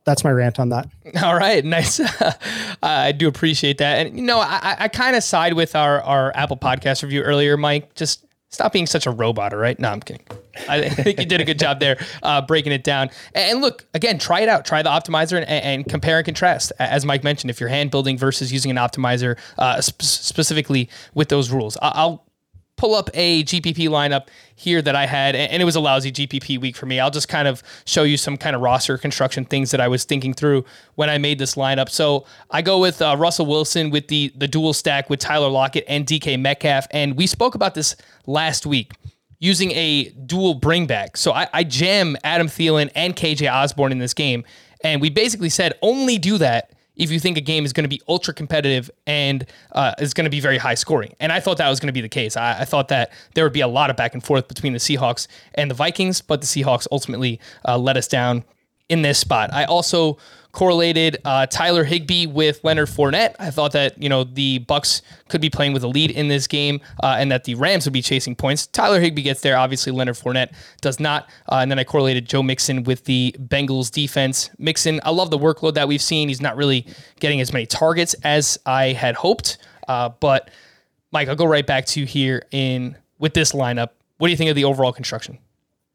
that's 0.04 0.22
my 0.22 0.30
rant 0.30 0.60
on 0.60 0.68
that. 0.68 0.88
All 1.22 1.34
right, 1.34 1.64
nice. 1.64 2.00
I 2.82 3.12
do 3.12 3.28
appreciate 3.28 3.78
that, 3.78 4.06
and 4.06 4.16
you 4.16 4.24
know, 4.24 4.38
I, 4.38 4.76
I 4.78 4.88
kind 4.88 5.16
of 5.16 5.24
side 5.24 5.54
with 5.54 5.74
our 5.74 6.00
our 6.02 6.34
Apple 6.36 6.56
Podcast 6.56 7.02
review 7.02 7.22
earlier, 7.22 7.56
Mike. 7.56 7.94
Just 7.94 8.26
stop 8.50 8.72
being 8.72 8.86
such 8.86 9.06
a 9.06 9.10
robot, 9.10 9.52
all 9.52 9.58
right? 9.58 9.78
No, 9.78 9.90
I'm 9.90 10.00
kidding. 10.00 10.24
I 10.68 10.88
think 10.88 11.18
you 11.18 11.26
did 11.26 11.40
a 11.40 11.44
good 11.44 11.58
job 11.58 11.80
there 11.80 11.98
uh, 12.22 12.42
breaking 12.42 12.72
it 12.72 12.84
down. 12.84 13.10
And 13.34 13.60
look, 13.60 13.84
again, 13.94 14.18
try 14.18 14.40
it 14.40 14.48
out. 14.48 14.64
Try 14.64 14.82
the 14.82 14.90
optimizer 14.90 15.36
and, 15.36 15.48
and, 15.48 15.88
compare 15.88 16.18
and 16.18 16.24
contrast. 16.24 16.72
As 16.78 17.04
Mike 17.04 17.24
mentioned, 17.24 17.50
if 17.50 17.60
you're 17.60 17.68
hand 17.68 17.90
building 17.90 18.16
versus 18.16 18.52
using 18.52 18.70
an 18.70 18.76
optimizer, 18.76 19.38
uh, 19.58 19.80
sp- 19.82 20.02
specifically 20.02 20.88
with 21.14 21.28
those 21.28 21.50
rules. 21.50 21.76
I'll 21.82 22.25
pull 22.76 22.94
up 22.94 23.10
a 23.14 23.42
GPP 23.44 23.88
lineup 23.88 24.28
here 24.54 24.80
that 24.82 24.94
I 24.94 25.06
had, 25.06 25.34
and 25.34 25.60
it 25.60 25.64
was 25.64 25.76
a 25.76 25.80
lousy 25.80 26.12
GPP 26.12 26.60
week 26.60 26.76
for 26.76 26.86
me. 26.86 27.00
I'll 27.00 27.10
just 27.10 27.28
kind 27.28 27.48
of 27.48 27.62
show 27.84 28.02
you 28.02 28.16
some 28.16 28.36
kind 28.36 28.54
of 28.54 28.62
roster 28.62 28.96
construction 28.98 29.44
things 29.44 29.70
that 29.70 29.80
I 29.80 29.88
was 29.88 30.04
thinking 30.04 30.34
through 30.34 30.64
when 30.94 31.10
I 31.10 31.18
made 31.18 31.38
this 31.38 31.54
lineup. 31.54 31.88
So 31.88 32.26
I 32.50 32.62
go 32.62 32.78
with 32.78 33.00
uh, 33.00 33.16
Russell 33.18 33.46
Wilson 33.46 33.90
with 33.90 34.08
the 34.08 34.32
the 34.36 34.48
dual 34.48 34.72
stack 34.72 35.10
with 35.10 35.20
Tyler 35.20 35.48
Lockett 35.48 35.84
and 35.88 36.06
DK 36.06 36.38
Metcalf, 36.38 36.86
and 36.90 37.16
we 37.16 37.26
spoke 37.26 37.54
about 37.54 37.74
this 37.74 37.96
last 38.26 38.66
week 38.66 38.92
using 39.38 39.70
a 39.72 40.10
dual 40.10 40.58
bringback. 40.58 41.16
So 41.16 41.32
I, 41.32 41.48
I 41.52 41.64
jam 41.64 42.16
Adam 42.24 42.46
Thielen 42.46 42.90
and 42.94 43.14
KJ 43.14 43.52
Osborn 43.52 43.92
in 43.92 43.98
this 43.98 44.14
game, 44.14 44.44
and 44.82 45.00
we 45.00 45.10
basically 45.10 45.50
said 45.50 45.74
only 45.82 46.18
do 46.18 46.38
that 46.38 46.70
if 46.96 47.10
you 47.10 47.20
think 47.20 47.36
a 47.36 47.42
game 47.42 47.64
is 47.64 47.72
going 47.72 47.84
to 47.84 47.88
be 47.88 48.00
ultra 48.08 48.34
competitive 48.34 48.90
and 49.06 49.46
uh, 49.72 49.92
is 49.98 50.14
going 50.14 50.24
to 50.24 50.30
be 50.30 50.40
very 50.40 50.58
high 50.58 50.74
scoring. 50.74 51.14
And 51.20 51.30
I 51.30 51.40
thought 51.40 51.58
that 51.58 51.68
was 51.68 51.78
going 51.78 51.88
to 51.88 51.92
be 51.92 52.00
the 52.00 52.08
case. 52.08 52.36
I, 52.36 52.60
I, 52.60 52.64
thought 52.64 52.88
that 52.88 53.12
there 53.34 53.44
would 53.44 53.52
be 53.52 53.60
a 53.60 53.68
lot 53.68 53.90
of 53.90 53.96
back 53.96 54.14
and 54.14 54.24
forth 54.24 54.48
between 54.48 54.72
the 54.72 54.78
Seahawks 54.78 55.28
and 55.54 55.70
the 55.70 55.74
Vikings, 55.74 56.20
but 56.20 56.40
the 56.40 56.46
Seahawks 56.46 56.86
ultimately 56.90 57.38
uh, 57.66 57.78
let 57.78 57.96
us 57.96 58.08
down 58.08 58.44
in 58.88 59.02
this 59.02 59.18
spot. 59.18 59.52
I 59.52 59.64
also 59.64 60.18
correlated 60.56 61.18
uh, 61.26 61.44
Tyler 61.44 61.84
Higbee 61.84 62.26
with 62.26 62.64
Leonard 62.64 62.88
Fournette. 62.88 63.34
I 63.38 63.50
thought 63.50 63.72
that 63.72 64.02
you 64.02 64.08
know 64.08 64.24
the 64.24 64.60
Bucs 64.60 65.02
could 65.28 65.42
be 65.42 65.50
playing 65.50 65.74
with 65.74 65.84
a 65.84 65.86
lead 65.86 66.10
in 66.10 66.28
this 66.28 66.46
game, 66.46 66.80
uh, 67.02 67.16
and 67.18 67.30
that 67.30 67.44
the 67.44 67.54
Rams 67.56 67.84
would 67.84 67.92
be 67.92 68.00
chasing 68.00 68.34
points. 68.34 68.66
Tyler 68.66 68.98
Higbee 68.98 69.20
gets 69.20 69.42
there. 69.42 69.58
Obviously, 69.58 69.92
Leonard 69.92 70.16
Fournette 70.16 70.54
does 70.80 70.98
not. 70.98 71.28
Uh, 71.52 71.56
and 71.56 71.70
then 71.70 71.78
I 71.78 71.84
correlated 71.84 72.26
Joe 72.26 72.42
Mixon 72.42 72.84
with 72.84 73.04
the 73.04 73.36
Bengals 73.38 73.90
defense. 73.90 74.48
Mixon, 74.58 74.98
I 75.04 75.10
love 75.10 75.28
the 75.28 75.38
workload 75.38 75.74
that 75.74 75.88
we've 75.88 76.00
seen. 76.00 76.28
He's 76.28 76.40
not 76.40 76.56
really 76.56 76.86
getting 77.20 77.42
as 77.42 77.52
many 77.52 77.66
targets 77.66 78.14
as 78.24 78.58
I 78.64 78.92
had 78.92 79.14
hoped. 79.14 79.58
Uh, 79.86 80.08
but 80.20 80.50
Mike, 81.12 81.28
I'll 81.28 81.36
go 81.36 81.44
right 81.44 81.66
back 81.66 81.84
to 81.86 82.00
you 82.00 82.06
here 82.06 82.46
in 82.50 82.96
with 83.18 83.34
this 83.34 83.52
lineup. 83.52 83.90
What 84.16 84.28
do 84.28 84.30
you 84.30 84.38
think 84.38 84.48
of 84.48 84.56
the 84.56 84.64
overall 84.64 84.94
construction? 84.94 85.36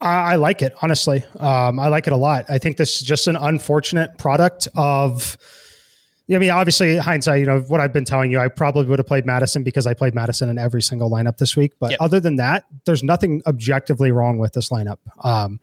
I, 0.02 0.34
I 0.34 0.36
like 0.36 0.62
it 0.62 0.74
honestly. 0.82 1.24
Um, 1.40 1.80
I 1.80 1.88
like 1.88 2.08
it 2.08 2.14
a 2.14 2.18
lot. 2.18 2.46
I 2.50 2.58
think 2.58 2.78
this 2.78 3.02
is 3.02 3.08
just 3.08 3.28
an 3.28 3.36
unfortunate 3.36 4.18
product 4.18 4.68
of. 4.76 5.38
I 6.30 6.38
mean, 6.38 6.50
obviously, 6.50 6.96
hindsight, 6.96 7.42
you 7.42 7.46
know, 7.46 7.60
what 7.62 7.82
I've 7.82 7.92
been 7.92 8.06
telling 8.06 8.32
you, 8.32 8.40
I 8.40 8.48
probably 8.48 8.86
would 8.86 9.00
have 9.00 9.08
played 9.08 9.26
Mattison 9.26 9.64
because 9.64 9.86
I 9.86 9.94
played 9.94 10.16
Mattison 10.16 10.48
in 10.48 10.58
every 10.58 10.82
single 10.82 11.10
lineup 11.12 11.38
this 11.38 11.58
week. 11.58 11.74
But 11.78 11.92
yep. 11.92 12.00
other 12.00 12.22
than 12.22 12.38
that, 12.38 12.64
there's 12.86 13.04
nothing 13.04 13.42
objectively 13.48 14.14
wrong 14.14 14.38
with 14.38 14.54
this 14.54 14.70
lineup. 14.70 15.00
Um, 15.26 15.60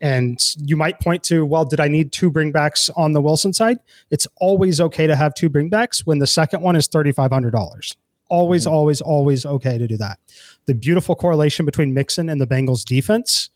and 0.00 0.40
you 0.58 0.76
might 0.76 1.00
point 1.00 1.22
to, 1.24 1.44
well, 1.44 1.64
did 1.64 1.80
I 1.80 1.88
need 1.88 2.12
two 2.12 2.30
bringbacks 2.30 2.90
on 2.96 3.12
the 3.12 3.20
Wilson 3.20 3.52
side? 3.52 3.78
It's 4.10 4.28
always 4.36 4.80
okay 4.80 5.08
to 5.08 5.16
have 5.16 5.34
two 5.34 5.48
bringbacks 5.48 6.06
when 6.06 6.18
the 6.20 6.26
second 6.26 6.60
one 6.60 6.76
is 6.76 6.88
$3,500. 6.88 7.96
Always, 8.28 8.64
mm-hmm. 8.64 8.74
always, 8.74 9.00
always 9.00 9.46
okay 9.46 9.78
to 9.78 9.88
do 9.88 9.96
that. 9.96 10.20
The 10.66 10.74
beautiful 10.74 11.16
correlation 11.16 11.64
between 11.64 11.94
Mixon 11.94 12.28
and 12.28 12.40
the 12.40 12.46
Bengals 12.46 12.84
defense 12.84 13.50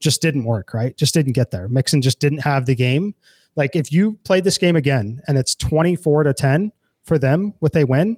just 0.00 0.22
didn't 0.22 0.44
work, 0.44 0.74
right? 0.74 0.96
Just 0.96 1.14
didn't 1.14 1.32
get 1.32 1.50
there. 1.50 1.68
Mixon 1.68 2.02
just 2.02 2.18
didn't 2.18 2.38
have 2.38 2.66
the 2.66 2.74
game. 2.74 3.14
Like 3.56 3.76
if 3.76 3.92
you 3.92 4.18
played 4.24 4.44
this 4.44 4.58
game 4.58 4.76
again 4.76 5.20
and 5.28 5.36
it's 5.36 5.54
24 5.54 6.24
to 6.24 6.34
10 6.34 6.72
for 7.04 7.18
them 7.18 7.54
with 7.60 7.76
a 7.76 7.84
win, 7.84 8.16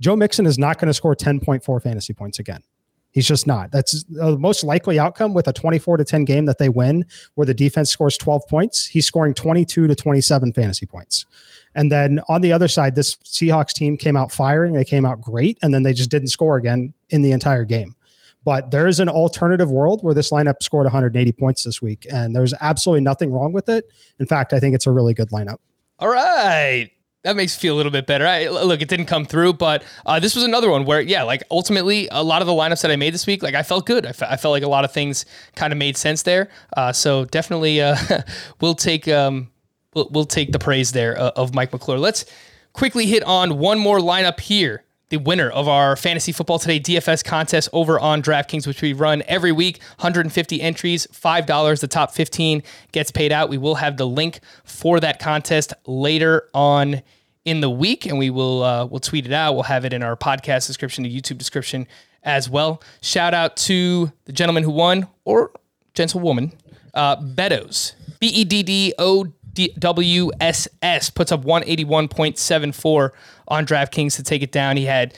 Joe 0.00 0.16
Mixon 0.16 0.46
is 0.46 0.58
not 0.58 0.78
going 0.78 0.88
to 0.88 0.94
score 0.94 1.14
10.4 1.14 1.82
fantasy 1.82 2.12
points 2.12 2.38
again. 2.38 2.62
He's 3.10 3.28
just 3.28 3.46
not. 3.46 3.70
That's 3.70 4.02
the 4.04 4.36
most 4.36 4.64
likely 4.64 4.98
outcome 4.98 5.34
with 5.34 5.46
a 5.46 5.52
24 5.52 5.98
to 5.98 6.04
10 6.04 6.24
game 6.24 6.46
that 6.46 6.58
they 6.58 6.68
win 6.68 7.06
where 7.34 7.46
the 7.46 7.54
defense 7.54 7.90
scores 7.90 8.18
12 8.18 8.42
points. 8.48 8.86
He's 8.86 9.06
scoring 9.06 9.34
22 9.34 9.86
to 9.86 9.94
27 9.94 10.52
fantasy 10.52 10.84
points. 10.84 11.24
And 11.76 11.92
then 11.92 12.20
on 12.28 12.40
the 12.40 12.52
other 12.52 12.66
side, 12.66 12.96
this 12.96 13.14
Seahawks 13.16 13.72
team 13.72 13.96
came 13.96 14.16
out 14.16 14.32
firing. 14.32 14.74
They 14.74 14.84
came 14.84 15.06
out 15.06 15.20
great, 15.20 15.58
and 15.62 15.72
then 15.72 15.84
they 15.84 15.92
just 15.92 16.10
didn't 16.10 16.28
score 16.28 16.56
again 16.56 16.92
in 17.10 17.22
the 17.22 17.30
entire 17.30 17.64
game. 17.64 17.94
But 18.44 18.70
there 18.70 18.86
is 18.86 19.00
an 19.00 19.08
alternative 19.08 19.70
world 19.70 20.02
where 20.02 20.14
this 20.14 20.30
lineup 20.30 20.62
scored 20.62 20.84
180 20.84 21.32
points 21.32 21.64
this 21.64 21.80
week, 21.80 22.06
and 22.12 22.36
there's 22.36 22.54
absolutely 22.60 23.00
nothing 23.02 23.32
wrong 23.32 23.52
with 23.52 23.68
it. 23.68 23.90
In 24.18 24.26
fact, 24.26 24.52
I 24.52 24.60
think 24.60 24.74
it's 24.74 24.86
a 24.86 24.90
really 24.90 25.14
good 25.14 25.30
lineup. 25.30 25.58
All 25.98 26.08
right. 26.08 26.90
That 27.22 27.36
makes 27.36 27.56
me 27.56 27.60
feel 27.62 27.74
a 27.74 27.78
little 27.78 27.92
bit 27.92 28.06
better. 28.06 28.26
I, 28.26 28.48
look, 28.48 28.82
it 28.82 28.88
didn't 28.88 29.06
come 29.06 29.24
through, 29.24 29.54
but 29.54 29.82
uh, 30.04 30.20
this 30.20 30.34
was 30.34 30.44
another 30.44 30.70
one 30.70 30.84
where, 30.84 31.00
yeah, 31.00 31.22
like 31.22 31.42
ultimately, 31.50 32.06
a 32.12 32.22
lot 32.22 32.42
of 32.42 32.46
the 32.46 32.52
lineups 32.52 32.82
that 32.82 32.90
I 32.90 32.96
made 32.96 33.14
this 33.14 33.26
week, 33.26 33.42
like 33.42 33.54
I 33.54 33.62
felt 33.62 33.86
good. 33.86 34.04
I, 34.04 34.12
fe- 34.12 34.26
I 34.28 34.36
felt 34.36 34.52
like 34.52 34.62
a 34.62 34.68
lot 34.68 34.84
of 34.84 34.92
things 34.92 35.24
kind 35.56 35.72
of 35.72 35.78
made 35.78 35.96
sense 35.96 36.22
there. 36.22 36.50
Uh, 36.76 36.92
so 36.92 37.24
definitely, 37.24 37.80
uh, 37.80 37.96
we'll 38.60 38.74
take 38.74 39.08
um, 39.08 39.50
we'll, 39.94 40.10
we'll 40.10 40.26
take 40.26 40.52
the 40.52 40.58
praise 40.58 40.92
there 40.92 41.18
uh, 41.18 41.30
of 41.36 41.54
Mike 41.54 41.72
McClure. 41.72 41.98
Let's 41.98 42.26
quickly 42.74 43.06
hit 43.06 43.22
on 43.22 43.58
one 43.58 43.78
more 43.78 44.00
lineup 44.00 44.38
here 44.38 44.83
the 45.10 45.18
winner 45.18 45.50
of 45.50 45.68
our 45.68 45.96
Fantasy 45.96 46.32
Football 46.32 46.58
Today 46.58 46.80
DFS 46.80 47.24
contest 47.24 47.68
over 47.72 48.00
on 48.00 48.22
DraftKings, 48.22 48.66
which 48.66 48.82
we 48.82 48.92
run 48.92 49.22
every 49.26 49.52
week. 49.52 49.80
150 49.98 50.60
entries, 50.60 51.06
$5. 51.08 51.80
The 51.80 51.86
top 51.86 52.12
15 52.12 52.62
gets 52.92 53.10
paid 53.10 53.32
out. 53.32 53.48
We 53.48 53.58
will 53.58 53.76
have 53.76 53.96
the 53.96 54.06
link 54.06 54.40
for 54.64 55.00
that 55.00 55.18
contest 55.18 55.72
later 55.86 56.48
on 56.54 57.02
in 57.44 57.60
the 57.60 57.70
week, 57.70 58.06
and 58.06 58.18
we 58.18 58.30
will 58.30 58.62
uh, 58.62 58.86
we'll 58.86 59.00
tweet 59.00 59.26
it 59.26 59.32
out. 59.32 59.54
We'll 59.54 59.64
have 59.64 59.84
it 59.84 59.92
in 59.92 60.02
our 60.02 60.16
podcast 60.16 60.66
description, 60.66 61.04
the 61.04 61.14
YouTube 61.14 61.38
description 61.38 61.86
as 62.22 62.48
well. 62.48 62.82
Shout 63.02 63.34
out 63.34 63.56
to 63.58 64.10
the 64.24 64.32
gentleman 64.32 64.62
who 64.62 64.70
won, 64.70 65.08
or 65.24 65.50
gentlewoman, 65.92 66.52
uh, 66.94 67.16
Beddoes, 67.16 67.94
B 68.18 68.28
E 68.28 68.44
D 68.44 68.62
D 68.62 68.94
O 68.98 69.32
WSS 69.54 71.14
puts 71.14 71.32
up 71.32 71.44
181.74 71.44 73.10
on 73.48 73.66
DraftKings 73.66 74.16
to 74.16 74.22
take 74.22 74.42
it 74.42 74.52
down. 74.52 74.76
He 74.76 74.84
had, 74.84 75.16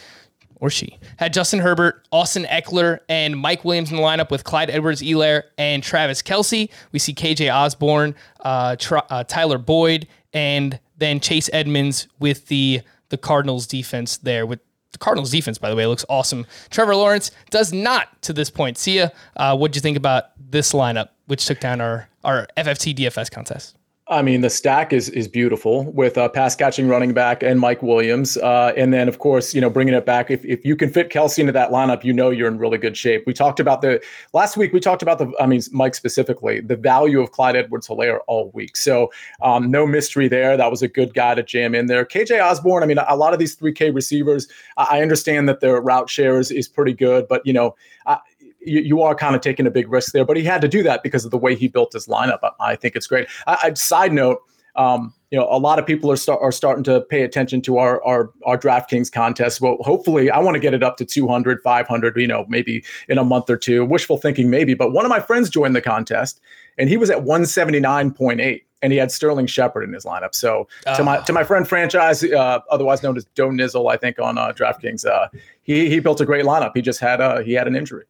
or 0.56 0.70
she, 0.70 0.98
had 1.16 1.32
Justin 1.32 1.60
Herbert, 1.60 2.06
Austin 2.12 2.44
Ekeler, 2.44 3.00
and 3.08 3.38
Mike 3.38 3.64
Williams 3.64 3.90
in 3.90 3.96
the 3.96 4.02
lineup 4.02 4.30
with 4.30 4.44
Clyde 4.44 4.70
Edwards 4.70 5.02
Helaire 5.02 5.44
and 5.58 5.82
Travis 5.82 6.22
Kelce. 6.22 6.70
We 6.92 6.98
see 6.98 7.14
KJ 7.14 7.52
Osborn, 7.54 8.14
uh, 8.44 8.76
uh, 9.10 9.24
Tyler 9.24 9.58
Boyd, 9.58 10.06
and 10.32 10.78
then 10.98 11.20
Chase 11.20 11.50
Edmonds 11.52 12.08
with 12.18 12.46
the 12.46 12.82
the 13.08 13.16
Cardinals 13.16 13.68
defense 13.68 14.16
there 14.16 14.46
with 14.46 14.58
the 14.96 15.04
Cardinals 15.04 15.30
defense, 15.30 15.58
by 15.58 15.68
the 15.68 15.76
way, 15.76 15.86
looks 15.86 16.06
awesome. 16.08 16.46
Trevor 16.70 16.96
Lawrence 16.96 17.30
does 17.50 17.72
not 17.72 18.20
to 18.22 18.32
this 18.32 18.50
point. 18.50 18.78
Sia. 18.78 19.12
Uh, 19.36 19.56
what'd 19.56 19.76
you 19.76 19.82
think 19.82 19.96
about 19.96 20.30
this 20.38 20.72
lineup, 20.72 21.10
which 21.26 21.44
took 21.44 21.60
down 21.60 21.80
our, 21.80 22.08
our 22.24 22.46
FFT 22.56 22.96
DFS 22.96 23.30
contest? 23.30 23.76
I 24.08 24.22
mean, 24.22 24.40
the 24.40 24.50
stack 24.50 24.92
is 24.92 25.08
is 25.08 25.26
beautiful 25.26 25.90
with 25.90 26.16
a 26.16 26.28
pass 26.28 26.54
catching 26.54 26.86
running 26.86 27.12
back 27.12 27.42
and 27.42 27.58
Mike 27.58 27.82
Williams, 27.82 28.36
uh, 28.36 28.72
and 28.76 28.94
then 28.94 29.08
of 29.08 29.18
course, 29.18 29.52
you 29.52 29.60
know, 29.60 29.68
bringing 29.68 29.94
it 29.94 30.06
back. 30.06 30.30
If 30.30 30.44
if 30.44 30.64
you 30.64 30.76
can 30.76 30.90
fit 30.90 31.10
Kelce 31.10 31.40
into 31.40 31.50
that 31.52 31.70
lineup, 31.70 32.04
you 32.04 32.12
know 32.12 32.30
you're 32.30 32.46
in 32.46 32.56
really 32.56 32.78
good 32.78 32.96
shape. 32.96 33.24
We 33.26 33.32
talked 33.32 33.58
about 33.58 33.82
the 33.82 34.00
last 34.32 34.56
week. 34.56 34.72
We 34.72 34.78
talked 34.78 35.02
about 35.02 35.18
the, 35.18 35.32
I 35.40 35.46
mean, 35.46 35.60
Mike 35.72 35.96
specifically, 35.96 36.60
the 36.60 36.76
value 36.76 37.20
of 37.20 37.32
Clyde 37.32 37.56
Edwards-Helaire 37.56 38.20
all 38.28 38.52
week. 38.54 38.76
So 38.76 39.10
um, 39.42 39.72
no 39.72 39.88
mystery 39.88 40.28
there. 40.28 40.56
That 40.56 40.70
was 40.70 40.82
a 40.82 40.88
good 40.88 41.12
guy 41.12 41.34
to 41.34 41.42
jam 41.42 41.74
in 41.74 41.86
there. 41.86 42.04
KJ 42.04 42.40
Osborn. 42.40 42.84
I 42.84 42.86
mean, 42.86 42.98
a 42.98 43.16
lot 43.16 43.32
of 43.32 43.40
these 43.40 43.56
3K 43.56 43.92
receivers. 43.92 44.46
I 44.76 45.02
understand 45.02 45.48
that 45.48 45.58
their 45.58 45.80
route 45.80 46.08
share 46.08 46.38
is, 46.38 46.52
is 46.52 46.68
pretty 46.68 46.92
good, 46.92 47.26
but 47.26 47.44
you 47.44 47.52
know. 47.52 47.74
I, 48.06 48.18
you, 48.66 48.80
you 48.80 49.02
are 49.02 49.14
kind 49.14 49.34
of 49.34 49.40
taking 49.40 49.66
a 49.66 49.70
big 49.70 49.90
risk 49.90 50.12
there, 50.12 50.24
but 50.24 50.36
he 50.36 50.44
had 50.44 50.60
to 50.60 50.68
do 50.68 50.82
that 50.82 51.02
because 51.02 51.24
of 51.24 51.30
the 51.30 51.38
way 51.38 51.54
he 51.54 51.68
built 51.68 51.92
his 51.92 52.06
lineup. 52.06 52.38
I, 52.42 52.50
I 52.72 52.76
think 52.76 52.96
it's 52.96 53.06
great. 53.06 53.28
I, 53.46 53.58
I, 53.62 53.74
side 53.74 54.12
note, 54.12 54.42
um, 54.74 55.14
you 55.30 55.38
know, 55.38 55.48
a 55.50 55.58
lot 55.58 55.78
of 55.78 55.86
people 55.86 56.10
are 56.10 56.16
start, 56.16 56.40
are 56.42 56.52
starting 56.52 56.84
to 56.84 57.00
pay 57.00 57.22
attention 57.22 57.60
to 57.62 57.78
our 57.78 58.04
our 58.04 58.30
our 58.44 58.56
DraftKings 58.56 59.10
contest. 59.10 59.60
Well, 59.60 59.78
hopefully, 59.80 60.30
I 60.30 60.38
want 60.38 60.54
to 60.54 60.60
get 60.60 60.74
it 60.74 60.82
up 60.82 60.96
to 60.98 61.04
200, 61.04 61.62
500. 61.62 62.16
You 62.16 62.26
know, 62.26 62.44
maybe 62.48 62.84
in 63.08 63.18
a 63.18 63.24
month 63.24 63.50
or 63.50 63.56
two. 63.56 63.84
Wishful 63.84 64.18
thinking, 64.18 64.50
maybe. 64.50 64.74
But 64.74 64.92
one 64.92 65.04
of 65.04 65.08
my 65.08 65.20
friends 65.20 65.50
joined 65.50 65.74
the 65.74 65.80
contest, 65.80 66.40
and 66.78 66.88
he 66.88 66.96
was 66.96 67.10
at 67.10 67.18
179.8 67.18 68.62
and 68.82 68.92
he 68.92 68.98
had 68.98 69.10
Sterling 69.10 69.46
Shepard 69.46 69.84
in 69.84 69.92
his 69.92 70.04
lineup. 70.04 70.34
So 70.34 70.68
to 70.96 71.02
my 71.02 71.18
to 71.22 71.32
my 71.32 71.42
friend 71.42 71.66
franchise, 71.66 72.22
uh, 72.22 72.60
otherwise 72.70 73.02
known 73.02 73.16
as 73.16 73.24
Doe 73.34 73.48
Nizzle, 73.48 73.90
I 73.90 73.96
think 73.96 74.18
on 74.18 74.38
uh, 74.38 74.52
DraftKings, 74.52 75.06
uh, 75.06 75.28
he 75.62 75.88
he 75.88 75.98
built 75.98 76.20
a 76.20 76.26
great 76.26 76.44
lineup. 76.44 76.72
He 76.74 76.82
just 76.82 77.00
had 77.00 77.20
uh, 77.20 77.38
he 77.38 77.54
had 77.54 77.66
an 77.66 77.74
injury. 77.74 78.04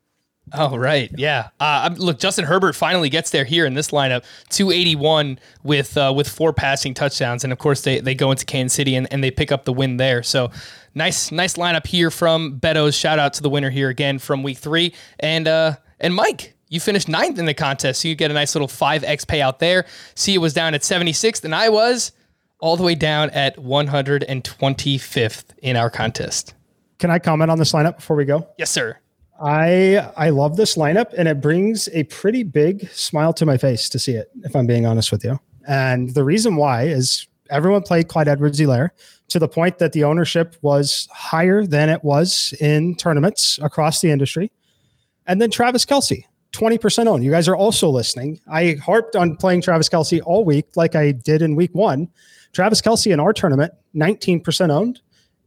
Oh 0.52 0.76
right, 0.76 1.10
yeah. 1.16 1.48
Uh, 1.58 1.92
look, 1.96 2.20
Justin 2.20 2.44
Herbert 2.44 2.74
finally 2.74 3.08
gets 3.08 3.30
there 3.30 3.44
here 3.44 3.66
in 3.66 3.74
this 3.74 3.90
lineup, 3.90 4.24
281 4.50 5.40
with 5.64 5.96
uh, 5.96 6.12
with 6.14 6.28
four 6.28 6.52
passing 6.52 6.94
touchdowns, 6.94 7.42
and 7.42 7.52
of 7.52 7.58
course 7.58 7.80
they 7.82 7.98
they 7.98 8.14
go 8.14 8.30
into 8.30 8.44
Kansas 8.44 8.74
City 8.74 8.94
and, 8.94 9.08
and 9.12 9.24
they 9.24 9.32
pick 9.32 9.50
up 9.50 9.64
the 9.64 9.72
win 9.72 9.96
there. 9.96 10.22
So 10.22 10.52
nice 10.94 11.32
nice 11.32 11.54
lineup 11.54 11.86
here 11.86 12.12
from 12.12 12.60
Betos. 12.60 12.98
Shout 12.98 13.18
out 13.18 13.32
to 13.34 13.42
the 13.42 13.50
winner 13.50 13.70
here 13.70 13.88
again 13.88 14.20
from 14.20 14.44
Week 14.44 14.58
Three, 14.58 14.94
and 15.18 15.48
uh 15.48 15.76
and 15.98 16.14
Mike. 16.14 16.54
You 16.68 16.80
finished 16.80 17.08
ninth 17.08 17.38
in 17.38 17.46
the 17.46 17.54
contest, 17.54 18.00
so 18.02 18.08
you 18.08 18.16
get 18.16 18.32
a 18.32 18.34
nice 18.34 18.56
little 18.56 18.66
5x 18.66 19.24
payout 19.24 19.60
there. 19.60 19.86
See, 20.16 20.34
it 20.34 20.38
was 20.38 20.52
down 20.52 20.74
at 20.74 20.80
76th, 20.80 21.44
and 21.44 21.54
I 21.54 21.68
was 21.68 22.10
all 22.58 22.76
the 22.76 22.82
way 22.82 22.96
down 22.96 23.30
at 23.30 23.56
125th 23.56 25.44
in 25.58 25.76
our 25.76 25.90
contest. 25.90 26.54
Can 26.98 27.12
I 27.12 27.20
comment 27.20 27.52
on 27.52 27.58
this 27.58 27.70
lineup 27.70 27.96
before 27.96 28.16
we 28.16 28.24
go? 28.24 28.48
Yes, 28.58 28.72
sir. 28.72 28.98
I 29.40 30.10
I 30.16 30.30
love 30.30 30.56
this 30.56 30.76
lineup, 30.76 31.12
and 31.16 31.28
it 31.28 31.40
brings 31.40 31.88
a 31.92 32.04
pretty 32.04 32.42
big 32.42 32.88
smile 32.90 33.32
to 33.34 33.46
my 33.46 33.56
face 33.56 33.88
to 33.90 33.98
see 33.98 34.12
it. 34.12 34.30
If 34.44 34.56
I'm 34.56 34.66
being 34.66 34.86
honest 34.86 35.12
with 35.12 35.24
you, 35.24 35.38
and 35.66 36.14
the 36.14 36.24
reason 36.24 36.56
why 36.56 36.84
is 36.84 37.26
everyone 37.50 37.82
played 37.82 38.08
Clyde 38.08 38.28
Edwards-Helaire 38.28 38.90
to 39.28 39.38
the 39.38 39.48
point 39.48 39.78
that 39.78 39.92
the 39.92 40.04
ownership 40.04 40.56
was 40.62 41.08
higher 41.12 41.66
than 41.66 41.88
it 41.88 42.02
was 42.02 42.54
in 42.60 42.94
tournaments 42.96 43.58
across 43.62 44.00
the 44.00 44.10
industry, 44.10 44.50
and 45.26 45.40
then 45.40 45.50
Travis 45.50 45.84
Kelce. 45.84 46.24
20% 46.52 47.06
owned. 47.06 47.22
You 47.22 47.30
guys 47.30 47.48
are 47.48 47.56
also 47.56 47.90
listening. 47.90 48.40
I 48.50 48.76
harped 48.82 49.14
on 49.14 49.36
playing 49.36 49.60
Travis 49.60 49.90
Kelce 49.90 50.22
all 50.24 50.42
week, 50.42 50.64
like 50.74 50.94
I 50.94 51.12
did 51.12 51.42
in 51.42 51.54
week 51.54 51.74
one. 51.74 52.08
Travis 52.52 52.80
Kelce 52.80 53.12
in 53.12 53.20
our 53.20 53.34
tournament, 53.34 53.74
19% 53.94 54.70
owned. 54.70 55.00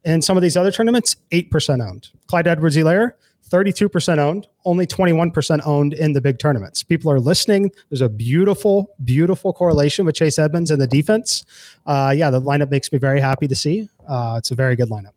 In 0.06 0.21
some 0.21 0.38
of 0.38 0.43
these 0.43 0.56
other 0.56 0.71
tournaments, 0.71 1.15
8% 1.32 1.84
owned. 1.84 2.10
Clyde 2.28 2.47
Edwards-Helaire, 2.47 3.13
32% 3.49 4.17
owned, 4.17 4.47
only 4.65 4.88
21% 4.88 5.65
owned 5.65 5.93
in 5.93 6.13
the 6.13 6.21
big 6.21 6.39
tournaments. 6.39 6.83
People 6.83 7.12
are 7.12 7.19
listening. 7.19 7.71
There's 7.89 8.01
a 8.01 8.09
beautiful, 8.09 8.95
beautiful 9.03 9.53
correlation 9.53 10.05
with 10.05 10.15
Chase 10.15 10.39
Edmonds 10.39 10.71
and 10.71 10.81
the 10.81 10.88
defense. 10.88 11.45
Uh, 11.85 12.13
yeah, 12.15 12.29
the 12.29 12.41
lineup 12.41 12.69
makes 12.71 12.91
me 12.91 12.99
very 12.99 13.19
happy 13.19 13.47
to 13.47 13.55
see. 13.55 13.89
Uh, 14.07 14.35
it's 14.38 14.51
a 14.51 14.55
very 14.55 14.75
good 14.75 14.89
lineup. 14.89 15.13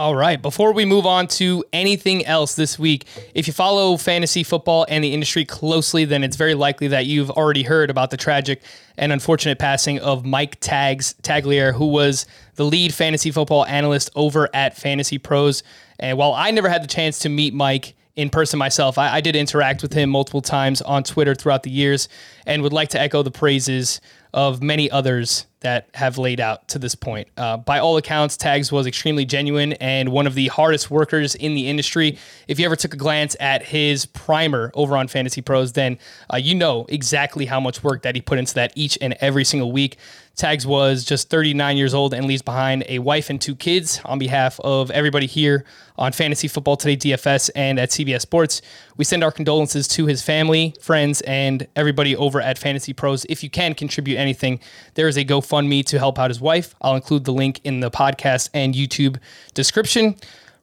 All 0.00 0.16
right. 0.16 0.40
Before 0.40 0.72
we 0.72 0.86
move 0.86 1.04
on 1.04 1.26
to 1.26 1.62
anything 1.74 2.24
else 2.24 2.54
this 2.54 2.78
week, 2.78 3.04
if 3.34 3.46
you 3.46 3.52
follow 3.52 3.98
fantasy 3.98 4.42
football 4.42 4.86
and 4.88 5.04
the 5.04 5.12
industry 5.12 5.44
closely, 5.44 6.06
then 6.06 6.24
it's 6.24 6.36
very 6.36 6.54
likely 6.54 6.88
that 6.88 7.04
you've 7.04 7.28
already 7.30 7.64
heard 7.64 7.90
about 7.90 8.10
the 8.10 8.16
tragic 8.16 8.62
and 8.96 9.12
unfortunate 9.12 9.58
passing 9.58 9.98
of 9.98 10.24
Mike 10.24 10.56
Tags 10.60 11.16
Tagliere, 11.22 11.74
who 11.74 11.88
was 11.88 12.24
the 12.54 12.64
lead 12.64 12.94
fantasy 12.94 13.30
football 13.30 13.66
analyst 13.66 14.08
over 14.14 14.48
at 14.54 14.74
FantasyPros. 14.74 15.62
And 15.98 16.16
while 16.16 16.32
I 16.32 16.50
never 16.50 16.70
had 16.70 16.82
the 16.82 16.88
chance 16.88 17.18
to 17.18 17.28
meet 17.28 17.52
Mike 17.52 17.94
in 18.16 18.30
person 18.30 18.58
myself, 18.58 18.96
I, 18.96 19.16
I 19.16 19.20
did 19.20 19.36
interact 19.36 19.82
with 19.82 19.92
him 19.92 20.08
multiple 20.08 20.40
times 20.40 20.80
on 20.80 21.02
Twitter 21.02 21.34
throughout 21.34 21.62
the 21.62 21.70
years 21.70 22.08
and 22.46 22.62
would 22.62 22.72
like 22.72 22.88
to 22.90 23.00
echo 23.00 23.22
the 23.22 23.30
praises 23.30 24.00
of 24.32 24.62
many 24.62 24.90
others 24.90 25.46
that 25.60 25.88
have 25.94 26.16
laid 26.16 26.40
out 26.40 26.66
to 26.68 26.78
this 26.78 26.94
point. 26.94 27.28
Uh, 27.36 27.56
by 27.56 27.78
all 27.78 27.96
accounts, 27.96 28.36
Tags 28.36 28.72
was 28.72 28.86
extremely 28.86 29.24
genuine 29.24 29.74
and 29.74 30.08
one 30.08 30.26
of 30.26 30.34
the 30.34 30.48
hardest 30.48 30.90
workers 30.90 31.34
in 31.34 31.54
the 31.54 31.68
industry. 31.68 32.16
If 32.48 32.58
you 32.58 32.64
ever 32.64 32.76
took 32.76 32.94
a 32.94 32.96
glance 32.96 33.36
at 33.40 33.62
his 33.62 34.06
primer 34.06 34.70
over 34.74 34.96
on 34.96 35.06
FantasyPros, 35.08 35.74
then 35.74 35.98
uh, 36.32 36.38
you 36.38 36.54
know 36.54 36.86
exactly 36.88 37.44
how 37.44 37.60
much 37.60 37.84
work 37.84 38.02
that 38.02 38.14
he 38.14 38.22
put 38.22 38.38
into 38.38 38.54
that 38.54 38.72
each 38.74 38.96
and 39.02 39.14
every 39.20 39.44
single 39.44 39.70
week. 39.70 39.98
Tags 40.36 40.66
was 40.66 41.04
just 41.04 41.28
39 41.28 41.76
years 41.76 41.92
old 41.92 42.14
and 42.14 42.26
leaves 42.26 42.40
behind 42.40 42.84
a 42.88 42.98
wife 42.98 43.28
and 43.28 43.40
two 43.40 43.54
kids. 43.54 44.00
On 44.04 44.18
behalf 44.18 44.58
of 44.60 44.90
everybody 44.90 45.26
here 45.26 45.64
on 45.98 46.12
Fantasy 46.12 46.48
Football 46.48 46.76
Today 46.76 46.96
DFS 46.96 47.50
and 47.54 47.78
at 47.78 47.90
CBS 47.90 48.22
Sports, 48.22 48.62
we 48.96 49.04
send 49.04 49.22
our 49.22 49.30
condolences 49.30 49.86
to 49.88 50.06
his 50.06 50.22
family, 50.22 50.74
friends, 50.80 51.20
and 51.22 51.66
everybody 51.76 52.16
over 52.16 52.40
at 52.40 52.58
FantasyPros. 52.58 53.26
If 53.28 53.42
you 53.42 53.50
can 53.50 53.74
contribute 53.74 54.16
anything, 54.16 54.60
there 54.94 55.08
is 55.08 55.18
a 55.18 55.24
GoFundMe 55.24 55.84
to 55.86 55.98
help 55.98 56.18
out 56.18 56.30
his 56.30 56.40
wife. 56.40 56.74
I'll 56.80 56.96
include 56.96 57.24
the 57.24 57.32
link 57.32 57.60
in 57.64 57.80
the 57.80 57.90
podcast 57.90 58.48
and 58.54 58.74
YouTube 58.74 59.18
description. 59.52 60.16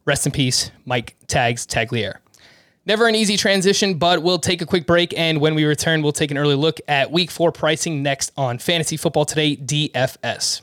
Rest 0.05 0.25
in 0.25 0.31
peace, 0.31 0.71
Mike 0.85 1.15
Tags 1.27 1.67
Tagliere. 1.67 2.17
Never 2.87 3.05
an 3.09 3.15
easy 3.15 3.35
transition, 3.35 3.95
but 3.95 4.23
we'll 4.23 4.39
take 4.39 4.61
a 4.61 4.65
quick 4.65 4.87
break. 4.87 5.13
And 5.17 5.41
when 5.41 5.55
we 5.55 5.65
return, 5.65 6.01
we'll 6.01 6.13
take 6.13 6.31
an 6.31 6.37
early 6.37 6.55
look 6.55 6.79
at 6.87 7.11
week 7.11 7.29
four 7.29 7.51
pricing 7.51 8.01
next 8.01 8.31
on 8.37 8.59
Fantasy 8.59 8.95
Football 8.95 9.25
Today 9.25 9.57
DFS. 9.57 10.61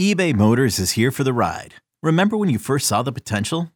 eBay 0.00 0.34
Motors 0.34 0.78
is 0.78 0.92
here 0.92 1.10
for 1.10 1.22
the 1.22 1.34
ride. 1.34 1.74
Remember 2.02 2.38
when 2.38 2.48
you 2.48 2.58
first 2.58 2.86
saw 2.86 3.02
the 3.02 3.12
potential? 3.12 3.70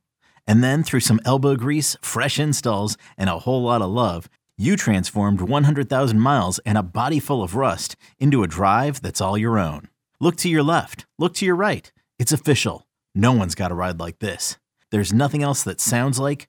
And 0.47 0.65
then 0.65 0.83
through 0.83 1.01
some 1.01 1.21
elbow 1.27 1.57
grease, 1.57 1.95
fresh 2.01 2.39
installs, 2.39 2.97
and 3.19 3.29
a 3.29 3.41
whole 3.41 3.63
lot 3.63 3.83
of 3.83 3.91
love, 3.91 4.31
you 4.57 4.77
transformed 4.77 5.43
100,000 5.43 6.19
miles 6.19 6.59
and 6.61 6.79
a 6.79 6.83
body 6.83 7.21
full 7.21 7.43
of 7.43 7.55
rust 7.55 7.97
into 8.19 8.43
a 8.43 8.49
drive 8.49 9.03
that's 9.03 9.21
all 9.21 9.37
your 9.37 9.59
own. 9.59 9.89
Look 10.21 10.37
to 10.37 10.49
your 10.49 10.63
left, 10.63 11.05
look 11.19 11.35
to 11.35 11.45
your 11.45 11.57
right. 11.57 11.93
It's 12.19 12.33
official. 12.33 12.87
No 13.15 13.33
one's 13.33 13.55
got 13.55 13.71
a 13.71 13.75
ride 13.75 14.01
like 14.01 14.21
this. 14.21 14.57
There's 14.91 15.13
nothing 15.13 15.43
else 15.43 15.63
that 15.65 15.83
sounds 15.83 16.19
like, 16.19 16.49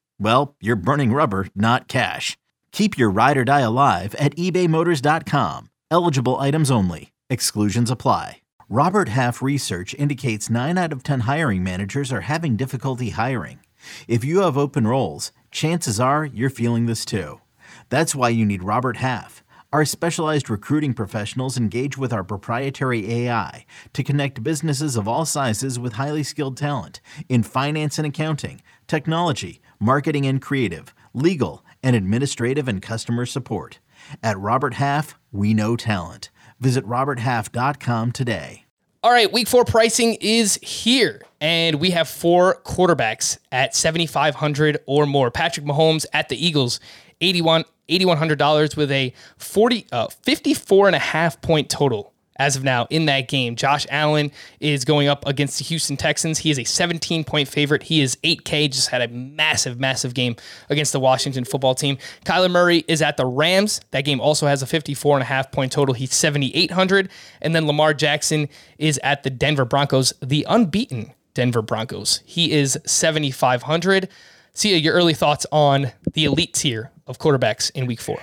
well, 0.21 0.55
you're 0.61 0.75
burning 0.75 1.11
rubber, 1.11 1.47
not 1.55 1.87
cash. 1.87 2.37
Keep 2.71 2.97
your 2.97 3.09
ride 3.09 3.37
or 3.37 3.43
die 3.43 3.61
alive 3.61 4.15
at 4.15 4.35
ebaymotors.com. 4.35 5.69
Eligible 5.89 6.39
items 6.39 6.71
only. 6.71 7.11
Exclusions 7.29 7.91
apply. 7.91 8.37
Robert 8.69 9.09
Half 9.09 9.41
research 9.41 9.93
indicates 9.95 10.49
9 10.49 10.77
out 10.77 10.93
of 10.93 11.03
10 11.03 11.21
hiring 11.21 11.61
managers 11.61 12.13
are 12.13 12.21
having 12.21 12.55
difficulty 12.55 13.09
hiring. 13.09 13.59
If 14.07 14.23
you 14.23 14.39
have 14.41 14.57
open 14.57 14.87
roles, 14.87 15.33
chances 15.51 15.99
are 15.99 16.23
you're 16.23 16.49
feeling 16.49 16.85
this 16.85 17.03
too. 17.03 17.41
That's 17.89 18.15
why 18.15 18.29
you 18.29 18.45
need 18.45 18.63
Robert 18.63 18.97
Half. 18.97 19.43
Our 19.73 19.85
specialized 19.85 20.49
recruiting 20.49 20.93
professionals 20.93 21.57
engage 21.57 21.97
with 21.97 22.11
our 22.11 22.25
proprietary 22.25 23.09
AI 23.09 23.65
to 23.93 24.03
connect 24.03 24.43
businesses 24.43 24.97
of 24.97 25.07
all 25.07 25.23
sizes 25.25 25.79
with 25.79 25.93
highly 25.93 26.23
skilled 26.23 26.57
talent 26.57 26.99
in 27.29 27.41
finance 27.41 27.97
and 27.97 28.05
accounting, 28.05 28.61
technology, 28.87 29.60
marketing 29.81 30.25
and 30.25 30.41
creative, 30.41 30.93
legal, 31.13 31.65
and 31.83 31.95
administrative 31.95 32.67
and 32.67 32.81
customer 32.81 33.25
support. 33.25 33.79
At 34.23 34.37
Robert 34.37 34.75
Half, 34.75 35.17
we 35.31 35.53
know 35.53 35.75
talent. 35.75 36.29
Visit 36.59 36.85
RobertHalf.com 36.85 38.11
today. 38.11 38.65
All 39.03 39.11
right, 39.11 39.31
week 39.33 39.47
four 39.47 39.65
pricing 39.65 40.15
is 40.21 40.59
here, 40.61 41.23
and 41.41 41.79
we 41.79 41.89
have 41.89 42.07
four 42.07 42.61
quarterbacks 42.63 43.39
at 43.51 43.75
7,500 43.75 44.77
or 44.85 45.07
more. 45.07 45.31
Patrick 45.31 45.65
Mahomes 45.65 46.05
at 46.13 46.29
the 46.29 46.45
Eagles, 46.45 46.79
81 47.19 47.65
$8,100 47.91 48.77
with 48.77 48.91
a 48.91 49.13
40, 49.37 49.87
uh, 49.91 50.07
54 50.23 50.87
and 50.87 50.95
a 50.95 50.99
half 50.99 51.41
point 51.41 51.69
total 51.69 52.10
as 52.41 52.55
of 52.55 52.63
now 52.63 52.87
in 52.89 53.05
that 53.05 53.27
game. 53.27 53.55
Josh 53.55 53.85
Allen 53.91 54.31
is 54.59 54.83
going 54.83 55.07
up 55.07 55.27
against 55.27 55.59
the 55.59 55.63
Houston 55.65 55.95
Texans. 55.95 56.39
He 56.39 56.49
is 56.49 56.57
a 56.57 56.63
17 56.63 57.23
point 57.23 57.47
favorite. 57.47 57.83
He 57.83 58.01
is 58.01 58.15
8K, 58.23 58.71
just 58.71 58.89
had 58.89 59.01
a 59.03 59.07
massive, 59.09 59.79
massive 59.79 60.15
game 60.15 60.35
against 60.69 60.91
the 60.91 60.99
Washington 60.99 61.45
football 61.45 61.75
team. 61.75 61.99
Kyler 62.25 62.49
Murray 62.49 62.83
is 62.87 63.03
at 63.03 63.15
the 63.15 63.27
Rams. 63.27 63.79
That 63.91 64.05
game 64.05 64.19
also 64.19 64.47
has 64.47 64.63
a 64.63 64.65
54 64.65 65.17
and 65.17 65.21
a 65.21 65.25
half 65.25 65.51
point 65.51 65.71
total. 65.71 65.93
He's 65.93 66.15
7,800. 66.15 67.09
And 67.41 67.55
then 67.55 67.67
Lamar 67.67 67.93
Jackson 67.93 68.49
is 68.79 68.99
at 69.03 69.21
the 69.21 69.29
Denver 69.29 69.65
Broncos, 69.65 70.11
the 70.19 70.43
unbeaten 70.49 71.13
Denver 71.35 71.61
Broncos. 71.61 72.21
He 72.25 72.51
is 72.51 72.77
7,500. 72.87 74.09
Sia, 74.53 74.77
your 74.77 74.95
early 74.95 75.13
thoughts 75.13 75.45
on 75.51 75.91
the 76.13 76.25
elite 76.25 76.55
tier 76.55 76.91
of 77.05 77.19
quarterbacks 77.19 77.69
in 77.71 77.85
week 77.85 78.01
four? 78.01 78.19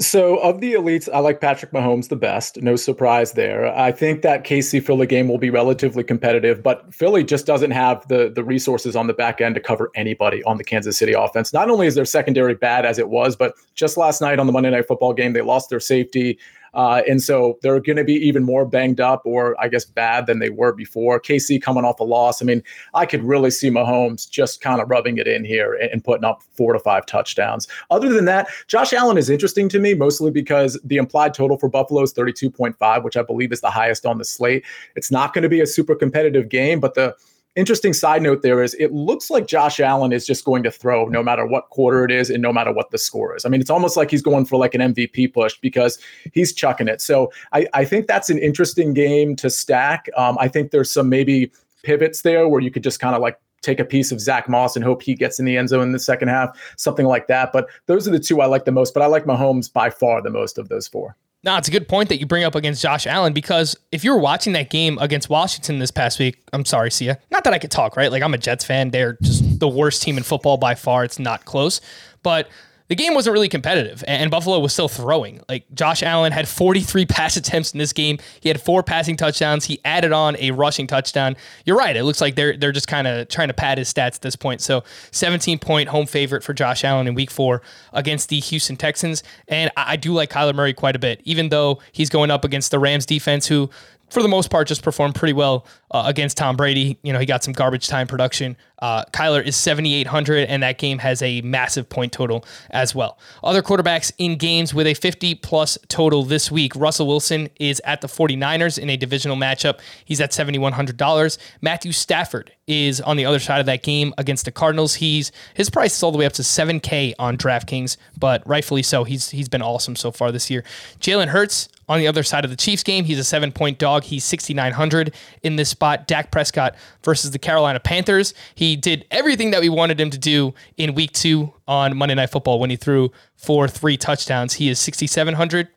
So, 0.00 0.38
of 0.38 0.60
the 0.60 0.72
elites, 0.72 1.08
I 1.12 1.20
like 1.20 1.40
Patrick 1.40 1.70
Mahomes 1.70 2.08
the 2.08 2.16
best. 2.16 2.60
No 2.60 2.74
surprise 2.74 3.32
there. 3.32 3.66
I 3.76 3.92
think 3.92 4.22
that 4.22 4.42
KC 4.42 4.84
Philly 4.84 5.06
game 5.06 5.28
will 5.28 5.38
be 5.38 5.50
relatively 5.50 6.02
competitive, 6.02 6.64
but 6.64 6.92
Philly 6.92 7.22
just 7.22 7.46
doesn't 7.46 7.70
have 7.70 8.06
the 8.08 8.28
the 8.28 8.42
resources 8.42 8.96
on 8.96 9.06
the 9.06 9.14
back 9.14 9.40
end 9.40 9.54
to 9.54 9.60
cover 9.60 9.92
anybody 9.94 10.42
on 10.44 10.56
the 10.56 10.64
Kansas 10.64 10.98
City 10.98 11.12
offense. 11.12 11.52
Not 11.52 11.70
only 11.70 11.86
is 11.86 11.94
their 11.94 12.04
secondary 12.04 12.56
bad 12.56 12.84
as 12.84 12.98
it 12.98 13.08
was, 13.08 13.36
but 13.36 13.54
just 13.76 13.96
last 13.96 14.20
night 14.20 14.40
on 14.40 14.46
the 14.46 14.52
Monday 14.52 14.70
Night 14.70 14.88
Football 14.88 15.12
game, 15.12 15.32
they 15.32 15.42
lost 15.42 15.70
their 15.70 15.80
safety. 15.80 16.38
Uh, 16.74 17.02
and 17.08 17.22
so 17.22 17.58
they're 17.62 17.80
going 17.80 17.96
to 17.96 18.04
be 18.04 18.14
even 18.14 18.44
more 18.44 18.64
banged 18.64 19.00
up 19.00 19.22
or 19.24 19.56
I 19.60 19.68
guess 19.68 19.84
bad 19.84 20.26
than 20.26 20.38
they 20.38 20.50
were 20.50 20.72
before. 20.72 21.20
KC 21.20 21.62
coming 21.62 21.84
off 21.84 22.00
a 22.00 22.04
loss. 22.04 22.42
I 22.42 22.44
mean, 22.44 22.62
I 22.94 23.06
could 23.06 23.22
really 23.22 23.50
see 23.50 23.70
Mahomes 23.70 24.28
just 24.28 24.60
kind 24.60 24.80
of 24.80 24.90
rubbing 24.90 25.18
it 25.18 25.26
in 25.26 25.44
here 25.44 25.74
and, 25.74 25.90
and 25.90 26.04
putting 26.04 26.24
up 26.24 26.42
four 26.54 26.72
to 26.72 26.78
five 26.78 27.06
touchdowns. 27.06 27.68
Other 27.90 28.12
than 28.12 28.24
that, 28.26 28.48
Josh 28.66 28.92
Allen 28.92 29.18
is 29.18 29.30
interesting 29.30 29.68
to 29.70 29.78
me 29.78 29.94
mostly 29.94 30.30
because 30.30 30.78
the 30.84 30.96
implied 30.96 31.34
total 31.34 31.58
for 31.58 31.68
Buffalo 31.68 32.02
is 32.02 32.12
32.5, 32.12 33.04
which 33.04 33.16
I 33.16 33.22
believe 33.22 33.52
is 33.52 33.60
the 33.60 33.70
highest 33.70 34.06
on 34.06 34.18
the 34.18 34.24
slate. 34.24 34.64
It's 34.96 35.10
not 35.10 35.32
going 35.32 35.42
to 35.42 35.48
be 35.48 35.60
a 35.60 35.66
super 35.66 35.94
competitive 35.94 36.48
game, 36.48 36.80
but 36.80 36.94
the 36.94 37.14
interesting 37.56 37.92
side 37.92 38.22
note 38.22 38.42
there 38.42 38.62
is 38.62 38.74
it 38.74 38.92
looks 38.92 39.30
like 39.30 39.46
Josh 39.46 39.80
Allen 39.80 40.12
is 40.12 40.26
just 40.26 40.44
going 40.44 40.62
to 40.64 40.70
throw 40.70 41.06
no 41.06 41.22
matter 41.22 41.46
what 41.46 41.70
quarter 41.70 42.04
it 42.04 42.10
is 42.10 42.30
and 42.30 42.42
no 42.42 42.52
matter 42.52 42.72
what 42.72 42.90
the 42.90 42.98
score 42.98 43.36
is. 43.36 43.44
I 43.44 43.48
mean, 43.48 43.60
it's 43.60 43.70
almost 43.70 43.96
like 43.96 44.10
he's 44.10 44.22
going 44.22 44.44
for 44.44 44.56
like 44.56 44.74
an 44.74 44.80
MVP 44.94 45.32
push 45.32 45.56
because 45.60 45.98
he's 46.32 46.52
chucking 46.52 46.88
it. 46.88 47.00
So 47.00 47.32
I, 47.52 47.66
I 47.74 47.84
think 47.84 48.06
that's 48.06 48.30
an 48.30 48.38
interesting 48.38 48.94
game 48.94 49.36
to 49.36 49.50
stack. 49.50 50.08
Um, 50.16 50.36
I 50.40 50.48
think 50.48 50.70
there's 50.70 50.90
some 50.90 51.08
maybe 51.08 51.52
pivots 51.82 52.22
there 52.22 52.48
where 52.48 52.60
you 52.60 52.70
could 52.70 52.82
just 52.82 52.98
kind 52.98 53.14
of 53.14 53.22
like 53.22 53.38
take 53.62 53.80
a 53.80 53.84
piece 53.84 54.12
of 54.12 54.20
Zach 54.20 54.48
Moss 54.48 54.76
and 54.76 54.84
hope 54.84 55.02
he 55.02 55.14
gets 55.14 55.38
in 55.38 55.46
the 55.46 55.56
end 55.56 55.70
zone 55.70 55.82
in 55.82 55.92
the 55.92 55.98
second 55.98 56.28
half, 56.28 56.58
something 56.76 57.06
like 57.06 57.28
that. 57.28 57.50
But 57.52 57.68
those 57.86 58.06
are 58.06 58.10
the 58.10 58.20
two 58.20 58.40
I 58.40 58.46
like 58.46 58.64
the 58.64 58.72
most. 58.72 58.94
But 58.94 59.02
I 59.02 59.06
like 59.06 59.24
Mahomes 59.24 59.72
by 59.72 59.90
far 59.90 60.20
the 60.20 60.30
most 60.30 60.58
of 60.58 60.68
those 60.68 60.86
four. 60.86 61.16
No, 61.44 61.58
it's 61.58 61.68
a 61.68 61.70
good 61.70 61.88
point 61.88 62.08
that 62.08 62.18
you 62.18 62.24
bring 62.26 62.42
up 62.42 62.54
against 62.54 62.80
Josh 62.80 63.06
Allen 63.06 63.34
because 63.34 63.76
if 63.92 64.02
you 64.02 64.12
were 64.12 64.18
watching 64.18 64.54
that 64.54 64.70
game 64.70 64.96
against 64.98 65.28
Washington 65.28 65.78
this 65.78 65.90
past 65.90 66.18
week, 66.18 66.42
I'm 66.54 66.64
sorry, 66.64 66.90
Sia. 66.90 67.18
Not 67.30 67.44
that 67.44 67.52
I 67.52 67.58
could 67.58 67.70
talk, 67.70 67.98
right? 67.98 68.10
Like 68.10 68.22
I'm 68.22 68.32
a 68.32 68.38
Jets 68.38 68.64
fan. 68.64 68.90
They're 68.90 69.18
just 69.20 69.60
the 69.60 69.68
worst 69.68 70.02
team 70.02 70.16
in 70.16 70.22
football 70.22 70.56
by 70.56 70.74
far. 70.74 71.04
It's 71.04 71.18
not 71.18 71.44
close. 71.44 71.82
But 72.22 72.48
the 72.94 73.02
game 73.02 73.14
wasn't 73.14 73.32
really 73.32 73.48
competitive 73.48 74.04
and 74.06 74.30
Buffalo 74.30 74.60
was 74.60 74.72
still 74.72 74.86
throwing. 74.86 75.40
Like 75.48 75.64
Josh 75.74 76.00
Allen 76.04 76.30
had 76.30 76.46
43 76.46 77.06
pass 77.06 77.36
attempts 77.36 77.72
in 77.72 77.78
this 77.78 77.92
game. 77.92 78.18
He 78.40 78.48
had 78.48 78.60
four 78.60 78.84
passing 78.84 79.16
touchdowns. 79.16 79.64
He 79.64 79.80
added 79.84 80.12
on 80.12 80.36
a 80.38 80.52
rushing 80.52 80.86
touchdown. 80.86 81.34
You're 81.64 81.76
right. 81.76 81.96
It 81.96 82.04
looks 82.04 82.20
like 82.20 82.36
they're 82.36 82.56
they're 82.56 82.70
just 82.70 82.86
kind 82.86 83.08
of 83.08 83.26
trying 83.26 83.48
to 83.48 83.54
pad 83.54 83.78
his 83.78 83.92
stats 83.92 84.14
at 84.14 84.20
this 84.22 84.36
point. 84.36 84.60
So 84.60 84.84
17 85.10 85.58
point 85.58 85.88
home 85.88 86.06
favorite 86.06 86.44
for 86.44 86.54
Josh 86.54 86.84
Allen 86.84 87.08
in 87.08 87.14
week 87.14 87.32
four 87.32 87.62
against 87.92 88.28
the 88.28 88.38
Houston 88.38 88.76
Texans. 88.76 89.24
And 89.48 89.72
I, 89.76 89.94
I 89.94 89.96
do 89.96 90.12
like 90.12 90.30
Kyler 90.30 90.54
Murray 90.54 90.72
quite 90.72 90.94
a 90.94 91.00
bit, 91.00 91.20
even 91.24 91.48
though 91.48 91.80
he's 91.90 92.08
going 92.08 92.30
up 92.30 92.44
against 92.44 92.70
the 92.70 92.78
Rams 92.78 93.06
defense, 93.06 93.48
who 93.48 93.70
for 94.14 94.22
the 94.22 94.28
most 94.28 94.48
part, 94.48 94.68
just 94.68 94.82
performed 94.82 95.14
pretty 95.16 95.34
well 95.34 95.66
uh, 95.90 96.04
against 96.06 96.36
Tom 96.36 96.56
Brady. 96.56 96.98
You 97.02 97.12
know, 97.12 97.18
he 97.18 97.26
got 97.26 97.44
some 97.44 97.52
garbage 97.52 97.88
time 97.88 98.06
production. 98.06 98.56
Uh, 98.78 99.04
Kyler 99.12 99.44
is 99.44 99.56
7,800, 99.56 100.48
and 100.48 100.62
that 100.62 100.78
game 100.78 100.98
has 100.98 101.20
a 101.22 101.40
massive 101.40 101.88
point 101.88 102.12
total 102.12 102.44
as 102.70 102.94
well. 102.94 103.18
Other 103.42 103.62
quarterbacks 103.62 104.12
in 104.18 104.36
games 104.36 104.72
with 104.72 104.86
a 104.86 104.94
50 104.94 105.34
plus 105.36 105.76
total 105.88 106.22
this 106.22 106.50
week. 106.50 106.76
Russell 106.76 107.06
Wilson 107.06 107.48
is 107.58 107.80
at 107.84 108.00
the 108.00 108.08
49ers 108.08 108.78
in 108.78 108.88
a 108.90 108.96
divisional 108.96 109.36
matchup. 109.36 109.80
He's 110.04 110.20
at 110.20 110.30
$7,100. 110.30 111.38
Matthew 111.60 111.92
Stafford 111.92 112.52
is 112.66 113.00
on 113.00 113.16
the 113.16 113.24
other 113.24 113.38
side 113.38 113.60
of 113.60 113.66
that 113.66 113.82
game 113.82 114.14
against 114.16 114.44
the 114.44 114.52
Cardinals. 114.52 114.94
He's 114.94 115.32
his 115.54 115.70
price 115.70 115.96
is 115.96 116.02
all 116.02 116.12
the 116.12 116.18
way 116.18 116.26
up 116.26 116.32
to 116.34 116.42
7K 116.42 117.14
on 117.18 117.36
DraftKings, 117.36 117.96
but 118.18 118.46
rightfully 118.46 118.82
so. 118.82 119.04
He's 119.04 119.30
he's 119.30 119.48
been 119.48 119.62
awesome 119.62 119.96
so 119.96 120.10
far 120.10 120.30
this 120.32 120.50
year. 120.50 120.62
Jalen 121.00 121.28
Hurts 121.28 121.68
on 121.88 121.98
the 121.98 122.06
other 122.06 122.22
side 122.22 122.44
of 122.44 122.50
the 122.50 122.56
Chiefs 122.56 122.82
game, 122.82 123.04
he's 123.04 123.18
a 123.18 123.24
seven 123.24 123.52
point 123.52 123.78
dog. 123.78 124.04
He's 124.04 124.24
6,900 124.24 125.14
in 125.42 125.56
this 125.56 125.68
spot. 125.68 126.06
Dak 126.06 126.30
Prescott 126.30 126.74
versus 127.02 127.30
the 127.30 127.38
Carolina 127.38 127.80
Panthers. 127.80 128.34
He 128.54 128.76
did 128.76 129.06
everything 129.10 129.50
that 129.50 129.60
we 129.60 129.68
wanted 129.68 130.00
him 130.00 130.10
to 130.10 130.18
do 130.18 130.54
in 130.76 130.94
week 130.94 131.12
two 131.12 131.52
on 131.66 131.96
Monday 131.96 132.14
Night 132.14 132.30
Football 132.30 132.58
when 132.58 132.70
he 132.70 132.76
threw 132.76 133.10
for 133.36 133.68
three 133.68 133.96
touchdowns. 133.96 134.54
He 134.54 134.68
is 134.68 134.78
6,700. 134.78 135.68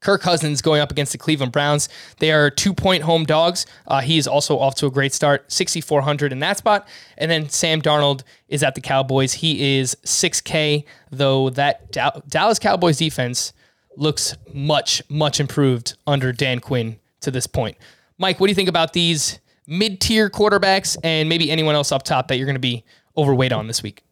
Kirk 0.00 0.20
Cousins 0.20 0.62
going 0.62 0.80
up 0.80 0.90
against 0.90 1.12
the 1.12 1.18
Cleveland 1.18 1.52
Browns. 1.52 1.88
They 2.18 2.30
are 2.30 2.50
two 2.50 2.74
point 2.74 3.02
home 3.02 3.24
dogs. 3.24 3.66
Uh, 3.86 4.00
he 4.02 4.18
is 4.18 4.28
also 4.28 4.58
off 4.58 4.74
to 4.76 4.86
a 4.86 4.90
great 4.90 5.12
start, 5.12 5.50
6,400 5.50 6.32
in 6.32 6.38
that 6.40 6.58
spot. 6.58 6.86
And 7.18 7.30
then 7.30 7.48
Sam 7.48 7.80
Darnold 7.80 8.22
is 8.48 8.62
at 8.62 8.74
the 8.74 8.80
Cowboys. 8.80 9.32
He 9.32 9.78
is 9.78 9.96
6K, 10.04 10.84
though 11.10 11.50
that 11.50 11.90
Dallas 12.28 12.58
Cowboys 12.58 12.98
defense 12.98 13.52
looks 13.96 14.34
much, 14.52 15.02
much 15.08 15.40
improved 15.40 15.96
under 16.06 16.32
Dan 16.32 16.60
Quinn 16.60 16.98
to 17.20 17.30
this 17.30 17.46
point. 17.46 17.76
Mike, 18.18 18.40
what 18.40 18.46
do 18.46 18.50
you 18.50 18.54
think 18.54 18.68
about 18.68 18.92
these 18.92 19.40
mid 19.66 20.00
tier 20.00 20.30
quarterbacks 20.30 20.96
and 21.02 21.28
maybe 21.28 21.50
anyone 21.50 21.74
else 21.74 21.92
up 21.92 22.02
top 22.02 22.28
that 22.28 22.36
you're 22.36 22.46
going 22.46 22.54
to 22.54 22.60
be 22.60 22.84
overweight 23.16 23.52
on 23.52 23.66
this 23.66 23.82
week? 23.82 24.02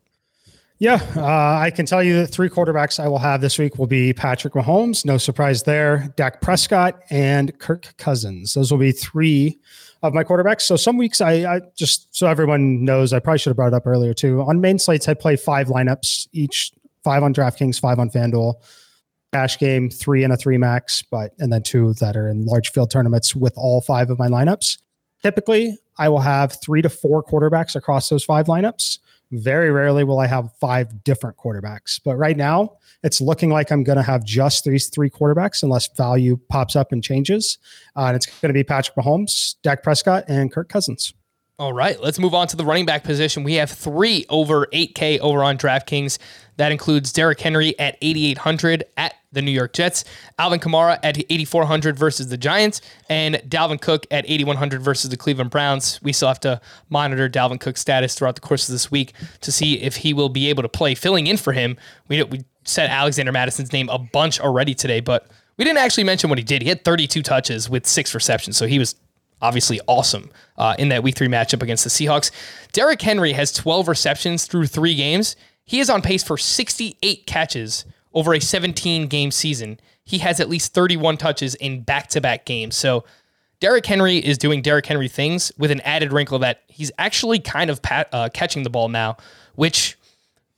Yeah, 0.79 1.01
uh, 1.17 1.59
I 1.61 1.71
can 1.71 1.87
tell 1.87 2.03
you 2.03 2.17
that 2.17 2.27
three 2.27 2.49
quarterbacks 2.49 2.99
I 2.99 3.07
will 3.07 3.19
have 3.19 3.41
this 3.41 3.59
week 3.59 3.79
will 3.79 3.87
be 3.87 4.13
Patrick 4.13 4.55
Mahomes, 4.55 5.05
no 5.05 5.19
surprise 5.19 5.63
there, 5.63 6.13
Dak 6.17 6.41
Prescott, 6.41 7.01
and 7.11 7.57
Kirk 7.61 7.95
Cousins. 7.97 8.55
Those 8.55 8.73
will 8.73 8.79
be 8.79 8.91
three 8.91 9.61
of 10.03 10.13
my 10.13 10.25
quarterbacks. 10.25 10.63
So 10.63 10.77
some 10.77 10.99
weeks 10.99 11.21
I, 11.21 11.57
I 11.57 11.61
just 11.77 12.15
so 12.15 12.27
everyone 12.27 12.85
knows, 12.85 13.13
I 13.13 13.21
probably 13.21 13.39
should 13.39 13.51
have 13.51 13.57
brought 13.57 13.69
it 13.69 13.75
up 13.75 13.87
earlier 13.87 14.13
too. 14.13 14.43
On 14.43 14.61
main 14.61 14.79
slates, 14.79 15.09
I 15.09 15.15
play 15.15 15.37
five 15.37 15.69
lineups, 15.69 16.29
each 16.33 16.73
five 17.05 17.23
on 17.23 17.33
DraftKings, 17.33 17.79
five 17.79 17.99
on 17.99 18.11
FanDuel 18.11 18.55
cash 19.35 19.59
game, 19.59 19.91
three 19.91 20.23
and 20.23 20.33
a 20.33 20.37
three 20.37 20.59
max, 20.59 21.03
but 21.03 21.33
and 21.41 21.53
then 21.53 21.61
two 21.61 21.93
that 21.95 22.17
are 22.17 22.29
in 22.29 22.47
large 22.47 22.71
field 22.71 22.89
tournaments 22.89 23.35
with 23.35 23.53
all 23.57 23.81
five 23.81 24.09
of 24.09 24.17
my 24.17 24.29
lineups. 24.29 24.79
Typically, 25.25 25.77
I 25.99 26.09
will 26.09 26.21
have 26.21 26.57
three 26.63 26.83
to 26.83 26.89
four 26.89 27.21
quarterbacks 27.25 27.75
across 27.75 28.09
those 28.09 28.23
five 28.23 28.47
lineups. 28.47 29.01
Very 29.33 29.73
rarely 29.73 30.05
will 30.05 30.21
I 30.21 30.29
have 30.29 30.51
five 30.61 31.03
different 31.03 31.37
quarterbacks, 31.37 32.01
but 32.05 32.17
right 32.17 32.37
now 32.37 32.77
it's 33.03 33.21
looking 33.21 33.51
like 33.51 33.73
I'm 33.73 33.83
going 33.83 33.97
to 33.97 34.05
have 34.05 34.25
just 34.25 34.65
these 34.65 34.89
three 34.89 35.11
quarterbacks 35.11 35.65
unless 35.65 35.89
value 35.97 36.39
pops 36.49 36.77
up 36.77 36.93
and 36.93 37.03
changes. 37.03 37.59
Uh, 37.97 38.05
and 38.05 38.17
it's 38.17 38.27
going 38.27 38.51
to 38.51 38.55
be 38.55 38.63
Patrick 38.63 38.97
Mahomes, 38.97 39.57
Dak 39.63 39.83
Prescott, 39.83 40.25
and 40.29 40.53
Kirk 40.53 40.69
Cousins. 40.69 41.13
All 41.57 41.73
right, 41.73 42.01
let's 42.01 42.19
move 42.19 42.35
on 42.35 42.49
to 42.49 42.57
the 42.57 42.65
running 42.65 42.85
back 42.85 43.05
position. 43.05 43.45
We 43.45 43.55
have 43.55 43.71
three 43.71 44.27
over 44.29 44.67
8K 44.73 45.21
over 45.21 45.45
on 45.45 45.57
DraftKings. 45.57 46.19
That 46.57 46.73
includes 46.73 47.13
Derrick 47.13 47.41
Henry 47.41 47.79
at 47.79 47.97
8,800 48.03 48.83
at 48.97 49.15
the 49.31 49.41
New 49.41 49.53
York 49.53 49.73
Jets, 49.73 50.05
Alvin 50.37 50.59
Kamara 50.59 50.99
at 51.05 51.17
8,400 51.17 51.97
versus 51.97 52.27
the 52.27 52.37
Giants, 52.37 52.81
and 53.09 53.37
Dalvin 53.49 53.81
Cook 53.81 54.05
at 54.11 54.25
8,100 54.25 54.83
versus 54.83 55.11
the 55.11 55.17
Cleveland 55.17 55.51
Browns. 55.51 56.01
We 56.03 56.13
still 56.13 56.27
have 56.27 56.41
to 56.41 56.61
monitor 56.89 57.29
Dalvin 57.29 57.61
Cook's 57.61 57.81
status 57.81 58.17
throughout 58.17 58.35
the 58.35 58.41
course 58.41 58.69
of 58.69 58.73
this 58.73 58.91
week 58.91 59.13
to 59.43 59.53
see 59.53 59.75
if 59.81 59.97
he 59.97 60.13
will 60.13 60.29
be 60.29 60.49
able 60.51 60.63
to 60.65 60.69
play. 60.69 60.97
Filling 60.97 61.29
in 61.29 61.37
for 61.37 61.53
him, 61.53 61.77
we, 62.09 62.21
we 62.25 62.45
said 62.65 62.91
Alexander 62.91 63.31
Mattison's 63.31 63.73
name 63.73 63.89
a 63.91 63.99
bunch 63.99 64.41
already 64.41 64.75
today, 64.75 64.99
but 64.99 65.29
we 65.57 65.65
didn't 65.65 65.79
actually 65.79 66.05
mention 66.05 66.31
what 66.31 66.39
he 66.39 66.45
did. 66.45 66.63
He 66.63 66.69
had 66.69 66.85
32 66.85 67.23
touches 67.23 67.71
with 67.71 67.87
six 67.87 68.13
receptions, 68.13 68.57
so 68.57 68.67
he 68.67 68.81
was 68.81 68.97
obviously 69.45 69.79
awesome 69.87 70.31
uh, 70.57 70.75
in 70.79 70.89
that 70.89 71.03
week 71.03 71.15
three 71.15 71.29
matchup 71.29 71.63
against 71.63 71.85
the 71.85 71.91
Seahawks. 71.91 72.31
Derrick 72.73 73.03
Henry 73.03 73.33
has 73.33 73.53
12 73.53 73.89
receptions 73.89 74.47
through 74.47 74.67
three 74.67 74.95
games. 74.95 75.37
He 75.65 75.81
is 75.81 75.91
on 75.91 76.03
pace 76.03 76.23
for 76.23 76.39
68 76.39 77.27
catches 77.27 77.85
over 78.15 78.35
a 78.35 78.41
17 78.41 79.07
game 79.07 79.31
season. 79.31 79.79
He 80.05 80.19
has 80.19 80.41
at 80.41 80.49
least 80.49 80.73
31 80.73 81.19
touches 81.19 81.55
in 81.57 81.83
back 81.83 82.09
to 82.09 82.21
back 82.21 82.47
games. 82.47 82.75
So 82.77 83.05
Derrick 83.61 83.87
Henry 83.87 84.19
is 84.19 84.39
doing 84.39 84.63
Derrick 84.63 84.87
Henry 84.87 85.09
things 85.09 85.53
with 85.59 85.71
an 85.71 85.81
added 85.83 86.13
wrinkle 86.13 86.39
that 86.41 86.63
he's 86.69 86.91
actually 86.99 87.39
kind 87.39 87.71
of 87.71 87.83
pat, 87.83 88.09
uh, 88.13 88.29
catching 88.33 88.63
the 88.63 88.71
ball 88.71 88.89
now, 88.89 89.17
which 89.55 89.97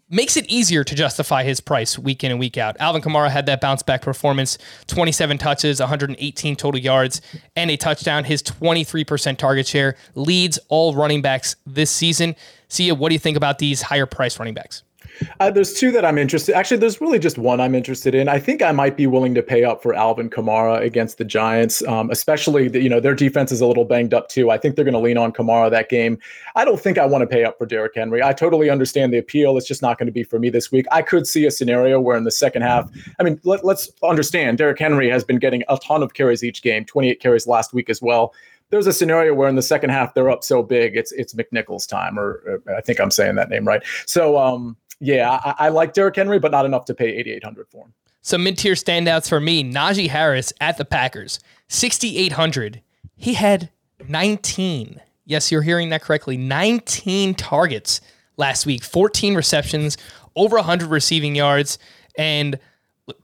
makes 0.09 0.37
it 0.37 0.47
easier 0.47 0.85
to 0.85 0.95
justify 0.95 1.43
his 1.43 1.61
price 1.61 1.99
week 1.99 2.23
in 2.23 2.31
and 2.31 2.39
week 2.39 2.57
out. 2.57 2.77
Alvin 2.79 3.03
Kamara 3.03 3.31
had 3.31 3.47
that 3.47 3.61
bounce 3.61 3.83
back 3.83 4.03
performance 4.03 4.59
27 4.87 5.39
touches, 5.39 5.81
118 5.81 6.57
total 6.57 6.81
yards, 6.81 7.21
and 7.57 7.71
a 7.71 7.77
touchdown. 7.77 8.25
His 8.25 8.43
23% 8.43 9.37
target 9.37 9.67
share 9.67 9.97
leads 10.15 10.59
all 10.69 10.95
running 10.95 11.23
backs 11.23 11.57
this 11.67 11.91
season. 11.91 12.37
See, 12.69 12.91
what 12.93 13.09
do 13.09 13.15
you 13.15 13.19
think 13.19 13.37
about 13.37 13.59
these 13.59 13.83
higher 13.83 14.07
price 14.07 14.39
running 14.39 14.55
backs? 14.55 14.83
Uh, 15.41 15.51
there's 15.51 15.73
two 15.73 15.91
that 15.93 16.05
I'm 16.05 16.19
interested. 16.19 16.55
Actually, 16.55 16.79
there's 16.79 17.01
really 17.01 17.19
just 17.19 17.39
one 17.39 17.61
I'm 17.61 17.75
interested 17.75 18.15
in. 18.15 18.29
I 18.29 18.39
think 18.39 18.63
I 18.63 18.73
might 18.73 18.97
be 18.97 19.07
willing 19.07 19.35
to 19.35 19.43
pay 19.43 19.65
up 19.65 19.83
for 19.83 19.95
Alvin 19.95 20.31
Kamara 20.31 20.81
against 20.83 21.19
the 21.19 21.25
Giants, 21.25 21.83
um, 21.87 22.11
especially 22.11 22.69
the, 22.69 22.81
you 22.81 22.89
know 22.89 23.01
their 23.01 23.15
defense 23.15 23.53
is 23.53 23.61
a 23.61 23.67
little 23.67 23.85
banged 23.85 24.15
up 24.15 24.29
too. 24.29 24.51
I 24.51 24.59
think 24.59 24.77
they're 24.77 24.85
going 24.85 24.95
to 24.95 25.01
lean 25.01 25.19
on 25.19 25.33
Kamara 25.33 25.71
that 25.71 25.89
game. 25.89 26.19
I 26.55 26.65
don't 26.65 26.81
think 26.81 26.99
I 26.99 27.07
want 27.07 27.23
to 27.23 27.27
pay 27.27 27.45
up 27.45 27.59
for 27.59 27.67
Derrick 27.67 27.95
Henry. 27.95 28.23
I 28.23 28.33
totally 28.33 28.71
understand 28.71 29.13
the 29.13 29.19
appeal. 29.19 29.57
It's 29.57 29.69
just 29.69 29.83
not 29.83 29.99
going 29.99 30.07
to 30.07 30.13
be 30.13 30.23
for 30.23 30.39
me 30.39 30.51
this 30.51 30.71
week. 30.73 30.87
I 30.91 31.03
could 31.03 31.27
see 31.27 31.47
a 31.47 31.51
scenario 31.51 32.01
where 32.01 32.17
in 32.17 32.25
the 32.25 32.31
second 32.31 32.63
half, 32.63 32.91
I 33.19 33.23
mean, 33.23 33.41
let, 33.45 33.65
let's 33.65 33.91
understand 34.03 34.59
Derrick 34.59 34.79
Henry 34.79 35.09
has 35.11 35.25
been 35.25 35.39
getting 35.39 35.63
a 35.69 35.79
ton 35.79 36.03
of 36.03 36.15
carries 36.15 36.45
each 36.45 36.63
game, 36.63 36.85
28 36.85 37.21
carries 37.21 37.47
last 37.47 37.73
week 37.73 37.91
as 37.91 38.01
well 38.01 38.35
there's 38.71 38.87
a 38.87 38.93
scenario 38.93 39.33
where 39.35 39.49
in 39.49 39.55
the 39.55 39.63
second 39.63 39.91
half 39.91 40.15
they're 40.15 40.31
up 40.31 40.43
so 40.43 40.63
big 40.63 40.97
it's 40.97 41.13
it's 41.13 41.35
McNichols 41.35 41.89
time, 41.89 42.19
or, 42.19 42.61
or 42.67 42.77
I 42.77 42.81
think 42.81 43.01
I'm 43.01 43.11
saying 43.11 43.37
that 43.37 43.49
name 43.49 43.67
right. 43.67 43.83
So 44.07 44.39
um, 44.39 44.77
yeah, 45.01 45.41
I, 45.45 45.67
I 45.67 45.69
like 45.69 45.93
Derrick 45.93 46.17
Henry, 46.17 46.39
but 46.39 46.51
not 46.51 46.65
enough 46.65 46.85
to 46.87 46.95
pay 46.95 47.09
8,800 47.09 47.69
for 47.69 47.85
him. 47.85 47.95
Some 48.23 48.43
mid 48.43 48.59
tier 48.59 48.75
standouts 48.75 49.29
for 49.29 49.41
me 49.41 49.63
Najee 49.63 50.09
Harris 50.09 50.53
at 50.61 50.79
the 50.79 50.85
Packers, 50.85 51.39
6,800. 51.69 52.83
He 53.17 53.35
had 53.35 53.71
19. 54.09 55.01
Yes, 55.25 55.53
you're 55.53 55.63
hearing 55.63 55.91
that 55.91 56.03
correctly. 56.03 56.37
19 56.37 57.35
targets 57.35 58.01
last 58.37 58.67
week, 58.67 58.83
14 58.83 59.35
receptions, 59.35 59.97
over 60.35 60.57
100 60.57 60.89
receiving 60.89 61.35
yards. 61.35 61.79
And 62.17 62.59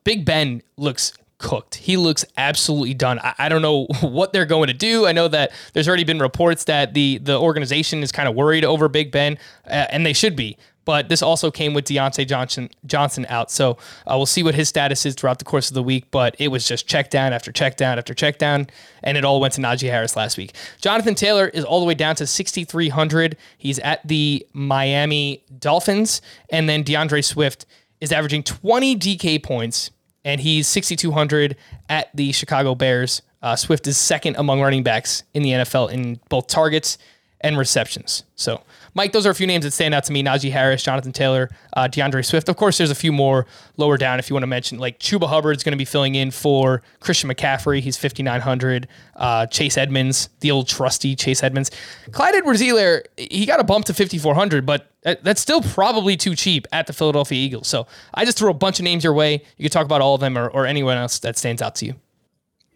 Big 0.05 0.25
Ben 0.25 0.62
looks 0.77 1.12
cooked. 1.39 1.75
He 1.75 1.97
looks 1.97 2.25
absolutely 2.37 2.95
done. 2.95 3.18
I, 3.18 3.35
I, 3.39 3.49
don't 3.49 3.62
know 3.62 3.87
what 4.01 4.33
they're 4.33 4.47
going 4.47 4.68
to 4.68 4.75
do. 4.75 5.07
I 5.07 5.12
know 5.12 5.29
that 5.29 5.53
there's 5.73 5.89
already 5.89 6.05
been 6.05 6.20
reports 6.20 6.64
that 6.64 6.95
the 6.95 7.18
the 7.18 7.39
organization 7.39 8.03
is 8.03 8.12
kind 8.12 8.29
of 8.29 8.35
worried 8.35 8.64
over 8.64 8.89
Big 8.89 9.11
Ben, 9.11 9.37
uh, 9.66 9.87
and 9.91 10.07
they 10.07 10.12
should 10.12 10.37
be. 10.37 10.57
But 10.85 11.09
this 11.09 11.22
also 11.22 11.51
came 11.51 11.74
with 11.74 11.85
Diontae 11.85 12.26
Johnson 12.26 12.68
Johnson 12.87 13.26
out, 13.28 13.51
so 13.51 13.72
uh, 14.07 14.16
we'll 14.16 14.26
see 14.26 14.43
what 14.43 14.55
his 14.55 14.68
status 14.68 15.07
is 15.07 15.14
throughout 15.14 15.39
the 15.39 15.45
course 15.45 15.68
of 15.70 15.74
the 15.74 15.83
week. 15.83 16.11
But 16.11 16.35
it 16.39 16.49
was 16.49 16.66
just 16.66 16.87
check 16.87 17.11
down 17.11 17.33
after 17.33 17.53
check 17.53 17.76
down 17.76 17.99
after 17.99 18.14
check 18.14 18.39
down, 18.39 18.66
and 19.03 19.16
it 19.16 19.24
all 19.24 19.41
went 19.41 19.55
to 19.55 19.61
Najee 19.61 19.91
Harris 19.91 20.16
last 20.16 20.37
week. 20.37 20.55
Jonathan 20.80 21.14
Taylor 21.14 21.49
is 21.49 21.64
all 21.64 21.80
the 21.80 21.87
way 21.87 21.95
down 21.95 22.16
to 22.16 22.26
6,300. 22.26 23.37
He's 23.59 23.78
at 23.80 24.07
the 24.07 24.47
Miami 24.53 25.45
Dolphins, 25.59 26.20
and 26.51 26.68
then 26.68 26.83
D'Andre 26.83 27.20
Swift 27.20 27.66
is 28.01 28.11
averaging 28.11 28.43
20 28.43 28.97
DK 28.97 29.43
points, 29.43 29.91
and 30.24 30.41
he's 30.41 30.66
6,200 30.66 31.57
at 31.89 32.14
the 32.14 32.33
Chicago 32.33 32.74
Bears. 32.74 33.22
Uh, 33.41 33.57
Swift 33.57 33.87
is 33.87 33.97
second 33.97 34.37
among 34.37 34.61
running 34.61 34.83
backs 34.83 35.22
in 35.35 35.43
the 35.43 35.51
NFL 35.51 35.91
in 35.91 36.20
both 36.28 36.47
targets 36.47 36.99
and 37.41 37.59
receptions. 37.59 38.24
So 38.37 38.62
Mike, 38.95 39.12
those 39.12 39.26
are 39.26 39.30
a 39.30 39.34
few 39.34 39.47
names 39.47 39.64
that 39.64 39.72
stand 39.72 39.95
out 39.95 40.05
to 40.05 40.12
me: 40.12 40.22
Najee 40.22 40.51
Harris, 40.51 40.82
Jonathan 40.82 41.12
Taylor, 41.12 41.51
uh, 41.74 41.88
D'Andre 41.88 42.22
Swift. 42.22 42.49
Of 42.49 42.57
course, 42.57 42.78
there's 42.78 42.90
a 42.90 42.95
few 42.95 43.12
more 43.12 43.47
lower 43.76 43.97
down 43.97 44.18
if 44.18 44.28
you 44.28 44.34
want 44.34 44.43
to 44.43 44.49
mention. 44.49 44.78
Like 44.78 44.99
Chuba 44.99 45.28
Hubbard's 45.28 45.62
going 45.62 45.72
to 45.72 45.78
be 45.78 45.84
filling 45.84 46.14
in 46.14 46.30
for 46.30 46.82
Christian 47.01 47.30
McCaffrey. 47.30 47.80
He's 47.80 47.97
5,900. 47.97 48.88
Uh, 49.16 49.47
Chase 49.47 49.78
Edmonds, 49.78 50.28
the 50.40 50.51
old 50.51 50.68
trusty 50.68 51.14
Chase 51.16 51.43
Edmonds. 51.43 51.70
Clyde 52.11 52.34
Edwards-Helaire, 52.34 53.03
he 53.16 53.47
got 53.47 53.61
a 53.61 53.64
bump 53.64 53.86
to 53.86 53.95
5,400, 53.95 54.66
but 54.66 54.90
that's 55.03 55.40
still 55.40 55.62
probably 55.62 56.16
too 56.16 56.34
cheap 56.34 56.66
at 56.72 56.86
the 56.86 56.93
Philadelphia 56.93 57.38
Eagles. 57.38 57.68
So 57.68 57.86
I 58.14 58.24
just 58.24 58.38
threw 58.38 58.51
a 58.51 58.55
bunch 58.55 58.78
of 58.78 58.84
names 58.84 59.05
your 59.05 59.14
way. 59.14 59.43
You 59.57 59.64
could 59.64 59.72
talk 59.72 59.84
about 59.84 60.01
all 60.01 60.14
of 60.14 60.20
them 60.20 60.38
or, 60.38 60.49
or 60.49 60.66
anyone 60.66 60.97
else 60.97 61.18
that 61.20 61.36
stands 61.36 61.61
out 61.61 61.74
to 61.76 61.86
you. 61.86 61.95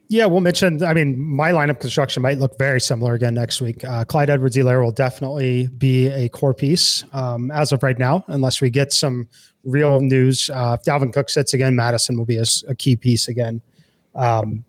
Yeah, 0.08 0.26
we'll 0.26 0.40
mention. 0.40 0.84
I 0.84 0.94
mean, 0.94 1.18
my 1.18 1.50
lineup 1.50 1.80
construction 1.80 2.22
might 2.22 2.38
look 2.38 2.56
very 2.58 2.80
similar 2.80 3.14
again 3.14 3.34
next 3.34 3.60
week. 3.60 3.84
Uh, 3.84 4.04
Clyde 4.04 4.30
Edwards-Helaire 4.30 4.84
will 4.84 4.92
definitely 4.92 5.66
be 5.66 6.08
a 6.08 6.28
core 6.28 6.54
piece 6.54 7.04
um, 7.12 7.50
as 7.50 7.72
of 7.72 7.82
right 7.82 7.98
now, 7.98 8.24
unless 8.28 8.60
we 8.60 8.70
get 8.70 8.92
some 8.92 9.28
real 9.64 10.00
news. 10.00 10.48
Uh, 10.48 10.76
if 10.78 10.84
Dalvin 10.84 11.12
Cook 11.12 11.28
sits 11.28 11.54
again, 11.54 11.74
Mattison 11.74 12.16
will 12.16 12.24
be 12.24 12.38
a, 12.38 12.44
a 12.68 12.74
key 12.74 12.94
piece 12.94 13.26
again. 13.26 13.60
Um, 14.14 14.64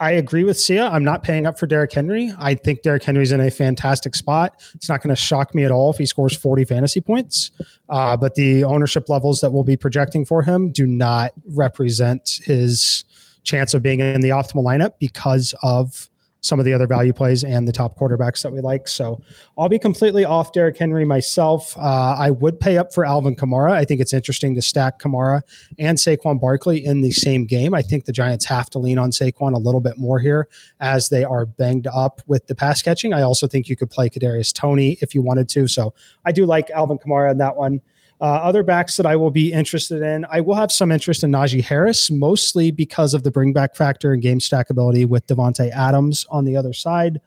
I 0.00 0.10
agree 0.12 0.42
with 0.42 0.58
Sia. 0.58 0.88
I'm 0.88 1.04
not 1.04 1.22
paying 1.22 1.46
up 1.46 1.60
for 1.60 1.68
Derrick 1.68 1.92
Henry. 1.92 2.32
I 2.36 2.56
think 2.56 2.82
Derrick 2.82 3.04
Henry's 3.04 3.30
in 3.30 3.40
a 3.40 3.52
fantastic 3.52 4.16
spot. 4.16 4.60
It's 4.74 4.88
not 4.88 5.00
going 5.00 5.14
to 5.14 5.20
shock 5.20 5.54
me 5.54 5.64
at 5.64 5.70
all 5.70 5.90
if 5.90 5.98
he 5.98 6.06
scores 6.06 6.36
40 6.36 6.64
fantasy 6.64 7.00
points. 7.00 7.52
Uh, 7.88 8.16
but 8.16 8.34
the 8.34 8.64
ownership 8.64 9.08
levels 9.08 9.40
that 9.42 9.52
we'll 9.52 9.62
be 9.62 9.76
projecting 9.76 10.24
for 10.24 10.42
him 10.42 10.72
do 10.72 10.88
not 10.88 11.32
represent 11.46 12.40
his 12.44 13.04
chance 13.42 13.74
of 13.74 13.82
being 13.82 14.00
in 14.00 14.20
the 14.20 14.30
optimal 14.30 14.64
lineup 14.64 14.92
because 14.98 15.54
of 15.62 16.08
some 16.42 16.58
of 16.58 16.64
the 16.64 16.74
other 16.74 16.88
value 16.88 17.12
plays 17.12 17.44
and 17.44 17.66
the 17.66 17.72
top 17.72 17.96
quarterbacks 17.96 18.42
that 18.42 18.52
we 18.52 18.60
like. 18.60 18.88
So 18.88 19.22
I'll 19.56 19.68
be 19.68 19.78
completely 19.78 20.24
off 20.24 20.52
Derrick 20.52 20.76
Henry 20.76 21.04
myself. 21.04 21.76
Uh, 21.78 22.16
I 22.18 22.30
would 22.30 22.58
pay 22.58 22.78
up 22.78 22.92
for 22.92 23.04
Alvin 23.04 23.36
Kamara. 23.36 23.70
I 23.70 23.84
think 23.84 24.00
it's 24.00 24.12
interesting 24.12 24.54
to 24.56 24.62
stack 24.62 24.98
Kamara 24.98 25.42
and 25.78 25.96
Saquon 25.96 26.40
Barkley 26.40 26.84
in 26.84 27.00
the 27.00 27.12
same 27.12 27.44
game. 27.44 27.74
I 27.74 27.82
think 27.82 28.06
the 28.06 28.12
Giants 28.12 28.44
have 28.46 28.68
to 28.70 28.80
lean 28.80 28.98
on 28.98 29.12
Saquon 29.12 29.54
a 29.54 29.58
little 29.58 29.80
bit 29.80 29.98
more 29.98 30.18
here 30.18 30.48
as 30.80 31.08
they 31.08 31.22
are 31.22 31.46
banged 31.46 31.86
up 31.86 32.20
with 32.26 32.48
the 32.48 32.56
pass 32.56 32.82
catching. 32.82 33.14
I 33.14 33.22
also 33.22 33.46
think 33.46 33.68
you 33.68 33.76
could 33.76 33.90
play 33.90 34.10
Kadarius 34.10 34.52
Toney 34.52 34.98
if 35.00 35.14
you 35.14 35.22
wanted 35.22 35.48
to. 35.50 35.68
So 35.68 35.94
I 36.24 36.32
do 36.32 36.44
like 36.44 36.70
Alvin 36.70 36.98
Kamara 36.98 37.30
in 37.30 37.38
that 37.38 37.56
one. 37.56 37.80
Uh, 38.22 38.36
other 38.36 38.62
backs 38.62 38.96
that 38.96 39.04
I 39.04 39.16
will 39.16 39.32
be 39.32 39.52
interested 39.52 40.00
in, 40.00 40.24
I 40.30 40.40
will 40.40 40.54
have 40.54 40.70
some 40.70 40.92
interest 40.92 41.24
in 41.24 41.32
Najee 41.32 41.64
Harris, 41.64 42.08
mostly 42.08 42.70
because 42.70 43.14
of 43.14 43.24
the 43.24 43.32
bring 43.32 43.52
back 43.52 43.74
factor 43.74 44.12
and 44.12 44.22
game 44.22 44.38
stackability 44.38 45.04
with 45.06 45.26
Davante 45.26 45.72
Adams 45.72 46.24
on 46.30 46.44
the 46.44 46.56
other 46.56 46.72
side. 46.72 47.20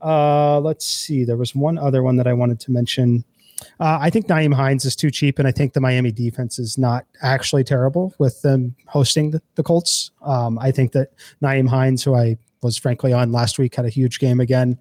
Uh, 0.00 0.60
let's 0.60 0.86
see. 0.86 1.24
There 1.24 1.36
was 1.36 1.56
one 1.56 1.78
other 1.78 2.04
one 2.04 2.16
that 2.16 2.28
I 2.28 2.32
wanted 2.32 2.60
to 2.60 2.70
mention. 2.70 3.24
Uh, 3.80 3.98
I 4.00 4.08
think 4.08 4.28
Nyheim 4.28 4.54
Hines 4.54 4.84
is 4.84 4.94
too 4.94 5.10
cheap, 5.10 5.40
and 5.40 5.48
I 5.48 5.50
think 5.50 5.72
the 5.72 5.80
Miami 5.80 6.12
defense 6.12 6.60
is 6.60 6.78
not 6.78 7.06
actually 7.22 7.64
terrible 7.64 8.14
with 8.18 8.40
them 8.42 8.76
hosting 8.86 9.32
the, 9.32 9.42
the 9.56 9.64
Colts. 9.64 10.12
Um, 10.22 10.60
I 10.60 10.70
think 10.70 10.92
that 10.92 11.08
Nyheim 11.42 11.68
Hines, 11.68 12.04
who 12.04 12.14
I 12.14 12.38
was 12.62 12.78
frankly 12.78 13.12
on 13.12 13.32
last 13.32 13.58
week, 13.58 13.74
had 13.74 13.84
a 13.84 13.90
huge 13.90 14.20
game 14.20 14.38
again. 14.38 14.78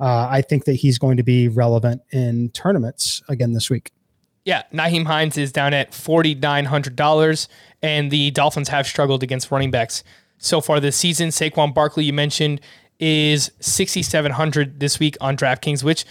Uh, 0.00 0.26
I 0.28 0.42
think 0.42 0.64
that 0.64 0.74
he's 0.74 0.98
going 0.98 1.18
to 1.18 1.22
be 1.22 1.46
relevant 1.46 2.02
in 2.10 2.50
tournaments 2.50 3.22
again 3.28 3.52
this 3.52 3.70
week. 3.70 3.92
Yeah, 4.44 4.62
Nyheim 4.72 5.06
Hines 5.06 5.36
is 5.36 5.52
down 5.52 5.74
at 5.74 5.92
$4,900, 5.92 7.48
and 7.82 8.10
the 8.10 8.30
Dolphins 8.30 8.68
have 8.68 8.86
struggled 8.86 9.22
against 9.22 9.50
running 9.50 9.70
backs 9.70 10.02
so 10.38 10.60
far 10.60 10.80
this 10.80 10.96
season. 10.96 11.28
Saquon 11.28 11.74
Barkley, 11.74 12.04
you 12.04 12.12
mentioned, 12.12 12.60
is 12.98 13.50
6,700 13.60 14.80
this 14.80 14.98
week 14.98 15.16
on 15.20 15.36
DraftKings, 15.36 15.84
which 15.84 16.04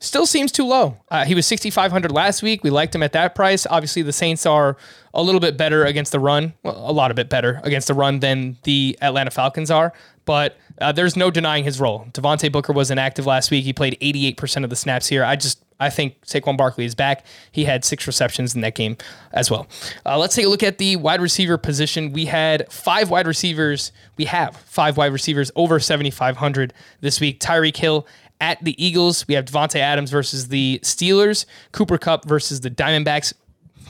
still 0.00 0.26
seems 0.26 0.52
too 0.52 0.64
low. 0.64 0.98
Uh, 1.10 1.24
he 1.24 1.34
was 1.34 1.46
6,500 1.46 2.12
last 2.12 2.42
week. 2.42 2.62
We 2.62 2.70
liked 2.70 2.94
him 2.94 3.02
at 3.02 3.12
that 3.12 3.34
price. 3.34 3.66
Obviously, 3.68 4.02
the 4.02 4.12
Saints 4.12 4.44
are 4.44 4.76
a 5.14 5.22
little 5.22 5.40
bit 5.40 5.56
better 5.56 5.84
against 5.84 6.12
the 6.12 6.20
run, 6.20 6.52
well, 6.62 6.90
a 6.90 6.92
lot 6.92 7.10
of 7.10 7.16
bit 7.16 7.28
better 7.30 7.60
against 7.62 7.88
the 7.88 7.94
run 7.94 8.20
than 8.20 8.58
the 8.64 8.98
Atlanta 9.00 9.30
Falcons 9.30 9.70
are, 9.70 9.92
but 10.24 10.58
uh, 10.80 10.92
there's 10.92 11.16
no 11.16 11.30
denying 11.30 11.64
his 11.64 11.80
role. 11.80 12.06
Devontae 12.12 12.50
Booker 12.50 12.72
was 12.72 12.90
inactive 12.90 13.26
last 13.26 13.50
week. 13.50 13.64
He 13.64 13.72
played 13.72 13.96
88% 14.00 14.64
of 14.64 14.70
the 14.70 14.76
snaps 14.76 15.06
here. 15.06 15.24
I 15.24 15.36
just 15.36 15.63
I 15.84 15.90
think 15.90 16.20
Saquon 16.24 16.56
Barkley 16.56 16.84
is 16.84 16.94
back. 16.94 17.24
He 17.52 17.64
had 17.64 17.84
six 17.84 18.06
receptions 18.06 18.54
in 18.54 18.60
that 18.62 18.74
game 18.74 18.96
as 19.32 19.50
well. 19.50 19.66
Uh, 20.04 20.18
let's 20.18 20.34
take 20.34 20.46
a 20.46 20.48
look 20.48 20.62
at 20.62 20.78
the 20.78 20.96
wide 20.96 21.20
receiver 21.20 21.58
position. 21.58 22.12
We 22.12 22.26
had 22.26 22.70
five 22.72 23.10
wide 23.10 23.26
receivers. 23.26 23.92
We 24.16 24.24
have 24.24 24.56
five 24.56 24.96
wide 24.96 25.12
receivers 25.12 25.50
over 25.56 25.78
7,500 25.78 26.72
this 27.00 27.20
week. 27.20 27.40
Tyreek 27.40 27.76
Hill 27.76 28.06
at 28.40 28.62
the 28.64 28.82
Eagles. 28.84 29.26
We 29.28 29.34
have 29.34 29.44
Davante 29.44 29.76
Adams 29.76 30.10
versus 30.10 30.48
the 30.48 30.80
Steelers. 30.82 31.46
Cooper 31.72 31.98
Kupp 31.98 32.24
versus 32.24 32.60
the 32.60 32.70
Diamondbacks. 32.70 33.32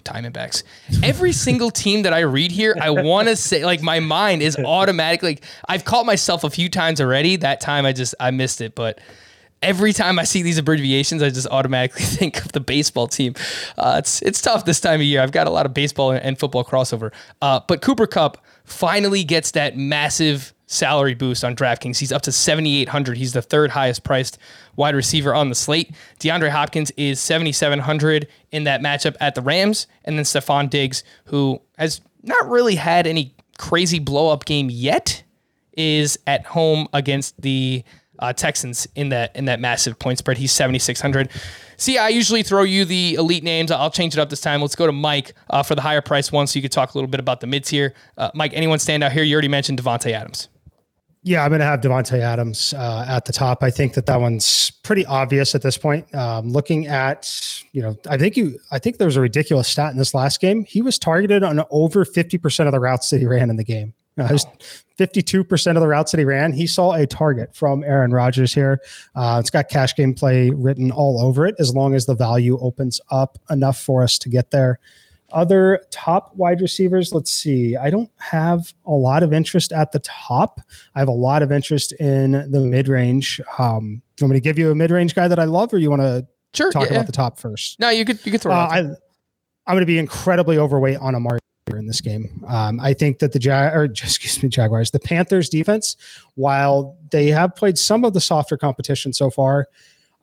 Diamondbacks. 0.04 0.62
Every 1.02 1.32
single 1.46 1.70
team 1.70 2.02
that 2.02 2.12
I 2.12 2.20
read 2.20 2.52
here, 2.52 2.76
I 2.80 2.90
want 2.90 3.28
to 3.28 3.36
say, 3.36 3.64
like, 3.64 3.82
my 3.82 4.00
mind 4.00 4.42
is 4.42 4.56
automatically. 4.56 5.30
Like, 5.30 5.44
I've 5.68 5.84
caught 5.84 6.06
myself 6.06 6.44
a 6.44 6.50
few 6.50 6.68
times 6.68 7.00
already. 7.00 7.36
That 7.36 7.60
time 7.60 7.86
I 7.86 7.92
just 7.92 8.14
I 8.20 8.30
missed 8.30 8.60
it, 8.60 8.74
but 8.74 8.98
every 9.64 9.92
time 9.92 10.18
I 10.18 10.24
see 10.24 10.42
these 10.42 10.58
abbreviations, 10.58 11.22
I 11.22 11.30
just 11.30 11.48
automatically 11.48 12.02
think 12.04 12.44
of 12.44 12.52
the 12.52 12.60
baseball 12.60 13.08
team. 13.08 13.34
Uh, 13.76 13.96
it's 13.98 14.22
it's 14.22 14.40
tough 14.40 14.64
this 14.64 14.80
time 14.80 15.00
of 15.00 15.06
year. 15.06 15.20
I've 15.20 15.32
got 15.32 15.46
a 15.46 15.50
lot 15.50 15.66
of 15.66 15.74
baseball 15.74 16.12
and 16.12 16.38
football 16.38 16.64
crossover. 16.64 17.12
Uh, 17.42 17.60
but 17.66 17.82
Cooper 17.82 18.06
Kupp 18.06 18.38
finally 18.64 19.24
gets 19.24 19.50
that 19.52 19.76
massive 19.76 20.54
salary 20.66 21.14
boost 21.14 21.44
on 21.44 21.54
DraftKings. 21.54 21.98
He's 21.98 22.12
up 22.12 22.22
to 22.22 22.32
7,800. 22.32 23.16
He's 23.16 23.32
the 23.32 23.42
third 23.42 23.70
highest 23.70 24.02
priced 24.02 24.38
wide 24.76 24.94
receiver 24.94 25.34
on 25.34 25.48
the 25.48 25.54
slate. 25.54 25.94
DeAndre 26.20 26.50
Hopkins 26.50 26.90
is 26.96 27.20
7,700 27.20 28.26
in 28.50 28.64
that 28.64 28.80
matchup 28.80 29.16
at 29.20 29.34
the 29.34 29.42
Rams. 29.42 29.86
And 30.04 30.16
then 30.16 30.24
Stefon 30.24 30.70
Diggs, 30.70 31.04
who 31.26 31.60
has 31.78 32.00
not 32.22 32.48
really 32.48 32.76
had 32.76 33.06
any 33.06 33.34
crazy 33.58 33.98
blow 33.98 34.30
up 34.30 34.44
game 34.46 34.70
yet, 34.70 35.22
is 35.76 36.18
at 36.26 36.46
home 36.46 36.88
against 36.92 37.40
the 37.40 37.84
uh, 38.18 38.32
Texans 38.32 38.86
in 38.94 39.08
that 39.10 39.34
in 39.36 39.46
that 39.46 39.60
massive 39.60 39.98
point 39.98 40.18
spread. 40.18 40.38
He's 40.38 40.52
7600. 40.52 41.30
See, 41.76 41.98
I 41.98 42.08
usually 42.08 42.42
throw 42.42 42.62
you 42.62 42.84
the 42.84 43.14
elite 43.14 43.42
names. 43.42 43.70
I'll 43.70 43.90
change 43.90 44.14
it 44.14 44.20
up 44.20 44.30
this 44.30 44.40
time. 44.40 44.60
Let's 44.60 44.76
go 44.76 44.86
to 44.86 44.92
Mike 44.92 45.34
uh, 45.50 45.62
for 45.62 45.74
the 45.74 45.80
higher 45.82 46.00
price 46.00 46.30
one, 46.30 46.46
so 46.46 46.56
you 46.56 46.62
could 46.62 46.72
talk 46.72 46.94
a 46.94 46.98
little 46.98 47.10
bit 47.10 47.20
about 47.20 47.40
the 47.40 47.46
mids 47.46 47.68
here. 47.68 47.94
Uh, 48.16 48.30
Mike, 48.34 48.52
anyone 48.54 48.78
stand 48.78 49.02
out 49.02 49.12
here? 49.12 49.24
You 49.24 49.34
already 49.34 49.48
mentioned 49.48 49.82
Davante 49.82 50.12
Adams. 50.12 50.48
Yeah, 51.26 51.42
I'm 51.42 51.48
going 51.48 51.60
to 51.60 51.64
have 51.64 51.80
Davante 51.80 52.20
Adams 52.20 52.74
uh, 52.74 53.06
at 53.08 53.24
the 53.24 53.32
top. 53.32 53.62
I 53.62 53.70
think 53.70 53.94
that 53.94 54.04
that 54.06 54.20
one's 54.20 54.70
pretty 54.82 55.06
obvious 55.06 55.54
at 55.54 55.62
this 55.62 55.78
point. 55.78 56.14
Um, 56.14 56.50
looking 56.50 56.86
at, 56.86 57.62
you 57.72 57.80
know, 57.80 57.96
I 58.10 58.18
think 58.18 58.36
you, 58.36 58.58
I 58.70 58.78
think 58.78 58.98
there 58.98 59.06
was 59.06 59.16
a 59.16 59.22
ridiculous 59.22 59.66
stat 59.66 59.90
in 59.90 59.96
this 59.96 60.12
last 60.12 60.38
game. 60.38 60.66
He 60.66 60.82
was 60.82 60.98
targeted 60.98 61.42
on 61.42 61.62
over 61.70 62.04
50% 62.04 62.66
of 62.66 62.72
the 62.72 62.78
routes 62.78 63.08
that 63.08 63.20
he 63.20 63.26
ran 63.26 63.48
in 63.48 63.56
the 63.56 63.64
game. 63.64 63.94
Uh, 64.18 64.28
wow. 64.30 64.52
52% 64.98 65.74
of 65.74 65.80
the 65.80 65.88
routes 65.88 66.12
that 66.12 66.18
he 66.18 66.24
ran, 66.24 66.52
he 66.52 66.66
saw 66.66 66.92
a 66.92 67.06
target 67.06 67.54
from 67.54 67.82
Aaron 67.82 68.12
Rodgers 68.12 68.54
here. 68.54 68.80
Uh, 69.14 69.38
it's 69.40 69.50
got 69.50 69.68
cash 69.68 69.94
game 69.96 70.14
play 70.14 70.50
written 70.50 70.92
all 70.92 71.20
over 71.20 71.46
it 71.46 71.56
as 71.58 71.74
long 71.74 71.94
as 71.94 72.06
the 72.06 72.14
value 72.14 72.58
opens 72.60 73.00
up 73.10 73.38
enough 73.50 73.78
for 73.78 74.02
us 74.02 74.18
to 74.18 74.28
get 74.28 74.50
there. 74.52 74.78
Other 75.32 75.84
top 75.90 76.32
wide 76.36 76.60
receivers, 76.60 77.12
let's 77.12 77.32
see. 77.32 77.76
I 77.76 77.90
don't 77.90 78.10
have 78.18 78.72
a 78.86 78.92
lot 78.92 79.24
of 79.24 79.32
interest 79.32 79.72
at 79.72 79.90
the 79.90 79.98
top. 80.00 80.60
I 80.94 81.00
have 81.00 81.08
a 81.08 81.12
lot 81.12 81.42
of 81.42 81.50
interest 81.50 81.90
in 81.94 82.48
the 82.52 82.60
mid 82.60 82.86
range. 82.86 83.40
Um, 83.58 84.00
do 84.16 84.22
you 84.22 84.26
want 84.26 84.34
me 84.34 84.36
to 84.36 84.40
give 84.40 84.58
you 84.58 84.70
a 84.70 84.76
mid 84.76 84.92
range 84.92 85.12
guy 85.16 85.26
that 85.26 85.40
I 85.40 85.44
love, 85.44 85.72
or 85.74 85.78
you 85.78 85.90
want 85.90 86.02
to 86.02 86.24
sure, 86.52 86.70
talk 86.70 86.84
yeah, 86.84 86.96
about 86.96 87.06
the 87.06 87.12
top 87.12 87.40
first? 87.40 87.80
No, 87.80 87.88
you 87.88 88.04
could 88.04 88.24
you 88.24 88.30
could 88.30 88.42
throw. 88.42 88.52
Uh, 88.52 88.68
I, 88.70 88.78
I'm 88.78 89.74
going 89.74 89.80
to 89.80 89.86
be 89.86 89.98
incredibly 89.98 90.56
overweight 90.56 90.98
on 90.98 91.16
Amari 91.16 91.40
in 91.72 91.86
this 91.86 92.00
game. 92.00 92.44
Um, 92.46 92.78
I 92.80 92.92
think 92.92 93.18
that 93.20 93.32
the 93.32 93.38
Jag 93.38 93.74
or 93.74 93.84
excuse 93.84 94.42
me, 94.42 94.48
Jaguars, 94.48 94.90
the 94.90 95.00
Panthers 95.00 95.48
defense, 95.48 95.96
while 96.34 96.96
they 97.10 97.28
have 97.28 97.56
played 97.56 97.78
some 97.78 98.04
of 98.04 98.12
the 98.12 98.20
softer 98.20 98.56
competition 98.56 99.12
so 99.12 99.30
far, 99.30 99.68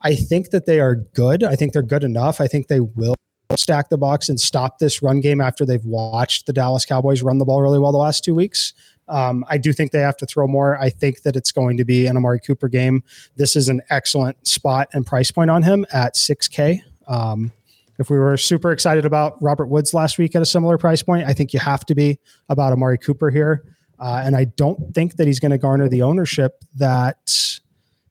I 0.02 0.14
think 0.14 0.50
that 0.50 0.66
they 0.66 0.80
are 0.80 0.96
good. 0.96 1.44
I 1.44 1.56
think 1.56 1.72
they're 1.72 1.82
good 1.82 2.04
enough. 2.04 2.40
I 2.40 2.46
think 2.46 2.68
they 2.68 2.80
will 2.80 3.14
stack 3.56 3.88
the 3.88 3.98
box 3.98 4.28
and 4.28 4.40
stop 4.40 4.78
this 4.78 5.02
run 5.02 5.20
game 5.20 5.40
after 5.40 5.66
they've 5.66 5.84
watched 5.84 6.46
the 6.46 6.52
Dallas 6.52 6.86
Cowboys 6.86 7.22
run 7.22 7.38
the 7.38 7.44
ball 7.44 7.60
really 7.60 7.78
well 7.78 7.92
the 7.92 7.98
last 7.98 8.24
two 8.24 8.34
weeks. 8.34 8.72
Um, 9.08 9.44
I 9.48 9.58
do 9.58 9.72
think 9.72 9.92
they 9.92 10.00
have 10.00 10.16
to 10.18 10.26
throw 10.26 10.46
more. 10.46 10.78
I 10.78 10.88
think 10.88 11.22
that 11.22 11.36
it's 11.36 11.52
going 11.52 11.76
to 11.76 11.84
be 11.84 12.06
an 12.06 12.16
Amari 12.16 12.40
Cooper 12.40 12.68
game. 12.68 13.02
This 13.36 13.56
is 13.56 13.68
an 13.68 13.82
excellent 13.90 14.46
spot 14.46 14.88
and 14.94 15.04
price 15.04 15.30
point 15.30 15.50
on 15.50 15.62
him 15.62 15.84
at 15.92 16.14
6K. 16.14 16.80
Um, 17.08 17.52
if 17.98 18.10
we 18.10 18.18
were 18.18 18.36
super 18.36 18.72
excited 18.72 19.04
about 19.04 19.40
Robert 19.42 19.66
Woods 19.66 19.94
last 19.94 20.18
week 20.18 20.34
at 20.34 20.42
a 20.42 20.46
similar 20.46 20.78
price 20.78 21.02
point, 21.02 21.26
I 21.26 21.32
think 21.32 21.52
you 21.52 21.60
have 21.60 21.84
to 21.86 21.94
be 21.94 22.18
about 22.48 22.72
Amari 22.72 22.98
Cooper 22.98 23.30
here. 23.30 23.64
Uh, 23.98 24.22
and 24.24 24.34
I 24.34 24.44
don't 24.44 24.94
think 24.94 25.16
that 25.16 25.26
he's 25.26 25.38
going 25.38 25.52
to 25.52 25.58
garner 25.58 25.88
the 25.88 26.02
ownership 26.02 26.64
that 26.76 27.32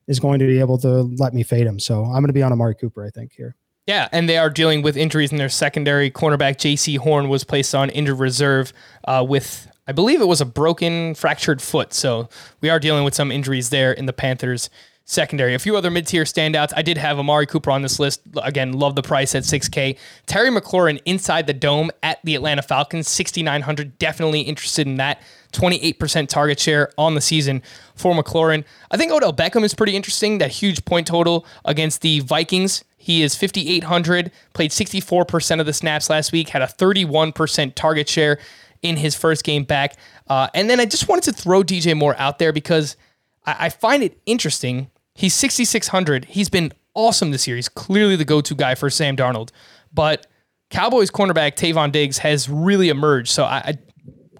is 0.06 0.18
going 0.18 0.38
to 0.38 0.46
be 0.46 0.58
able 0.58 0.78
to 0.78 1.02
let 1.18 1.34
me 1.34 1.42
fade 1.42 1.66
him. 1.66 1.78
So 1.78 2.04
I'm 2.04 2.22
going 2.22 2.28
to 2.28 2.32
be 2.32 2.42
on 2.42 2.52
Amari 2.52 2.74
Cooper, 2.74 3.04
I 3.04 3.10
think, 3.10 3.32
here. 3.32 3.56
Yeah, 3.86 4.08
and 4.12 4.28
they 4.28 4.38
are 4.38 4.48
dealing 4.48 4.82
with 4.82 4.96
injuries 4.96 5.32
in 5.32 5.38
their 5.38 5.48
secondary. 5.48 6.10
Cornerback 6.10 6.56
Jaycee 6.56 6.98
Horn 6.98 7.28
was 7.28 7.42
placed 7.42 7.74
on 7.74 7.90
injured 7.90 8.20
reserve 8.20 8.72
uh, 9.04 9.24
with, 9.28 9.68
I 9.88 9.92
believe 9.92 10.20
it 10.20 10.28
was 10.28 10.40
a 10.40 10.46
broken, 10.46 11.14
fractured 11.14 11.60
foot. 11.60 11.92
So 11.92 12.28
we 12.60 12.70
are 12.70 12.78
dealing 12.78 13.04
with 13.04 13.14
some 13.14 13.32
injuries 13.32 13.70
there 13.70 13.92
in 13.92 14.06
the 14.06 14.12
Panthers 14.12 14.70
secondary. 15.12 15.54
A 15.54 15.58
few 15.58 15.76
other 15.76 15.90
mid-tier 15.90 16.24
standouts. 16.24 16.72
I 16.76 16.82
did 16.82 16.98
have 16.98 17.18
Amari 17.18 17.46
Cooper 17.46 17.70
on 17.70 17.82
this 17.82 17.98
list. 17.98 18.20
Again, 18.42 18.72
love 18.72 18.94
the 18.96 19.02
price 19.02 19.34
at 19.34 19.44
6K. 19.44 19.98
Terry 20.26 20.50
McLaurin 20.50 21.00
inside 21.04 21.46
the 21.46 21.52
dome 21.52 21.90
at 22.02 22.18
the 22.24 22.34
Atlanta 22.34 22.62
Falcons, 22.62 23.08
6,900. 23.08 23.98
Definitely 23.98 24.40
interested 24.40 24.86
in 24.86 24.96
that. 24.96 25.20
28% 25.52 26.28
target 26.28 26.58
share 26.58 26.90
on 26.96 27.14
the 27.14 27.20
season 27.20 27.62
for 27.94 28.14
McLaurin. 28.14 28.64
I 28.90 28.96
think 28.96 29.12
Odell 29.12 29.34
Beckham 29.34 29.64
is 29.64 29.74
pretty 29.74 29.94
interesting. 29.94 30.38
That 30.38 30.50
huge 30.50 30.84
point 30.84 31.06
total 31.06 31.46
against 31.64 32.00
the 32.00 32.20
Vikings. 32.20 32.84
He 32.96 33.22
is 33.22 33.34
5,800, 33.34 34.30
played 34.54 34.70
64% 34.70 35.60
of 35.60 35.66
the 35.66 35.72
snaps 35.72 36.08
last 36.08 36.30
week, 36.30 36.50
had 36.50 36.62
a 36.62 36.66
31% 36.66 37.74
target 37.74 38.08
share 38.08 38.38
in 38.80 38.96
his 38.96 39.14
first 39.14 39.44
game 39.44 39.64
back. 39.64 39.96
Uh, 40.28 40.48
and 40.54 40.70
then 40.70 40.80
I 40.80 40.84
just 40.84 41.08
wanted 41.08 41.24
to 41.24 41.32
throw 41.32 41.62
DJ 41.62 41.96
Moore 41.96 42.14
out 42.18 42.38
there 42.38 42.52
because 42.52 42.96
I, 43.44 43.66
I 43.66 43.68
find 43.70 44.02
it 44.02 44.20
interesting. 44.26 44.88
He's 45.14 45.34
6,600. 45.34 46.26
He's 46.26 46.48
been 46.48 46.72
awesome 46.94 47.30
this 47.30 47.46
year. 47.46 47.56
He's 47.56 47.68
clearly 47.68 48.16
the 48.16 48.24
go 48.24 48.40
to 48.40 48.54
guy 48.54 48.74
for 48.74 48.90
Sam 48.90 49.16
Darnold. 49.16 49.50
But 49.92 50.26
Cowboys 50.70 51.10
cornerback 51.10 51.54
Trevon 51.54 51.92
Diggs 51.92 52.18
has 52.18 52.48
really 52.48 52.88
emerged. 52.88 53.28
So 53.28 53.44
I, 53.44 53.58
I 53.58 53.78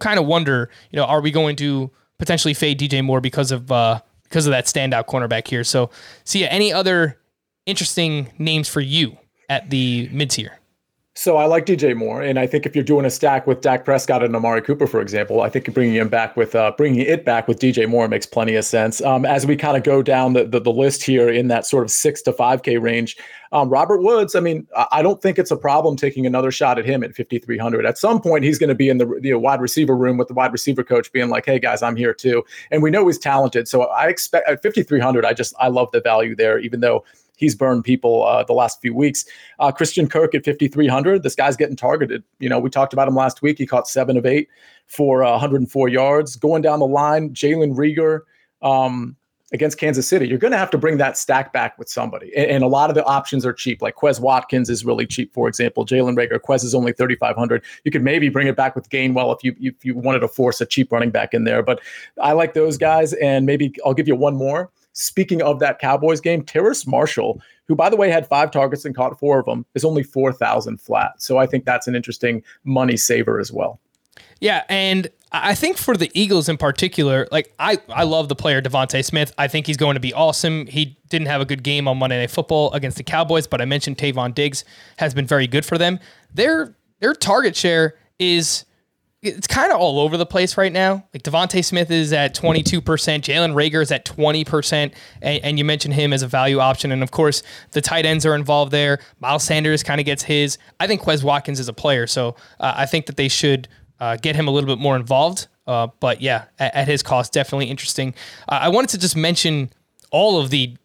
kind 0.00 0.18
of 0.18 0.26
wonder, 0.26 0.70
you 0.90 0.96
know, 0.96 1.04
are 1.04 1.20
we 1.20 1.30
going 1.30 1.56
to 1.56 1.90
potentially 2.18 2.54
fade 2.54 2.78
DJ 2.78 3.04
Moore 3.04 3.20
because 3.20 3.52
of 3.52 3.70
uh, 3.70 4.00
because 4.24 4.46
of 4.46 4.50
that 4.52 4.64
standout 4.64 5.06
cornerback 5.06 5.46
here? 5.46 5.64
So, 5.64 5.90
see 6.24 6.46
any 6.46 6.72
other 6.72 7.18
interesting 7.66 8.30
names 8.38 8.68
for 8.68 8.80
you 8.80 9.16
at 9.48 9.70
the 9.70 10.08
mid 10.12 10.30
tier? 10.30 10.58
So 11.14 11.36
I 11.36 11.44
like 11.44 11.66
DJ 11.66 11.94
Moore, 11.94 12.22
and 12.22 12.38
I 12.38 12.46
think 12.46 12.64
if 12.64 12.74
you're 12.74 12.82
doing 12.82 13.04
a 13.04 13.10
stack 13.10 13.46
with 13.46 13.60
Dak 13.60 13.84
Prescott 13.84 14.22
and 14.22 14.34
Amari 14.34 14.62
Cooper, 14.62 14.86
for 14.86 15.02
example, 15.02 15.42
I 15.42 15.50
think 15.50 15.72
bringing 15.74 15.94
him 15.94 16.08
back 16.08 16.38
with 16.38 16.54
uh, 16.54 16.72
bringing 16.74 17.00
it 17.00 17.26
back 17.26 17.46
with 17.46 17.60
DJ 17.60 17.86
Moore 17.86 18.08
makes 18.08 18.24
plenty 18.24 18.54
of 18.54 18.64
sense. 18.64 19.02
Um, 19.02 19.26
as 19.26 19.46
we 19.46 19.54
kind 19.54 19.76
of 19.76 19.82
go 19.82 20.02
down 20.02 20.32
the, 20.32 20.44
the, 20.44 20.58
the 20.58 20.72
list 20.72 21.02
here 21.02 21.28
in 21.28 21.48
that 21.48 21.66
sort 21.66 21.84
of 21.84 21.90
six 21.90 22.22
to 22.22 22.32
five 22.32 22.62
K 22.62 22.78
range, 22.78 23.18
um, 23.52 23.68
Robert 23.68 24.00
Woods. 24.00 24.34
I 24.34 24.40
mean, 24.40 24.66
I 24.90 25.02
don't 25.02 25.20
think 25.20 25.38
it's 25.38 25.50
a 25.50 25.56
problem 25.56 25.96
taking 25.96 26.24
another 26.24 26.50
shot 26.50 26.78
at 26.78 26.86
him 26.86 27.04
at 27.04 27.14
5300. 27.14 27.84
At 27.84 27.98
some 27.98 28.18
point, 28.18 28.42
he's 28.42 28.58
going 28.58 28.68
to 28.68 28.74
be 28.74 28.88
in 28.88 28.96
the, 28.96 29.18
the 29.20 29.34
wide 29.34 29.60
receiver 29.60 29.94
room 29.94 30.16
with 30.16 30.28
the 30.28 30.34
wide 30.34 30.50
receiver 30.50 30.82
coach, 30.82 31.12
being 31.12 31.28
like, 31.28 31.44
"Hey 31.44 31.58
guys, 31.58 31.82
I'm 31.82 31.94
here 31.94 32.14
too," 32.14 32.42
and 32.70 32.82
we 32.82 32.90
know 32.90 33.06
he's 33.06 33.18
talented. 33.18 33.68
So 33.68 33.82
I 33.82 34.06
expect 34.08 34.48
at 34.48 34.62
5300, 34.62 35.26
I 35.26 35.34
just 35.34 35.54
I 35.60 35.68
love 35.68 35.90
the 35.92 36.00
value 36.00 36.34
there, 36.34 36.58
even 36.58 36.80
though 36.80 37.04
he's 37.42 37.56
burned 37.56 37.84
people 37.84 38.24
uh, 38.24 38.44
the 38.44 38.52
last 38.52 38.80
few 38.80 38.94
weeks. 38.94 39.24
Uh, 39.58 39.72
Christian 39.72 40.08
Kirk 40.08 40.34
at 40.34 40.44
5,300. 40.44 41.22
This 41.22 41.34
guy's 41.34 41.56
getting 41.56 41.76
targeted. 41.76 42.22
You 42.38 42.48
know, 42.48 42.60
we 42.60 42.70
talked 42.70 42.92
about 42.92 43.08
him 43.08 43.16
last 43.16 43.42
week. 43.42 43.58
He 43.58 43.66
caught 43.66 43.88
seven 43.88 44.16
of 44.16 44.24
eight 44.24 44.48
for 44.86 45.24
uh, 45.24 45.32
104 45.32 45.88
yards. 45.88 46.36
Going 46.36 46.62
down 46.62 46.78
the 46.78 46.86
line, 46.86 47.30
Jalen 47.30 47.74
Reagor. 47.74 48.20
Um, 48.62 49.16
against 49.52 49.76
Kansas 49.76 50.08
City, 50.08 50.26
you're 50.26 50.38
going 50.38 50.52
to 50.52 50.56
have 50.56 50.70
to 50.70 50.78
bring 50.78 50.96
that 50.96 51.18
stack 51.18 51.52
back 51.52 51.78
with 51.78 51.88
somebody. 51.88 52.34
And, 52.34 52.50
and, 52.50 52.64
a 52.64 52.68
lot 52.68 52.88
of 52.88 52.94
the 52.94 53.04
options 53.04 53.44
are 53.44 53.52
cheap. 53.52 53.82
Like 53.82 53.96
Quez 53.96 54.18
Watkins 54.18 54.70
is 54.70 54.84
really 54.84 55.06
cheap, 55.06 55.34
for 55.34 55.46
example. 55.46 55.84
Jalen 55.84 56.16
Reagor, 56.16 56.38
Quez 56.38 56.64
is 56.64 56.74
only 56.74 56.92
3,500. 56.92 57.62
You 57.84 57.90
could 57.90 58.02
maybe 58.02 58.28
bring 58.28 58.46
it 58.46 58.56
back 58.56 58.74
with 58.74 58.88
Gainwell 58.88 59.36
if 59.36 59.44
you 59.44 59.54
if 59.60 59.84
you 59.84 59.94
wanted 59.94 60.20
to 60.20 60.28
force 60.28 60.60
a 60.60 60.66
cheap 60.66 60.90
running 60.90 61.10
back 61.10 61.34
in 61.34 61.44
there. 61.44 61.62
But 61.62 61.80
I 62.22 62.32
like 62.32 62.54
those 62.54 62.78
guys, 62.78 63.12
and 63.14 63.44
maybe 63.44 63.74
I'll 63.84 63.94
give 63.94 64.08
you 64.08 64.16
one 64.16 64.36
more. 64.36 64.70
Speaking 64.92 65.42
of 65.42 65.58
that 65.60 65.78
Cowboys 65.78 66.20
game, 66.20 66.42
Terrace 66.42 66.86
Marshall, 66.86 67.40
who 67.66 67.74
by 67.74 67.88
the 67.88 67.96
way 67.96 68.10
had 68.10 68.26
five 68.26 68.50
targets 68.50 68.84
and 68.84 68.94
caught 68.94 69.18
four 69.18 69.38
of 69.38 69.46
them, 69.46 69.64
is 69.74 69.84
only 69.84 70.02
four 70.02 70.32
thousand 70.32 70.80
flat. 70.80 71.20
So 71.22 71.38
I 71.38 71.46
think 71.46 71.64
that's 71.64 71.86
an 71.86 71.94
interesting 71.94 72.42
money 72.64 72.96
saver 72.96 73.38
as 73.38 73.52
well. 73.52 73.80
Yeah, 74.40 74.64
and 74.68 75.08
I 75.30 75.54
think 75.54 75.78
for 75.78 75.96
the 75.96 76.10
Eagles 76.14 76.48
in 76.48 76.58
particular, 76.58 77.26
like 77.30 77.54
I, 77.58 77.78
I 77.88 78.02
love 78.02 78.28
the 78.28 78.34
player 78.34 78.60
DeVonta 78.60 79.02
Smith. 79.04 79.32
I 79.38 79.48
think 79.48 79.66
he's 79.66 79.76
going 79.76 79.94
to 79.94 80.00
be 80.00 80.12
awesome. 80.12 80.66
He 80.66 80.98
didn't 81.08 81.28
have 81.28 81.40
a 81.40 81.46
good 81.46 81.62
game 81.62 81.88
on 81.88 81.96
Monday 81.96 82.18
Night 82.18 82.30
Football 82.30 82.72
against 82.72 82.98
the 82.98 83.04
Cowboys, 83.04 83.46
but 83.46 83.62
I 83.62 83.64
mentioned 83.64 83.96
Trevon 83.96 84.34
Diggs 84.34 84.64
has 84.98 85.14
been 85.14 85.26
very 85.26 85.46
good 85.46 85.64
for 85.64 85.78
them. 85.78 86.00
Their 86.34 86.76
their 87.00 87.14
target 87.14 87.56
share 87.56 87.94
is 88.18 88.64
it's 89.22 89.46
kind 89.46 89.70
of 89.70 89.78
all 89.78 90.00
over 90.00 90.16
the 90.16 90.26
place 90.26 90.56
right 90.56 90.72
now. 90.72 91.04
Like 91.14 91.22
DeVonta 91.22 91.64
Smith 91.64 91.90
is 91.90 92.12
at 92.12 92.34
22%, 92.34 92.82
Jalen 92.82 93.54
Reagor 93.54 93.80
is 93.80 93.92
at 93.92 94.04
20%, 94.04 94.92
and, 95.22 95.44
and, 95.44 95.58
you 95.58 95.64
mentioned 95.64 95.94
him 95.94 96.12
as 96.12 96.22
a 96.22 96.26
value 96.26 96.58
option. 96.58 96.90
And 96.90 97.02
of 97.02 97.12
course, 97.12 97.42
the 97.70 97.80
tight 97.80 98.04
ends 98.04 98.26
are 98.26 98.34
involved 98.34 98.72
there. 98.72 98.98
Miles 99.20 99.44
Sanders 99.44 99.84
kind 99.84 100.00
of 100.00 100.04
gets 100.04 100.24
his. 100.24 100.58
I 100.80 100.88
think 100.88 101.02
Quez 101.02 101.22
Watkins 101.22 101.60
is 101.60 101.68
a 101.68 101.72
player, 101.72 102.08
so 102.08 102.34
uh, 102.58 102.74
I 102.76 102.86
think 102.86 103.06
that 103.06 103.16
they 103.16 103.28
should 103.28 103.68
uh, 104.00 104.16
get 104.16 104.34
him 104.34 104.48
a 104.48 104.50
little 104.50 104.68
bit 104.68 104.80
more 104.80 104.96
involved. 104.96 105.46
Uh, 105.68 105.86
but 106.00 106.20
yeah, 106.20 106.46
at, 106.58 106.74
at, 106.74 106.88
his 106.88 107.04
cost, 107.04 107.32
definitely 107.32 107.66
interesting. 107.66 108.14
Uh, 108.48 108.58
I 108.62 108.68
wanted 108.70 108.90
to 108.90 108.98
just 108.98 109.14
mention 109.14 109.70
all 110.10 110.40
of 110.40 110.50
the 110.50 110.76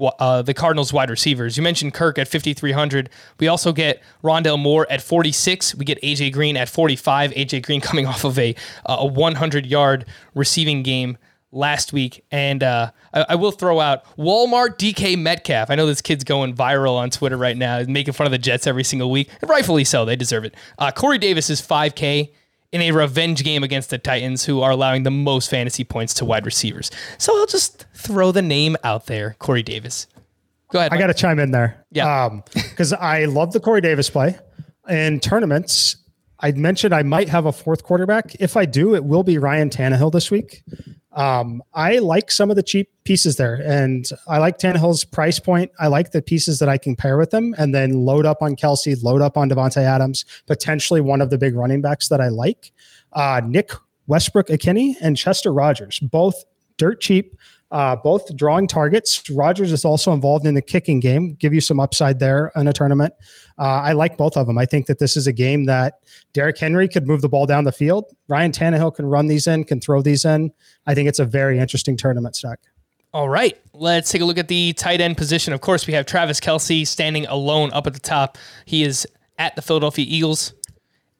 uh, 0.00 0.42
the 0.42 0.54
Cardinals 0.54 0.92
wide 0.92 1.10
receivers. 1.10 1.56
You 1.56 1.62
mentioned 1.62 1.94
Kirk 1.94 2.18
at 2.18 2.28
5,300. 2.28 3.10
We 3.38 3.48
also 3.48 3.72
get 3.72 4.02
Rondale 4.22 4.58
Moore 4.58 4.86
at 4.90 5.02
46. 5.02 5.74
We 5.74 5.84
get 5.84 6.00
AJ 6.02 6.32
Green 6.32 6.56
at 6.56 6.68
45. 6.68 7.32
AJ 7.32 7.64
Green 7.64 7.80
coming 7.88 8.06
off 8.06 8.24
of 8.24 8.38
a 8.38 8.54
a 8.86 9.06
100 9.06 9.66
yard 9.66 10.06
receiving 10.34 10.82
game 10.82 11.18
last 11.52 11.92
week. 11.92 12.24
And 12.30 12.62
uh, 12.62 12.90
I, 13.12 13.26
I, 13.30 13.34
will 13.36 13.52
throw 13.52 13.80
out 13.80 14.04
Walmart 14.16 14.76
DK 14.76 15.18
Metcalf. 15.18 15.70
I 15.70 15.76
know 15.76 15.86
this 15.86 16.02
kid's 16.02 16.24
going 16.24 16.54
viral 16.54 16.96
on 16.96 17.10
Twitter 17.10 17.36
right 17.36 17.56
now, 17.56 17.82
making 17.88 18.12
fun 18.12 18.26
of 18.26 18.30
the 18.30 18.38
Jets 18.38 18.66
every 18.66 18.84
single 18.84 19.10
week. 19.10 19.30
And 19.40 19.48
rightfully 19.48 19.84
so. 19.84 20.04
They 20.04 20.16
deserve 20.16 20.44
it. 20.44 20.54
Uh, 20.78 20.90
Corey 20.90 21.18
Davis 21.18 21.48
is 21.48 21.60
5K 21.62 22.30
in 22.72 22.82
a 22.82 22.92
revenge 22.92 23.44
game 23.44 23.62
against 23.62 23.90
the 23.90 23.98
Titans, 23.98 24.44
who 24.44 24.60
are 24.60 24.70
allowing 24.70 25.02
the 25.02 25.10
most 25.10 25.48
fantasy 25.48 25.84
points 25.84 26.12
to 26.14 26.24
wide 26.24 26.44
receivers. 26.44 26.90
So 27.16 27.36
I'll 27.38 27.46
just 27.46 27.86
throw 27.94 28.32
the 28.32 28.42
name 28.42 28.76
out 28.84 29.06
there, 29.06 29.36
Corey 29.38 29.62
Davis. 29.62 30.06
Go 30.70 30.78
ahead. 30.78 30.92
I 30.92 30.98
got 30.98 31.06
to 31.06 31.14
chime 31.14 31.38
in 31.38 31.50
there. 31.50 31.84
Yeah. 31.90 32.40
Because 32.52 32.92
um, 32.92 32.98
I 33.00 33.24
love 33.24 33.52
the 33.52 33.60
Corey 33.60 33.80
Davis 33.80 34.10
play. 34.10 34.38
In 34.88 35.18
tournaments, 35.20 35.96
I'd 36.40 36.58
mentioned 36.58 36.94
I 36.94 37.02
might 37.02 37.28
have 37.28 37.46
a 37.46 37.52
fourth 37.52 37.82
quarterback. 37.82 38.34
If 38.38 38.56
I 38.56 38.64
do, 38.64 38.94
it 38.94 39.04
will 39.04 39.22
be 39.22 39.38
Ryan 39.38 39.70
Tannehill 39.70 40.12
this 40.12 40.30
week. 40.30 40.62
Um, 41.18 41.64
I 41.74 41.98
like 41.98 42.30
some 42.30 42.48
of 42.48 42.54
the 42.54 42.62
cheap 42.62 42.88
pieces 43.02 43.36
there, 43.36 43.54
and 43.54 44.08
I 44.28 44.38
like 44.38 44.58
Tannehill's 44.58 45.02
price 45.02 45.40
point. 45.40 45.72
I 45.80 45.88
like 45.88 46.12
the 46.12 46.22
pieces 46.22 46.60
that 46.60 46.68
I 46.68 46.78
can 46.78 46.94
pair 46.94 47.18
with 47.18 47.30
them, 47.30 47.56
and 47.58 47.74
then 47.74 48.04
load 48.04 48.24
up 48.24 48.40
on 48.40 48.54
Kelce, 48.54 49.02
load 49.02 49.20
up 49.20 49.36
on 49.36 49.50
Davante 49.50 49.82
Adams, 49.82 50.24
potentially 50.46 51.00
one 51.00 51.20
of 51.20 51.30
the 51.30 51.36
big 51.36 51.56
running 51.56 51.80
backs 51.80 52.08
that 52.08 52.20
I 52.20 52.28
like. 52.28 52.70
Uh, 53.14 53.40
Nick 53.44 53.72
Westbrook-Ikhine 54.06 54.94
and 55.00 55.16
Chester 55.16 55.52
Rogers, 55.52 55.98
both 55.98 56.44
dirt 56.76 57.00
cheap. 57.00 57.36
Uh, 57.70 57.94
both 57.96 58.34
drawing 58.34 58.66
targets. 58.66 59.28
Rogers 59.28 59.72
is 59.72 59.84
also 59.84 60.12
involved 60.12 60.46
in 60.46 60.54
the 60.54 60.62
kicking 60.62 61.00
game, 61.00 61.34
give 61.34 61.52
you 61.52 61.60
some 61.60 61.78
upside 61.78 62.18
there 62.18 62.50
in 62.56 62.66
a 62.66 62.72
tournament. 62.72 63.12
Uh, 63.58 63.82
I 63.82 63.92
like 63.92 64.16
both 64.16 64.38
of 64.38 64.46
them. 64.46 64.56
I 64.56 64.64
think 64.64 64.86
that 64.86 64.98
this 64.98 65.16
is 65.16 65.26
a 65.26 65.32
game 65.32 65.64
that 65.66 66.00
Derrick 66.32 66.56
Henry 66.56 66.88
could 66.88 67.06
move 67.06 67.20
the 67.20 67.28
ball 67.28 67.44
down 67.44 67.64
the 67.64 67.72
field. 67.72 68.06
Ryan 68.28 68.52
Tannehill 68.52 68.94
can 68.94 69.04
run 69.04 69.26
these 69.26 69.46
in, 69.46 69.64
can 69.64 69.80
throw 69.80 70.00
these 70.00 70.24
in. 70.24 70.50
I 70.86 70.94
think 70.94 71.10
it's 71.10 71.18
a 71.18 71.26
very 71.26 71.58
interesting 71.58 71.96
tournament 71.96 72.36
stack. 72.36 72.60
All 73.12 73.28
right, 73.28 73.58
let's 73.72 74.10
take 74.10 74.22
a 74.22 74.24
look 74.24 74.38
at 74.38 74.48
the 74.48 74.72
tight 74.74 75.00
end 75.00 75.16
position. 75.16 75.52
Of 75.52 75.60
course, 75.60 75.86
we 75.86 75.94
have 75.94 76.06
Travis 76.06 76.40
Kelce 76.40 76.86
standing 76.86 77.26
alone 77.26 77.70
up 77.72 77.86
at 77.86 77.94
the 77.94 78.00
top. 78.00 78.38
He 78.64 78.82
is 78.82 79.06
at 79.38 79.56
the 79.56 79.62
Philadelphia 79.62 80.04
Eagles 80.08 80.52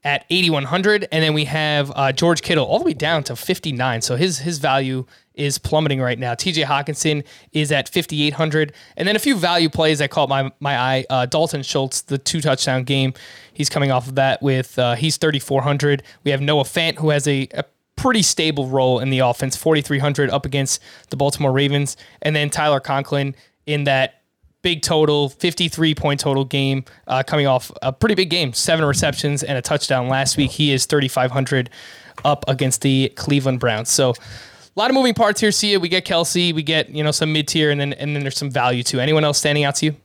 at 0.04 0.24
8100 0.30 1.08
and 1.10 1.22
then 1.22 1.34
we 1.34 1.44
have 1.44 1.92
uh, 1.96 2.12
George 2.12 2.42
Kittle 2.42 2.64
all 2.64 2.78
the 2.78 2.84
way 2.84 2.92
down 2.92 3.24
to 3.24 3.34
59 3.34 4.00
so 4.00 4.14
his 4.14 4.38
his 4.38 4.58
value 4.58 5.04
is 5.38 5.58
plummeting 5.58 6.00
right 6.00 6.18
now. 6.18 6.34
TJ 6.34 6.64
Hockenson 6.64 7.24
is 7.52 7.72
at 7.72 7.88
5800 7.88 8.72
and 8.96 9.06
then 9.06 9.16
a 9.16 9.18
few 9.18 9.36
value 9.36 9.68
plays 9.68 9.98
that 10.00 10.10
caught 10.10 10.28
my 10.28 10.50
my 10.60 10.78
eye. 10.78 11.04
Uh, 11.08 11.26
Dalton 11.26 11.62
Schultz 11.62 12.02
the 12.02 12.18
two 12.18 12.40
touchdown 12.40 12.84
game 12.84 13.14
he's 13.52 13.68
coming 13.68 13.90
off 13.90 14.08
of 14.08 14.16
that 14.16 14.42
with 14.42 14.78
uh, 14.78 14.94
he's 14.94 15.16
3400 15.16 16.02
we 16.24 16.30
have 16.30 16.40
Noah 16.40 16.64
Fant 16.64 16.96
who 16.96 17.10
has 17.10 17.26
a, 17.26 17.48
a 17.54 17.64
pretty 17.98 18.22
stable 18.22 18.66
role 18.66 19.00
in 19.00 19.10
the 19.10 19.18
offense 19.18 19.56
4300 19.56 20.30
up 20.30 20.46
against 20.46 20.80
the 21.10 21.16
Baltimore 21.16 21.52
Ravens. 21.52 21.96
And 22.22 22.34
then 22.34 22.48
Tyler 22.48 22.80
Conklin 22.80 23.34
in 23.66 23.84
that 23.84 24.22
big 24.62 24.82
total, 24.82 25.28
53 25.28 25.94
point 25.94 26.20
total 26.20 26.44
game, 26.44 26.84
uh, 27.06 27.22
coming 27.22 27.46
off 27.46 27.70
a 27.82 27.92
pretty 27.92 28.14
big 28.14 28.30
game, 28.30 28.52
seven 28.52 28.84
receptions 28.84 29.42
and 29.42 29.58
a 29.58 29.62
touchdown 29.62 30.08
last 30.08 30.36
week. 30.36 30.52
He 30.52 30.72
is 30.72 30.86
3,500 30.86 31.68
up 32.24 32.44
against 32.48 32.82
the 32.82 33.12
Cleveland 33.16 33.60
Browns. 33.60 33.90
So, 33.90 34.14
a 34.78 34.80
lot 34.80 34.90
of 34.90 34.94
moving 34.94 35.14
parts 35.14 35.40
here. 35.40 35.50
See. 35.50 35.76
We 35.76 35.88
get 35.88 36.04
Kelce, 36.04 36.54
we 36.54 36.62
get 36.62 36.88
you 36.90 37.02
know 37.02 37.10
some 37.10 37.32
mid 37.32 37.48
tier, 37.48 37.70
and 37.70 37.80
then 37.80 37.92
and 37.94 38.14
then 38.14 38.22
there's 38.22 38.38
some 38.38 38.50
value 38.50 38.84
too. 38.84 39.00
Anyone 39.00 39.24
else 39.24 39.38
standing 39.38 39.64
out 39.64 39.74
to 39.76 39.86
you? 39.86 39.96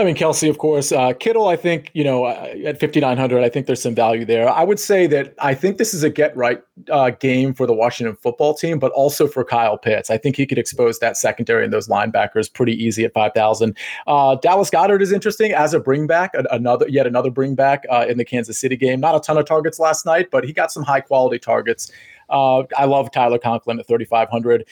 I 0.00 0.04
mean, 0.04 0.14
Kelce, 0.14 0.48
of 0.48 0.58
course. 0.58 0.92
Uh, 0.92 1.12
Kittle, 1.12 1.48
I 1.48 1.56
think, 1.56 1.90
you 1.92 2.04
know, 2.04 2.22
uh, 2.22 2.54
at 2.64 2.78
5,900, 2.78 3.42
I 3.42 3.48
think 3.48 3.66
there's 3.66 3.82
some 3.82 3.96
value 3.96 4.24
there. 4.24 4.48
I 4.48 4.62
would 4.62 4.78
say 4.78 5.08
that 5.08 5.34
I 5.40 5.54
think 5.54 5.76
this 5.76 5.92
is 5.92 6.04
a 6.04 6.10
get 6.10 6.36
right 6.36 6.62
uh, 6.88 7.10
game 7.10 7.52
for 7.52 7.66
the 7.66 7.72
Washington 7.74 8.14
football 8.14 8.54
team, 8.54 8.78
but 8.78 8.92
also 8.92 9.26
for 9.26 9.42
Kyle 9.42 9.76
Pitts. 9.76 10.08
I 10.08 10.16
think 10.16 10.36
he 10.36 10.46
could 10.46 10.56
expose 10.56 11.00
that 11.00 11.16
secondary 11.16 11.64
and 11.64 11.72
those 11.72 11.88
linebackers 11.88 12.52
pretty 12.52 12.80
easy 12.80 13.04
at 13.04 13.12
5,000. 13.12 13.76
Uh, 14.06 14.36
Dallas 14.36 14.70
Goedert 14.70 15.02
is 15.02 15.10
interesting 15.10 15.50
as 15.50 15.74
a 15.74 15.80
bringback, 15.80 16.28
another 16.52 16.86
yet 16.88 17.08
another 17.08 17.32
bringback 17.32 17.80
uh, 17.90 18.06
in 18.08 18.18
the 18.18 18.24
Kansas 18.24 18.56
City 18.56 18.76
game. 18.76 19.00
Not 19.00 19.16
a 19.16 19.20
ton 19.20 19.36
of 19.36 19.46
targets 19.46 19.80
last 19.80 20.06
night, 20.06 20.30
but 20.30 20.44
he 20.44 20.52
got 20.52 20.70
some 20.70 20.84
high 20.84 21.00
quality 21.00 21.40
targets. 21.40 21.90
Uh, 22.28 22.64
I 22.76 22.84
love 22.84 23.10
Tyler 23.10 23.38
Conklin 23.38 23.78
at 23.78 23.86
3,500. 23.86 24.64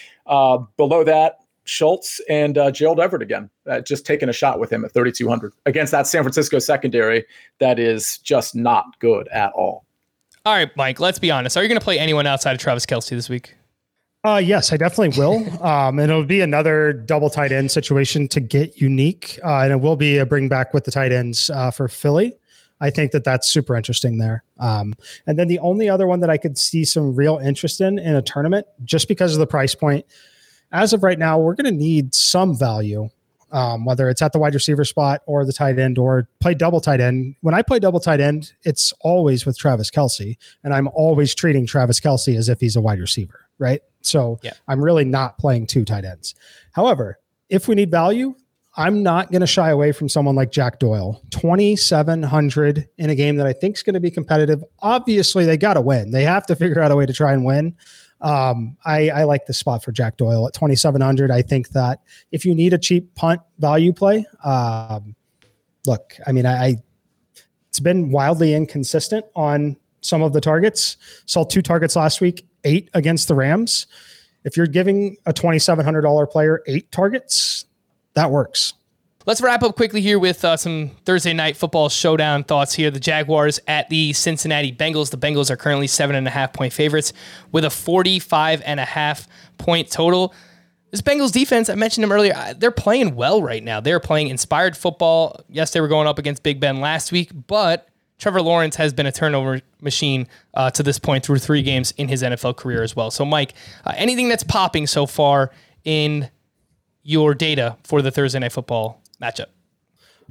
below 0.76 1.04
that, 1.04 1.38
Schultz 1.66 2.20
and 2.28 2.56
uh, 2.56 2.70
Gerald 2.70 3.00
Everett 3.00 3.22
again, 3.22 3.50
uh, 3.66 3.80
just 3.80 4.06
taking 4.06 4.28
a 4.28 4.32
shot 4.32 4.58
with 4.58 4.72
him 4.72 4.84
at 4.84 4.92
3,200 4.92 5.52
against 5.66 5.90
that 5.92 6.06
San 6.06 6.22
Francisco 6.22 6.58
secondary 6.58 7.24
that 7.58 7.78
is 7.78 8.18
just 8.18 8.54
not 8.54 8.98
good 9.00 9.28
at 9.28 9.52
all. 9.52 9.84
All 10.44 10.54
right, 10.54 10.74
Mike, 10.76 11.00
let's 11.00 11.18
be 11.18 11.30
honest. 11.30 11.56
Are 11.56 11.62
you 11.62 11.68
going 11.68 11.78
to 11.78 11.84
play 11.84 11.98
anyone 11.98 12.26
outside 12.26 12.52
of 12.52 12.58
Travis 12.58 12.86
Kelce 12.86 13.10
this 13.10 13.28
week? 13.28 13.56
Uh, 14.24 14.38
yes, 14.38 14.72
I 14.72 14.76
definitely 14.76 15.18
will. 15.18 15.38
Um, 15.64 15.98
and 15.98 16.10
it'll 16.10 16.24
be 16.24 16.40
another 16.40 16.92
double 16.92 17.30
tight 17.30 17.52
end 17.52 17.70
situation 17.70 18.28
to 18.28 18.40
get 18.40 18.80
unique. 18.80 19.38
Uh, 19.44 19.58
and 19.58 19.72
it 19.72 19.80
will 19.80 19.96
be 19.96 20.18
a 20.18 20.26
bring 20.26 20.48
back 20.48 20.72
with 20.72 20.84
the 20.84 20.90
tight 20.90 21.12
ends 21.12 21.50
uh, 21.50 21.70
for 21.70 21.88
Philly. 21.88 22.36
I 22.80 22.90
think 22.90 23.12
that 23.12 23.24
that's 23.24 23.50
super 23.50 23.74
interesting 23.74 24.18
there. 24.18 24.44
Um, 24.58 24.94
and 25.26 25.38
then 25.38 25.48
the 25.48 25.58
only 25.60 25.88
other 25.88 26.06
one 26.06 26.20
that 26.20 26.30
I 26.30 26.36
could 26.36 26.58
see 26.58 26.84
some 26.84 27.14
real 27.14 27.38
interest 27.38 27.80
in 27.80 27.98
in 27.98 28.14
a 28.14 28.22
tournament, 28.22 28.66
just 28.84 29.08
because 29.08 29.32
of 29.32 29.38
the 29.38 29.46
price 29.46 29.74
point, 29.74 30.04
as 30.72 30.92
of 30.92 31.02
right 31.02 31.18
now, 31.18 31.38
we're 31.38 31.54
going 31.54 31.72
to 31.72 31.78
need 31.78 32.14
some 32.14 32.56
value, 32.56 33.08
um, 33.52 33.84
whether 33.84 34.08
it's 34.10 34.20
at 34.20 34.32
the 34.32 34.38
wide 34.38 34.54
receiver 34.54 34.84
spot 34.84 35.22
or 35.26 35.44
the 35.44 35.52
tight 35.52 35.78
end 35.78 35.96
or 35.96 36.28
play 36.40 36.54
double 36.54 36.80
tight 36.80 37.00
end. 37.00 37.36
When 37.40 37.54
I 37.54 37.62
play 37.62 37.78
double 37.78 38.00
tight 38.00 38.20
end, 38.20 38.52
it's 38.62 38.92
always 39.00 39.46
with 39.46 39.56
Travis 39.58 39.90
Kelce, 39.90 40.36
and 40.64 40.74
I'm 40.74 40.88
always 40.88 41.34
treating 41.34 41.66
Travis 41.66 42.00
Kelce 42.00 42.36
as 42.36 42.48
if 42.48 42.60
he's 42.60 42.76
a 42.76 42.80
wide 42.80 43.00
receiver, 43.00 43.46
right? 43.58 43.80
So 44.02 44.38
yeah. 44.42 44.52
I'm 44.68 44.82
really 44.82 45.04
not 45.04 45.38
playing 45.38 45.66
two 45.66 45.84
tight 45.84 46.04
ends. 46.04 46.34
However, 46.72 47.18
if 47.48 47.68
we 47.68 47.74
need 47.74 47.90
value, 47.90 48.34
I'm 48.76 49.02
not 49.02 49.30
going 49.30 49.40
to 49.40 49.46
shy 49.46 49.70
away 49.70 49.92
from 49.92 50.08
someone 50.08 50.34
like 50.34 50.50
Jack 50.50 50.78
Doyle. 50.78 51.22
2,700 51.30 52.88
in 52.98 53.10
a 53.10 53.14
game 53.14 53.36
that 53.36 53.46
I 53.46 53.54
think 53.54 53.76
is 53.76 53.82
going 53.82 53.94
to 53.94 54.00
be 54.00 54.10
competitive. 54.10 54.62
Obviously, 54.80 55.46
they 55.46 55.56
got 55.56 55.74
to 55.74 55.80
win. 55.80 56.10
They 56.10 56.24
have 56.24 56.46
to 56.46 56.56
figure 56.56 56.82
out 56.82 56.90
a 56.90 56.96
way 56.96 57.06
to 57.06 57.12
try 57.12 57.32
and 57.32 57.44
win. 57.44 57.74
Um, 58.20 58.76
I, 58.84 59.10
I 59.10 59.24
like 59.24 59.46
the 59.46 59.54
spot 59.54 59.82
for 59.82 59.92
Jack 59.92 60.18
Doyle 60.18 60.46
at 60.46 60.54
2,700. 60.54 61.30
I 61.30 61.42
think 61.42 61.70
that 61.70 62.00
if 62.32 62.44
you 62.44 62.54
need 62.54 62.74
a 62.74 62.78
cheap 62.78 63.14
punt 63.14 63.40
value 63.58 63.92
play, 63.92 64.26
um, 64.44 65.14
look, 65.86 66.14
I 66.26 66.32
mean, 66.32 66.44
I, 66.46 66.66
I 66.66 66.76
it's 67.68 67.80
been 67.80 68.10
wildly 68.10 68.54
inconsistent 68.54 69.26
on 69.34 69.76
some 70.00 70.22
of 70.22 70.32
the 70.32 70.40
targets. 70.40 70.96
Saw 71.26 71.44
two 71.44 71.62
targets 71.62 71.96
last 71.96 72.20
week, 72.20 72.46
eight 72.64 72.90
against 72.94 73.28
the 73.28 73.34
Rams. 73.34 73.86
If 74.44 74.56
you're 74.56 74.66
giving 74.66 75.16
a 75.26 75.32
$2,700 75.32 76.30
player 76.30 76.62
eight 76.66 76.90
targets, 76.90 77.66
that 78.16 78.30
works. 78.30 78.74
Let's 79.26 79.40
wrap 79.40 79.62
up 79.62 79.74
quickly 79.74 80.00
here 80.00 80.18
with 80.18 80.44
uh, 80.44 80.56
some 80.56 80.92
Thursday 81.04 81.32
night 81.32 81.56
football 81.56 81.88
showdown 81.88 82.44
thoughts 82.44 82.74
here. 82.74 82.90
The 82.90 83.00
Jaguars 83.00 83.58
at 83.66 83.88
the 83.88 84.12
Cincinnati 84.12 84.72
Bengals. 84.72 85.10
The 85.10 85.18
Bengals 85.18 85.50
are 85.50 85.56
currently 85.56 85.86
seven 85.86 86.14
and 86.14 86.26
a 86.28 86.30
half 86.30 86.52
point 86.52 86.72
favorites 86.72 87.12
with 87.50 87.64
a 87.64 87.70
45 87.70 88.62
and 88.64 88.78
a 88.78 88.84
half 88.84 89.26
point 89.58 89.90
total. 89.90 90.32
This 90.92 91.02
Bengals 91.02 91.32
defense, 91.32 91.68
I 91.68 91.74
mentioned 91.74 92.04
them 92.04 92.12
earlier, 92.12 92.54
they're 92.56 92.70
playing 92.70 93.16
well 93.16 93.42
right 93.42 93.62
now. 93.62 93.80
They're 93.80 94.00
playing 94.00 94.28
inspired 94.28 94.76
football. 94.76 95.40
Yes, 95.48 95.72
they 95.72 95.80
were 95.80 95.88
going 95.88 96.06
up 96.06 96.18
against 96.20 96.44
Big 96.44 96.60
Ben 96.60 96.80
last 96.80 97.10
week, 97.10 97.32
but 97.48 97.88
Trevor 98.18 98.40
Lawrence 98.40 98.76
has 98.76 98.92
been 98.92 99.06
a 99.06 99.12
turnover 99.12 99.60
machine 99.80 100.28
uh, 100.54 100.70
to 100.70 100.84
this 100.84 101.00
point 101.00 101.24
through 101.24 101.38
three 101.38 101.62
games 101.62 101.92
in 101.98 102.08
his 102.08 102.22
NFL 102.22 102.56
career 102.56 102.82
as 102.84 102.94
well. 102.94 103.10
So, 103.10 103.24
Mike, 103.24 103.54
uh, 103.84 103.92
anything 103.96 104.28
that's 104.28 104.44
popping 104.44 104.86
so 104.86 105.04
far 105.04 105.50
in 105.84 106.30
your 107.06 107.34
data 107.34 107.76
for 107.84 108.02
the 108.02 108.10
Thursday 108.10 108.38
night 108.38 108.52
football 108.52 109.00
matchup? 109.22 109.46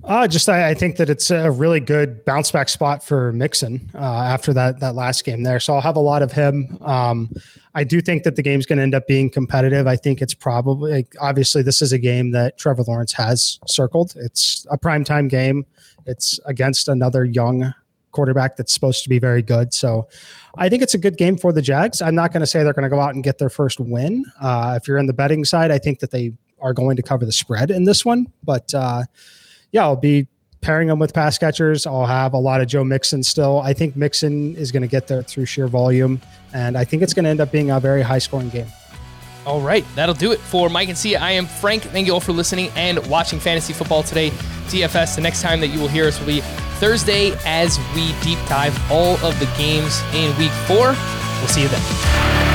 Uh, 0.03 0.27
just 0.27 0.49
I, 0.49 0.71
I, 0.71 0.73
think 0.73 0.97
that 0.97 1.09
it's 1.09 1.31
a 1.31 1.49
really 1.49 1.79
good 1.79 2.25
bounce 2.25 2.51
back 2.51 2.67
spot 2.67 3.01
for 3.01 3.31
Mixon 3.31 3.89
uh, 3.95 3.99
after 3.99 4.53
that 4.53 4.81
that 4.81 4.93
last 4.93 5.23
game 5.23 5.43
there. 5.43 5.59
So 5.59 5.73
I'll 5.73 5.81
have 5.81 5.95
a 5.95 6.01
lot 6.01 6.21
of 6.21 6.33
him. 6.33 6.77
Um, 6.81 7.33
I 7.75 7.85
do 7.85 8.01
think 8.01 8.23
that 8.23 8.35
the 8.35 8.41
game's 8.41 8.65
going 8.65 8.77
to 8.77 8.83
end 8.83 8.93
up 8.93 9.07
being 9.07 9.29
competitive. 9.29 9.87
I 9.87 9.95
think 9.95 10.21
it's 10.21 10.33
probably 10.33 11.07
obviously 11.21 11.61
this 11.61 11.81
is 11.81 11.93
a 11.93 11.97
game 11.97 12.31
that 12.31 12.57
Trevor 12.57 12.83
Lawrence 12.83 13.13
has 13.13 13.57
circled. 13.67 14.13
It's 14.17 14.67
a 14.69 14.77
primetime 14.77 15.29
game. 15.29 15.65
It's 16.05 16.41
against 16.45 16.89
another 16.89 17.23
young 17.23 17.73
quarterback 18.11 18.57
that's 18.57 18.73
supposed 18.73 19.03
to 19.03 19.09
be 19.09 19.19
very 19.19 19.41
good. 19.41 19.73
So 19.73 20.07
I 20.57 20.69
think 20.69 20.83
it's 20.83 20.93
a 20.93 20.97
good 20.97 21.17
game 21.17 21.37
for 21.37 21.53
the 21.53 21.61
Jags. 21.61 22.01
I'm 22.01 22.15
not 22.15 22.31
going 22.31 22.41
to 22.41 22.47
say 22.47 22.63
they're 22.63 22.73
going 22.73 22.83
to 22.83 22.89
go 22.89 22.99
out 22.99 23.15
and 23.15 23.23
get 23.23 23.37
their 23.37 23.49
first 23.49 23.79
win. 23.79 24.25
Uh, 24.41 24.77
if 24.81 24.87
you're 24.87 24.97
in 24.97 25.05
the 25.05 25.13
betting 25.13 25.45
side, 25.45 25.71
I 25.71 25.77
think 25.77 25.99
that 25.99 26.11
they 26.11 26.33
are 26.65 26.73
going 26.73 26.97
to 26.97 27.03
cover 27.03 27.25
the 27.25 27.31
spread 27.31 27.71
in 27.71 27.85
this 27.85 28.03
one. 28.03 28.27
But 28.43 28.73
uh, 28.73 29.03
yeah, 29.71 29.83
I'll 29.83 29.95
be 29.95 30.27
pairing 30.61 30.87
them 30.87 30.97
with 30.97 31.13
pass 31.13 31.37
catchers. 31.37 31.85
I'll 31.85 32.07
have 32.07 32.33
a 32.33 32.37
lot 32.37 32.59
of 32.59 32.67
Joe 32.67 32.83
Mixon 32.83 33.21
still. 33.21 33.59
I 33.59 33.73
think 33.73 33.95
Mixon 33.95 34.55
is 34.55 34.71
going 34.71 34.81
to 34.81 34.87
get 34.87 35.07
there 35.07 35.21
through 35.21 35.45
sheer 35.45 35.67
volume, 35.67 36.19
and 36.53 36.75
I 36.75 36.83
think 36.83 37.03
it's 37.03 37.13
going 37.13 37.25
to 37.25 37.29
end 37.29 37.39
up 37.39 37.51
being 37.51 37.69
a 37.69 37.79
very 37.79 38.01
high 38.01 38.17
scoring 38.17 38.49
game. 38.49 38.67
All 39.45 39.61
right, 39.61 39.85
that'll 39.95 40.15
do 40.15 40.31
it 40.31 40.39
for 40.39 40.69
Mike 40.69 40.89
and 40.89 40.97
Sia. 40.97 41.19
I 41.19 41.31
am 41.31 41.45
Frank. 41.45 41.83
Thank 41.83 42.07
you 42.07 42.13
all 42.13 42.19
for 42.19 42.31
listening 42.31 42.71
and 42.75 43.05
watching 43.07 43.39
Fantasy 43.39 43.73
Football 43.73 44.01
today. 44.01 44.31
DFS. 44.65 45.15
The 45.15 45.21
next 45.21 45.43
time 45.43 45.59
that 45.59 45.67
you 45.67 45.79
will 45.79 45.87
hear 45.87 46.07
us 46.07 46.19
will 46.19 46.25
be 46.25 46.41
Thursday 46.79 47.33
as 47.45 47.77
we 47.93 48.13
deep 48.23 48.39
dive 48.49 48.75
all 48.91 49.17
of 49.17 49.39
the 49.39 49.45
games 49.57 50.01
in 50.15 50.35
week 50.39 50.51
four. 50.65 50.95
We'll 51.39 51.47
see 51.47 51.61
you 51.61 51.67
then. 51.67 52.54